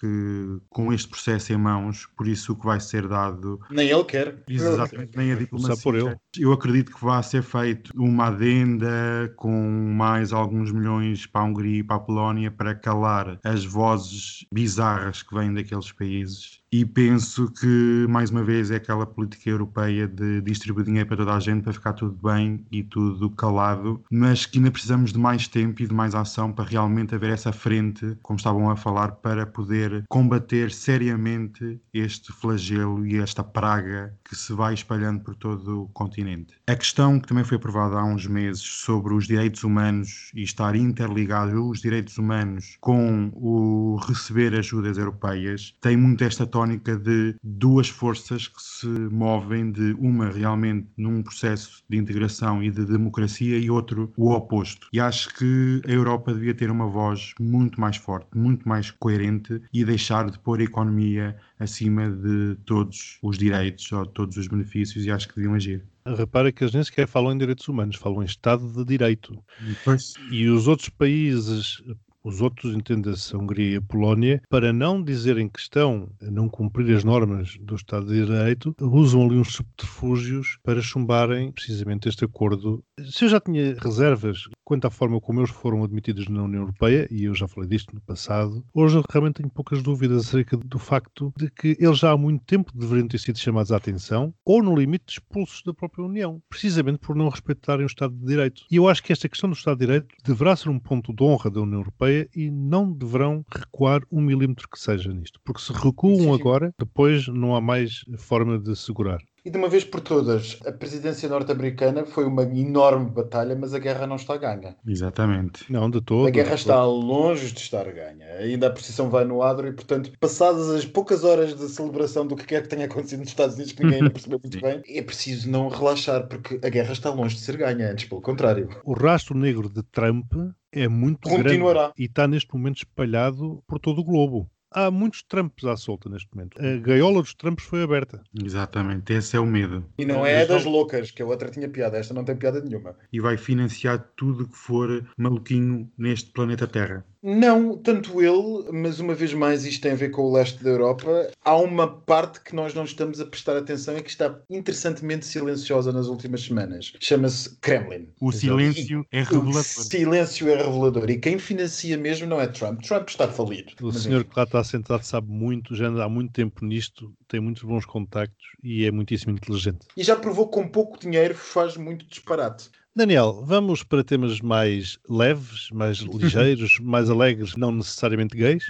com 0.70 0.92
este 0.92 1.08
processo 1.08 1.52
em 1.52 1.56
mãos, 1.56 2.06
por 2.16 2.28
isso 2.28 2.52
o 2.52 2.56
que 2.56 2.64
vai 2.64 2.78
ser 2.78 3.08
dado. 3.08 3.58
Nem 3.68 3.90
ele 3.90 4.04
quer. 4.04 4.44
Exatamente, 4.48 5.16
nem 5.16 5.32
a 5.32 5.34
diplomacia. 5.34 5.74
Só 5.74 5.82
por 5.82 5.96
ele. 5.96 6.16
Eu 6.38 6.52
acredito 6.52 6.94
que 6.94 7.04
vai 7.04 7.20
ser 7.24 7.42
feito 7.42 7.90
uma 7.96 8.26
adenda 8.26 8.88
com 9.34 9.50
mais 9.92 10.32
alguns 10.32 10.70
milhões 10.70 11.26
para 11.26 11.40
a 11.40 11.44
Hungria 11.44 11.80
e 11.80 11.82
para 11.82 11.96
a 11.96 12.00
Polónia 12.00 12.48
para 12.48 12.76
calar 12.76 13.40
as 13.42 13.64
vozes 13.64 14.46
bizarras 14.52 15.22
que 15.22 15.34
vêm 15.34 15.52
daqueles 15.54 15.90
países 15.92 16.61
e 16.72 16.86
penso 16.86 17.52
que, 17.52 18.06
mais 18.08 18.30
uma 18.30 18.42
vez, 18.42 18.70
é 18.70 18.76
aquela 18.76 19.04
política 19.04 19.50
europeia 19.50 20.08
de 20.08 20.40
distribuir 20.40 20.86
dinheiro 20.86 21.06
para 21.06 21.18
toda 21.18 21.34
a 21.34 21.40
gente 21.40 21.62
para 21.62 21.72
ficar 21.74 21.92
tudo 21.92 22.16
bem 22.26 22.64
e 22.72 22.82
tudo 22.82 23.28
calado, 23.28 24.02
mas 24.10 24.46
que 24.46 24.56
ainda 24.56 24.70
precisamos 24.70 25.12
de 25.12 25.18
mais 25.18 25.46
tempo 25.46 25.82
e 25.82 25.86
de 25.86 25.92
mais 25.92 26.14
ação 26.14 26.50
para 26.50 26.64
realmente 26.64 27.14
haver 27.14 27.30
essa 27.30 27.52
frente, 27.52 28.16
como 28.22 28.38
estavam 28.38 28.70
a 28.70 28.76
falar, 28.76 29.12
para 29.12 29.44
poder 29.44 30.02
combater 30.08 30.70
seriamente 30.70 31.78
este 31.92 32.32
flagelo 32.32 33.06
e 33.06 33.18
esta 33.18 33.44
praga 33.44 34.14
que 34.24 34.34
se 34.34 34.54
vai 34.54 34.72
espalhando 34.72 35.20
por 35.20 35.34
todo 35.34 35.82
o 35.82 35.88
continente. 35.88 36.54
A 36.66 36.74
questão 36.74 37.20
que 37.20 37.28
também 37.28 37.44
foi 37.44 37.58
aprovada 37.58 37.96
há 37.96 38.04
uns 38.04 38.26
meses 38.26 38.62
sobre 38.62 39.12
os 39.12 39.26
direitos 39.26 39.62
humanos 39.62 40.30
e 40.34 40.42
estar 40.42 40.74
interligado 40.74 41.68
os 41.68 41.82
direitos 41.82 42.16
humanos 42.16 42.78
com 42.80 43.30
o 43.34 43.96
receber 44.06 44.54
ajudas 44.54 44.96
europeias 44.96 45.74
tem 45.82 45.96
muito 45.98 46.24
esta 46.24 46.46
tónica 46.62 46.96
de 46.96 47.34
duas 47.42 47.88
forças 47.88 48.46
que 48.46 48.62
se 48.62 48.86
movem 48.86 49.72
de 49.72 49.94
uma 49.98 50.30
realmente 50.30 50.86
num 50.96 51.20
processo 51.20 51.82
de 51.88 51.96
integração 51.96 52.62
e 52.62 52.70
de 52.70 52.84
democracia 52.84 53.58
e 53.58 53.68
outro 53.68 54.12
o 54.16 54.30
oposto. 54.30 54.86
E 54.92 55.00
acho 55.00 55.34
que 55.34 55.82
a 55.84 55.90
Europa 55.90 56.32
devia 56.32 56.54
ter 56.54 56.70
uma 56.70 56.86
voz 56.86 57.34
muito 57.40 57.80
mais 57.80 57.96
forte, 57.96 58.28
muito 58.32 58.68
mais 58.68 58.92
coerente 58.92 59.60
e 59.72 59.84
deixar 59.84 60.30
de 60.30 60.38
pôr 60.38 60.60
a 60.60 60.64
economia 60.64 61.36
acima 61.58 62.08
de 62.08 62.56
todos 62.64 63.18
os 63.20 63.36
direitos 63.36 63.90
ou 63.90 64.06
todos 64.06 64.36
os 64.36 64.46
benefícios 64.46 65.04
e 65.04 65.10
acho 65.10 65.28
que 65.28 65.34
deviam 65.34 65.54
agir. 65.54 65.82
Repara 66.06 66.52
que 66.52 66.62
eles 66.62 66.74
nem 66.74 66.84
sequer 66.84 67.08
falam 67.08 67.32
em 67.32 67.38
direitos 67.38 67.66
humanos, 67.66 67.96
falam 67.96 68.22
em 68.22 68.26
Estado 68.26 68.72
de 68.72 68.84
Direito. 68.84 69.36
Pois. 69.84 70.14
E 70.30 70.48
os 70.48 70.68
outros 70.68 70.88
países 70.88 71.82
os 72.24 72.40
outros, 72.40 72.74
entenda-se 72.74 73.34
a 73.34 73.38
Hungria 73.38 73.74
e 73.74 73.76
a 73.76 73.82
Polónia, 73.82 74.42
para 74.48 74.72
não 74.72 75.02
dizerem 75.02 75.48
que 75.48 75.58
estão 75.58 76.08
a 76.20 76.30
não 76.30 76.48
cumprir 76.48 76.94
as 76.94 77.04
normas 77.04 77.56
do 77.60 77.74
Estado 77.74 78.06
de 78.06 78.24
Direito, 78.24 78.74
usam 78.80 79.24
ali 79.24 79.36
uns 79.36 79.54
subterfúgios 79.54 80.58
para 80.62 80.80
chumbarem 80.80 81.52
precisamente 81.52 82.08
este 82.08 82.24
acordo. 82.24 82.82
Se 83.04 83.24
eu 83.24 83.28
já 83.28 83.40
tinha 83.40 83.74
reservas 83.74 84.48
quanto 84.72 84.86
à 84.86 84.90
forma 84.90 85.20
como 85.20 85.40
eles 85.40 85.50
foram 85.50 85.84
admitidos 85.84 86.28
na 86.28 86.44
União 86.44 86.62
Europeia, 86.62 87.06
e 87.10 87.24
eu 87.24 87.34
já 87.34 87.46
falei 87.46 87.68
disto 87.68 87.94
no 87.94 88.00
passado, 88.00 88.64
hoje 88.72 88.96
eu 88.96 89.04
realmente 89.06 89.34
tenho 89.34 89.50
poucas 89.50 89.82
dúvidas 89.82 90.26
acerca 90.26 90.56
do 90.56 90.78
facto 90.78 91.30
de 91.36 91.50
que 91.50 91.76
eles 91.78 91.98
já 91.98 92.12
há 92.12 92.16
muito 92.16 92.42
tempo 92.46 92.72
deveriam 92.74 93.06
ter 93.06 93.18
sido 93.18 93.38
chamados 93.38 93.70
à 93.70 93.76
atenção, 93.76 94.32
ou 94.46 94.62
no 94.62 94.74
limite 94.74 95.04
expulsos 95.12 95.62
da 95.62 95.74
própria 95.74 96.06
União, 96.06 96.40
precisamente 96.48 97.00
por 97.00 97.14
não 97.14 97.28
respeitarem 97.28 97.84
o 97.84 97.86
Estado 97.86 98.14
de 98.14 98.24
Direito. 98.24 98.62
E 98.70 98.76
eu 98.76 98.88
acho 98.88 99.02
que 99.02 99.12
esta 99.12 99.28
questão 99.28 99.50
do 99.50 99.56
Estado 99.56 99.76
de 99.76 99.84
Direito 99.84 100.06
deverá 100.24 100.56
ser 100.56 100.70
um 100.70 100.78
ponto 100.78 101.12
de 101.12 101.22
honra 101.22 101.50
da 101.50 101.60
União 101.60 101.80
Europeia 101.80 102.26
e 102.34 102.50
não 102.50 102.90
deverão 102.90 103.44
recuar 103.54 104.00
um 104.10 104.22
milímetro 104.22 104.66
que 104.70 104.80
seja 104.80 105.12
nisto, 105.12 105.38
porque 105.44 105.60
se 105.60 105.70
recuam 105.74 106.32
agora, 106.32 106.72
depois 106.78 107.28
não 107.28 107.54
há 107.54 107.60
mais 107.60 108.06
forma 108.16 108.58
de 108.58 108.74
segurar. 108.74 109.20
E 109.44 109.50
de 109.50 109.58
uma 109.58 109.68
vez 109.68 109.82
por 109.84 110.00
todas, 110.00 110.56
a 110.64 110.70
presidência 110.70 111.28
norte-americana 111.28 112.06
foi 112.06 112.24
uma 112.24 112.44
enorme 112.44 113.10
batalha, 113.10 113.56
mas 113.56 113.74
a 113.74 113.78
guerra 113.80 114.06
não 114.06 114.14
está 114.14 114.36
ganha. 114.36 114.76
Exatamente. 114.86 115.70
Não, 115.70 115.90
de 115.90 116.00
todo. 116.00 116.28
A 116.28 116.30
guerra 116.30 116.54
está 116.54 116.84
longe 116.84 117.50
de 117.52 117.58
estar 117.58 117.84
ganha. 117.92 118.24
Ainda 118.38 118.68
a 118.68 118.70
precisão 118.70 119.10
vai 119.10 119.24
no 119.24 119.42
adro 119.42 119.66
e, 119.66 119.72
portanto, 119.72 120.12
passadas 120.20 120.70
as 120.70 120.84
poucas 120.84 121.24
horas 121.24 121.56
de 121.56 121.68
celebração 121.68 122.24
do 122.24 122.36
que 122.36 122.46
quer 122.46 122.62
que 122.62 122.68
tenha 122.68 122.84
acontecido 122.84 123.18
nos 123.18 123.30
Estados 123.30 123.56
Unidos, 123.56 123.72
que 123.72 123.82
ninguém 123.82 123.98
ainda 123.98 124.10
percebeu 124.10 124.38
muito 124.40 124.60
bem, 124.62 124.80
é 124.86 125.02
preciso 125.02 125.50
não 125.50 125.68
relaxar, 125.68 126.28
porque 126.28 126.60
a 126.64 126.68
guerra 126.68 126.92
está 126.92 127.10
longe 127.10 127.34
de 127.34 127.40
ser 127.40 127.56
ganha, 127.56 127.90
antes 127.90 128.04
pelo 128.04 128.20
contrário. 128.20 128.68
O 128.84 128.92
rastro 128.92 129.36
negro 129.36 129.68
de 129.68 129.82
Trump 129.82 130.32
é 130.70 130.86
muito 130.86 131.28
Continuará. 131.28 131.80
grande 131.80 131.94
e 131.98 132.04
está 132.04 132.28
neste 132.28 132.54
momento 132.54 132.76
espalhado 132.76 133.60
por 133.66 133.80
todo 133.80 134.00
o 134.00 134.04
globo 134.04 134.48
há 134.74 134.90
muitos 134.90 135.22
trampos 135.22 135.64
à 135.64 135.76
solta 135.76 136.08
neste 136.08 136.28
momento. 136.34 136.60
A 136.60 136.78
gaiola 136.78 137.20
dos 137.22 137.34
trampos 137.34 137.64
foi 137.64 137.82
aberta. 137.82 138.22
Exatamente, 138.42 139.12
esse 139.12 139.36
é 139.36 139.40
o 139.40 139.46
medo. 139.46 139.84
E 139.98 140.04
não 140.04 140.24
é 140.24 140.46
das 140.46 140.64
loucas, 140.64 141.10
que 141.10 141.22
a 141.22 141.26
outra 141.26 141.50
tinha 141.50 141.68
piada, 141.68 141.98
esta 141.98 142.14
não 142.14 142.24
tem 142.24 142.36
piada 142.36 142.60
nenhuma. 142.60 142.96
E 143.12 143.20
vai 143.20 143.36
financiar 143.36 144.12
tudo 144.16 144.48
que 144.48 144.56
for 144.56 145.06
maluquinho 145.16 145.90
neste 145.96 146.30
planeta 146.30 146.66
Terra. 146.66 147.04
Não, 147.22 147.76
tanto 147.76 148.20
ele, 148.20 148.72
mas 148.72 148.98
uma 148.98 149.14
vez 149.14 149.32
mais 149.32 149.64
isto 149.64 149.80
tem 149.80 149.92
a 149.92 149.96
ver 149.96 150.10
com 150.10 150.22
o 150.22 150.32
leste 150.32 150.62
da 150.62 150.70
Europa. 150.70 151.30
Há 151.44 151.56
uma 151.56 151.86
parte 151.86 152.40
que 152.40 152.54
nós 152.54 152.74
não 152.74 152.84
estamos 152.84 153.20
a 153.20 153.26
prestar 153.26 153.56
atenção 153.56 153.96
e 153.96 154.02
que 154.02 154.10
está 154.10 154.40
interessantemente 154.50 155.24
silenciosa 155.24 155.92
nas 155.92 156.08
últimas 156.08 156.42
semanas. 156.42 156.92
Chama-se 156.98 157.56
Kremlin. 157.60 158.08
O 158.20 158.32
silêncio 158.32 159.06
e, 159.12 159.16
é 159.16 159.22
revelador. 159.22 159.60
O 159.60 159.62
silêncio 159.62 160.48
é 160.48 160.56
revelador. 160.56 161.10
E 161.10 161.18
quem 161.18 161.38
financia 161.38 161.96
mesmo 161.96 162.26
não 162.26 162.40
é 162.40 162.48
Trump. 162.48 162.82
Trump 162.82 163.08
está 163.08 163.28
falido. 163.28 163.72
O 163.80 163.92
senhor 163.92 164.24
que 164.24 164.36
lá 164.36 164.42
está 164.42 164.64
sentado 164.64 165.04
sabe 165.04 165.30
muito, 165.30 165.76
já 165.76 165.86
anda 165.86 166.04
há 166.04 166.08
muito 166.08 166.32
tempo 166.32 166.64
nisto, 166.64 167.14
tem 167.28 167.38
muitos 167.38 167.62
bons 167.62 167.86
contactos 167.86 168.46
e 168.64 168.84
é 168.84 168.90
muitíssimo 168.90 169.32
inteligente. 169.32 169.86
E 169.96 170.02
já 170.02 170.16
provou 170.16 170.48
que 170.48 170.54
com 170.54 170.66
pouco 170.66 170.98
dinheiro 170.98 171.36
faz 171.36 171.76
muito 171.76 172.04
disparate. 172.06 172.68
Daniel, 172.94 173.42
vamos 173.46 173.82
para 173.82 174.04
temas 174.04 174.40
mais 174.40 174.98
leves, 175.08 175.70
mais 175.72 175.98
ligeiros, 176.04 176.78
mais 176.80 177.08
alegres, 177.08 177.56
não 177.56 177.72
necessariamente 177.72 178.36
gays? 178.36 178.64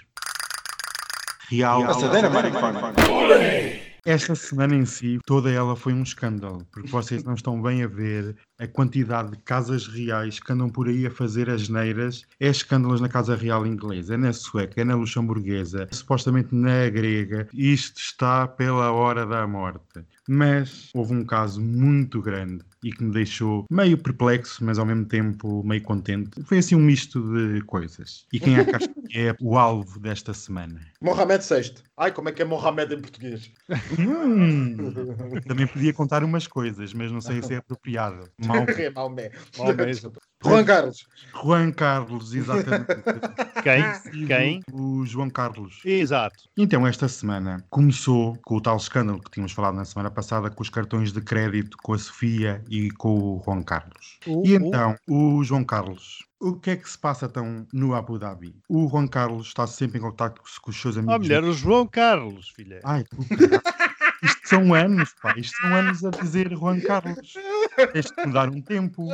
real. 1.52 1.84
Passadeira, 1.86 2.30
maricona. 2.30 2.92
Esta 4.04 4.34
semana 4.34 4.74
em 4.74 4.84
si, 4.84 5.20
toda 5.24 5.48
ela 5.48 5.76
foi 5.76 5.92
um 5.92 6.02
escândalo, 6.02 6.66
porque 6.72 6.88
vocês 6.88 7.22
não 7.22 7.34
estão 7.34 7.62
bem 7.62 7.84
a 7.84 7.86
ver 7.86 8.34
a 8.58 8.66
quantidade 8.66 9.30
de 9.30 9.36
casas 9.44 9.86
reais 9.86 10.40
que 10.40 10.52
andam 10.52 10.68
por 10.68 10.88
aí 10.88 11.06
a 11.06 11.10
fazer 11.10 11.48
as 11.48 11.68
neiras. 11.68 12.24
É 12.40 12.48
escândalos 12.48 13.00
na 13.00 13.08
Casa 13.08 13.36
Real 13.36 13.64
Inglesa, 13.64 14.14
é 14.14 14.16
na 14.16 14.32
Sueca, 14.32 14.80
é 14.80 14.84
na 14.84 14.96
Luxemburguesa, 14.96 15.86
supostamente 15.92 16.52
na 16.52 16.88
grega. 16.88 17.46
Isto 17.54 18.00
está 18.00 18.48
pela 18.48 18.90
hora 18.90 19.24
da 19.24 19.46
morte. 19.46 20.04
Mas 20.28 20.90
houve 20.94 21.14
um 21.14 21.24
caso 21.24 21.60
muito 21.60 22.22
grande 22.22 22.64
e 22.82 22.92
que 22.92 23.02
me 23.02 23.12
deixou 23.12 23.64
meio 23.70 23.98
perplexo, 23.98 24.64
mas 24.64 24.78
ao 24.78 24.86
mesmo 24.86 25.04
tempo 25.04 25.62
meio 25.64 25.82
contente. 25.82 26.42
Foi 26.44 26.58
assim 26.58 26.74
um 26.74 26.80
misto 26.80 27.20
de 27.20 27.62
coisas. 27.62 28.26
E 28.32 28.40
quem 28.40 28.56
é 28.56 28.64
que 28.64 28.76
acha 28.76 28.88
que 28.88 29.18
é 29.18 29.36
o 29.40 29.56
alvo 29.56 29.98
desta 30.00 30.32
semana? 30.34 30.80
Mohamed 31.00 31.44
VI. 31.44 31.74
Ai, 31.96 32.12
como 32.12 32.28
é 32.28 32.32
que 32.32 32.42
é 32.42 32.44
Mohamed 32.44 32.94
em 32.94 33.00
português? 33.00 33.50
Hum, 33.98 34.76
também 35.46 35.66
podia 35.66 35.92
contar 35.92 36.24
umas 36.24 36.46
coisas, 36.46 36.92
mas 36.92 37.12
não 37.12 37.20
sei 37.20 37.42
se 37.42 37.54
é 37.54 37.56
apropriado. 37.58 38.28
Mal. 38.38 38.64
Maomé. 38.94 39.30
Maomé. 39.58 39.92
Juan 40.44 40.64
Carlos. 40.64 41.06
Juan 41.42 41.72
Carlos, 41.72 42.34
exatamente. 42.34 42.86
Quem? 43.62 44.26
Quem? 44.26 44.60
O 44.72 45.04
João 45.06 45.30
Carlos. 45.30 45.80
Exato. 45.84 46.44
Então, 46.56 46.86
esta 46.86 47.08
semana 47.08 47.64
começou 47.70 48.36
com 48.44 48.56
o 48.56 48.60
tal 48.60 48.76
escândalo 48.76 49.20
que 49.22 49.30
tínhamos 49.30 49.52
falado 49.52 49.74
na 49.74 49.84
semana 49.84 50.10
passada, 50.10 50.50
com 50.50 50.62
os 50.62 50.68
cartões 50.68 51.12
de 51.12 51.20
crédito 51.20 51.76
com 51.82 51.92
a 51.94 51.98
Sofia 51.98 52.62
e 52.68 52.90
com 52.90 53.14
o 53.36 53.42
Juan 53.44 53.62
Carlos. 53.62 54.18
O- 54.26 54.42
E 54.46 54.56
o- 54.56 54.66
então, 54.66 54.96
o 55.08 55.42
João 55.44 55.64
Carlos. 55.64 56.18
O 56.40 56.54
que 56.58 56.70
é 56.70 56.76
que 56.76 56.90
se 56.90 56.98
passa 56.98 57.26
então 57.26 57.64
no 57.72 57.94
Abu 57.94 58.18
Dhabi? 58.18 58.56
O 58.68 58.88
Juan 58.88 59.06
Carlos 59.06 59.46
está 59.46 59.64
sempre 59.66 59.98
em 59.98 60.02
contato 60.02 60.42
com 60.60 60.70
os 60.72 60.80
seus 60.80 60.96
amigos. 60.98 61.14
Oh, 61.14 61.18
mulher, 61.20 61.44
o 61.44 61.52
João 61.52 61.86
Carlos, 61.86 62.48
filha. 62.50 62.80
Ai, 62.84 63.04
tu. 63.04 63.16
Isto 64.24 64.48
são 64.48 64.74
anos, 64.74 65.14
pá. 65.22 65.34
Isto 65.36 65.56
são 65.58 65.74
anos 65.74 66.04
a 66.04 66.10
dizer 66.10 66.50
Juan 66.50 66.80
Carlos. 66.80 67.32
Tens 67.92 68.06
de 68.06 68.26
mudar 68.26 68.48
um 68.48 68.60
tempo. 68.60 69.08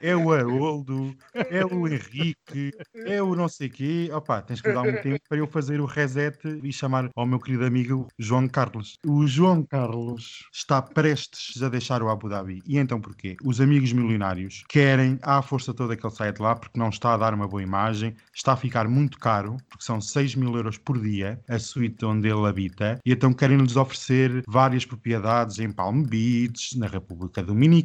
É 0.00 0.14
o 0.16 0.32
Haroldo, 0.32 1.14
é 1.34 1.64
o 1.64 1.86
Henrique, 1.86 2.72
é 2.94 3.22
o 3.22 3.34
não 3.34 3.48
sei 3.48 3.68
quê. 3.68 4.10
Opa, 4.12 4.42
tens 4.42 4.60
que 4.60 4.68
mudar 4.68 4.88
um 4.88 5.02
tempo 5.02 5.20
para 5.28 5.38
eu 5.38 5.46
fazer 5.46 5.80
o 5.80 5.86
reset 5.86 6.38
e 6.62 6.72
chamar 6.72 7.10
ao 7.14 7.26
meu 7.26 7.38
querido 7.38 7.64
amigo 7.64 8.08
João 8.18 8.48
Carlos. 8.48 8.98
O 9.06 9.26
João 9.26 9.62
Carlos 9.62 10.48
está 10.52 10.80
prestes 10.82 11.62
a 11.62 11.68
deixar 11.68 12.02
o 12.02 12.08
Abu 12.08 12.28
Dhabi. 12.28 12.62
E 12.66 12.78
então 12.78 13.00
porquê? 13.00 13.36
Os 13.44 13.60
amigos 13.60 13.92
milionários 13.92 14.64
querem 14.68 15.18
à 15.22 15.40
força 15.42 15.72
toda 15.72 15.96
que 15.96 16.06
ele 16.06 16.14
saia 16.14 16.32
de 16.32 16.42
lá 16.42 16.54
porque 16.54 16.78
não 16.78 16.88
está 16.88 17.14
a 17.14 17.16
dar 17.16 17.34
uma 17.34 17.46
boa 17.46 17.62
imagem, 17.62 18.14
está 18.34 18.52
a 18.52 18.56
ficar 18.56 18.88
muito 18.88 19.18
caro, 19.18 19.56
porque 19.68 19.84
são 19.84 20.00
6 20.00 20.34
mil 20.34 20.54
euros 20.54 20.78
por 20.78 21.00
dia 21.00 21.40
a 21.48 21.58
suíte 21.58 22.04
onde 22.04 22.28
ele 22.28 22.46
habita, 22.46 22.98
e 23.04 23.12
então 23.12 23.32
querem-lhes 23.32 23.76
oferecer 23.76 24.42
várias 24.48 24.84
propriedades 24.84 25.58
em 25.58 25.70
Palm 25.70 26.02
Beach, 26.02 26.78
na 26.78 26.86
República 26.86 27.42
Dominicana, 27.42 27.83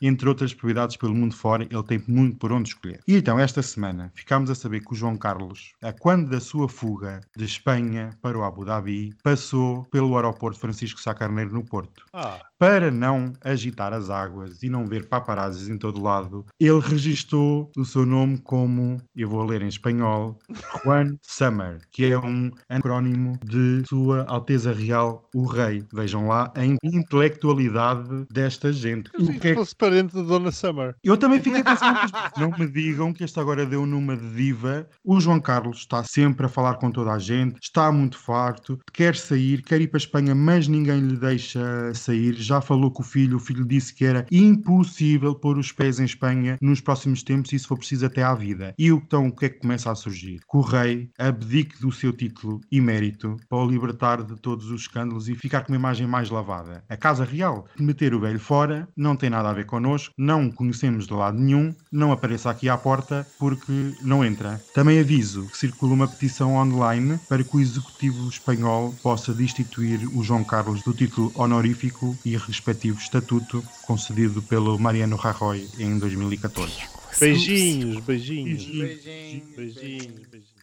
entre 0.00 0.28
outras 0.28 0.52
propriedades 0.52 0.96
pelo 0.96 1.14
mundo 1.14 1.34
fora, 1.34 1.64
ele 1.64 1.82
tem 1.82 2.02
muito 2.06 2.38
por 2.38 2.52
onde 2.52 2.68
escolher. 2.70 3.00
E 3.06 3.16
então, 3.16 3.38
esta 3.38 3.62
semana, 3.62 4.10
ficámos 4.14 4.50
a 4.50 4.54
saber 4.54 4.80
que 4.80 4.92
o 4.92 4.96
João 4.96 5.16
Carlos, 5.16 5.72
a 5.82 5.92
quando 5.92 6.28
da 6.28 6.40
sua 6.40 6.68
fuga 6.68 7.20
de 7.36 7.44
Espanha 7.44 8.10
para 8.20 8.38
o 8.38 8.44
Abu 8.44 8.64
Dhabi, 8.64 9.14
passou 9.22 9.84
pelo 9.90 10.16
aeroporto 10.16 10.58
Francisco 10.58 11.00
Sá 11.00 11.14
Carneiro 11.14 11.52
no 11.52 11.64
Porto. 11.64 12.04
Ah, 12.12 12.40
Para 12.58 12.90
não 12.90 13.32
agitar 13.42 13.92
as 13.92 14.10
águas 14.10 14.62
e 14.62 14.68
não 14.68 14.86
ver 14.86 15.08
paparazzis 15.08 15.68
em 15.68 15.76
todo 15.76 16.02
lado, 16.02 16.44
ele 16.58 16.80
registou 16.80 17.70
o 17.76 17.84
seu 17.84 18.06
nome 18.06 18.38
como, 18.38 19.00
eu 19.14 19.28
vou 19.28 19.44
ler 19.44 19.62
em 19.62 19.68
espanhol, 19.68 20.38
Juan 20.84 21.16
Summer, 21.22 21.80
que 21.90 22.12
é 22.12 22.18
um 22.18 22.50
acrónimo 22.68 23.38
de 23.44 23.82
Sua 23.88 24.24
Alteza 24.28 24.72
Real, 24.72 25.28
o 25.34 25.44
Rei. 25.46 25.84
Vejam 25.92 26.28
lá 26.28 26.52
a 26.54 26.64
intelectualidade 26.64 28.24
desta 28.30 28.72
gente. 28.72 29.10
O 29.18 29.38
que 29.38 29.48
é 29.48 29.50
se 29.50 29.54
fosse 29.54 29.74
parente 29.74 30.14
da 30.14 30.22
Dona 30.22 30.52
Summer. 30.52 30.94
eu 31.02 31.16
também 31.16 31.40
fiquei 31.40 31.62
pensando, 31.62 31.98
não 32.38 32.50
me 32.56 32.66
digam 32.66 33.12
que 33.12 33.24
este 33.24 33.38
agora 33.38 33.66
deu 33.66 33.84
numa 33.86 34.16
de 34.16 34.34
diva. 34.34 34.86
O 35.04 35.20
João 35.20 35.40
Carlos 35.40 35.78
está 35.78 36.02
sempre 36.04 36.46
a 36.46 36.48
falar 36.48 36.74
com 36.74 36.90
toda 36.90 37.12
a 37.12 37.18
gente, 37.18 37.58
está 37.62 37.90
muito 37.90 38.18
farto, 38.18 38.78
quer 38.92 39.16
sair, 39.16 39.62
quer 39.62 39.80
ir 39.80 39.88
para 39.88 39.96
a 39.96 40.02
Espanha, 40.04 40.34
mas 40.34 40.68
ninguém 40.68 41.00
lhe 41.00 41.16
deixa 41.16 41.92
sair. 41.94 42.34
Já 42.34 42.53
falou 42.60 42.90
com 42.90 43.02
o 43.02 43.06
filho, 43.06 43.36
o 43.36 43.40
filho 43.40 43.64
disse 43.64 43.94
que 43.94 44.04
era 44.04 44.26
impossível 44.30 45.34
pôr 45.34 45.58
os 45.58 45.72
pés 45.72 46.00
em 46.00 46.04
Espanha 46.04 46.58
nos 46.60 46.80
próximos 46.80 47.22
tempos 47.22 47.52
e 47.52 47.58
se 47.58 47.66
for 47.66 47.78
preciso 47.78 48.06
até 48.06 48.22
à 48.22 48.34
vida. 48.34 48.74
E 48.78 48.88
então 48.88 49.28
o 49.28 49.32
que 49.34 49.46
é 49.46 49.48
que 49.48 49.60
começa 49.60 49.90
a 49.90 49.94
surgir? 49.94 50.40
Que 50.40 50.56
o 50.56 50.60
rei 50.60 51.10
abdique 51.18 51.80
do 51.80 51.92
seu 51.92 52.12
título 52.12 52.60
e 52.70 52.80
mérito 52.80 53.36
para 53.48 53.58
o 53.58 53.68
libertar 53.68 54.22
de 54.22 54.36
todos 54.36 54.70
os 54.70 54.82
escândalos 54.82 55.28
e 55.28 55.34
ficar 55.34 55.62
com 55.62 55.72
uma 55.72 55.78
imagem 55.78 56.06
mais 56.06 56.30
lavada. 56.30 56.82
A 56.88 56.96
Casa 56.96 57.24
Real, 57.24 57.66
meter 57.78 58.14
o 58.14 58.20
velho 58.20 58.40
fora, 58.40 58.88
não 58.96 59.16
tem 59.16 59.30
nada 59.30 59.50
a 59.50 59.52
ver 59.52 59.66
connosco, 59.66 60.14
não 60.18 60.46
o 60.46 60.52
conhecemos 60.52 61.06
de 61.06 61.12
lado 61.12 61.38
nenhum, 61.38 61.74
não 61.90 62.12
apareça 62.12 62.50
aqui 62.50 62.68
à 62.68 62.76
porta 62.76 63.26
porque 63.38 63.94
não 64.02 64.24
entra. 64.24 64.60
Também 64.74 65.00
aviso 65.00 65.46
que 65.46 65.58
circula 65.58 65.94
uma 65.94 66.08
petição 66.08 66.54
online 66.54 67.18
para 67.28 67.44
que 67.44 67.56
o 67.56 67.60
Executivo 67.60 68.28
espanhol 68.28 68.94
possa 69.02 69.32
destituir 69.32 70.06
o 70.14 70.22
João 70.22 70.44
Carlos 70.44 70.82
do 70.82 70.92
título 70.92 71.32
honorífico 71.34 72.16
e 72.24 72.33
respectivo 72.36 72.98
estatuto 72.98 73.62
concedido 73.86 74.42
pelo 74.42 74.78
Mariano 74.78 75.16
Rajoy 75.16 75.68
em 75.78 75.98
2014. 75.98 76.82
Beijinhos, 77.20 78.00
beijinhos. 78.04 78.64
Beijinhos. 78.64 79.56
Beijinhos, 79.56 79.56
beijinhos. 79.56 80.53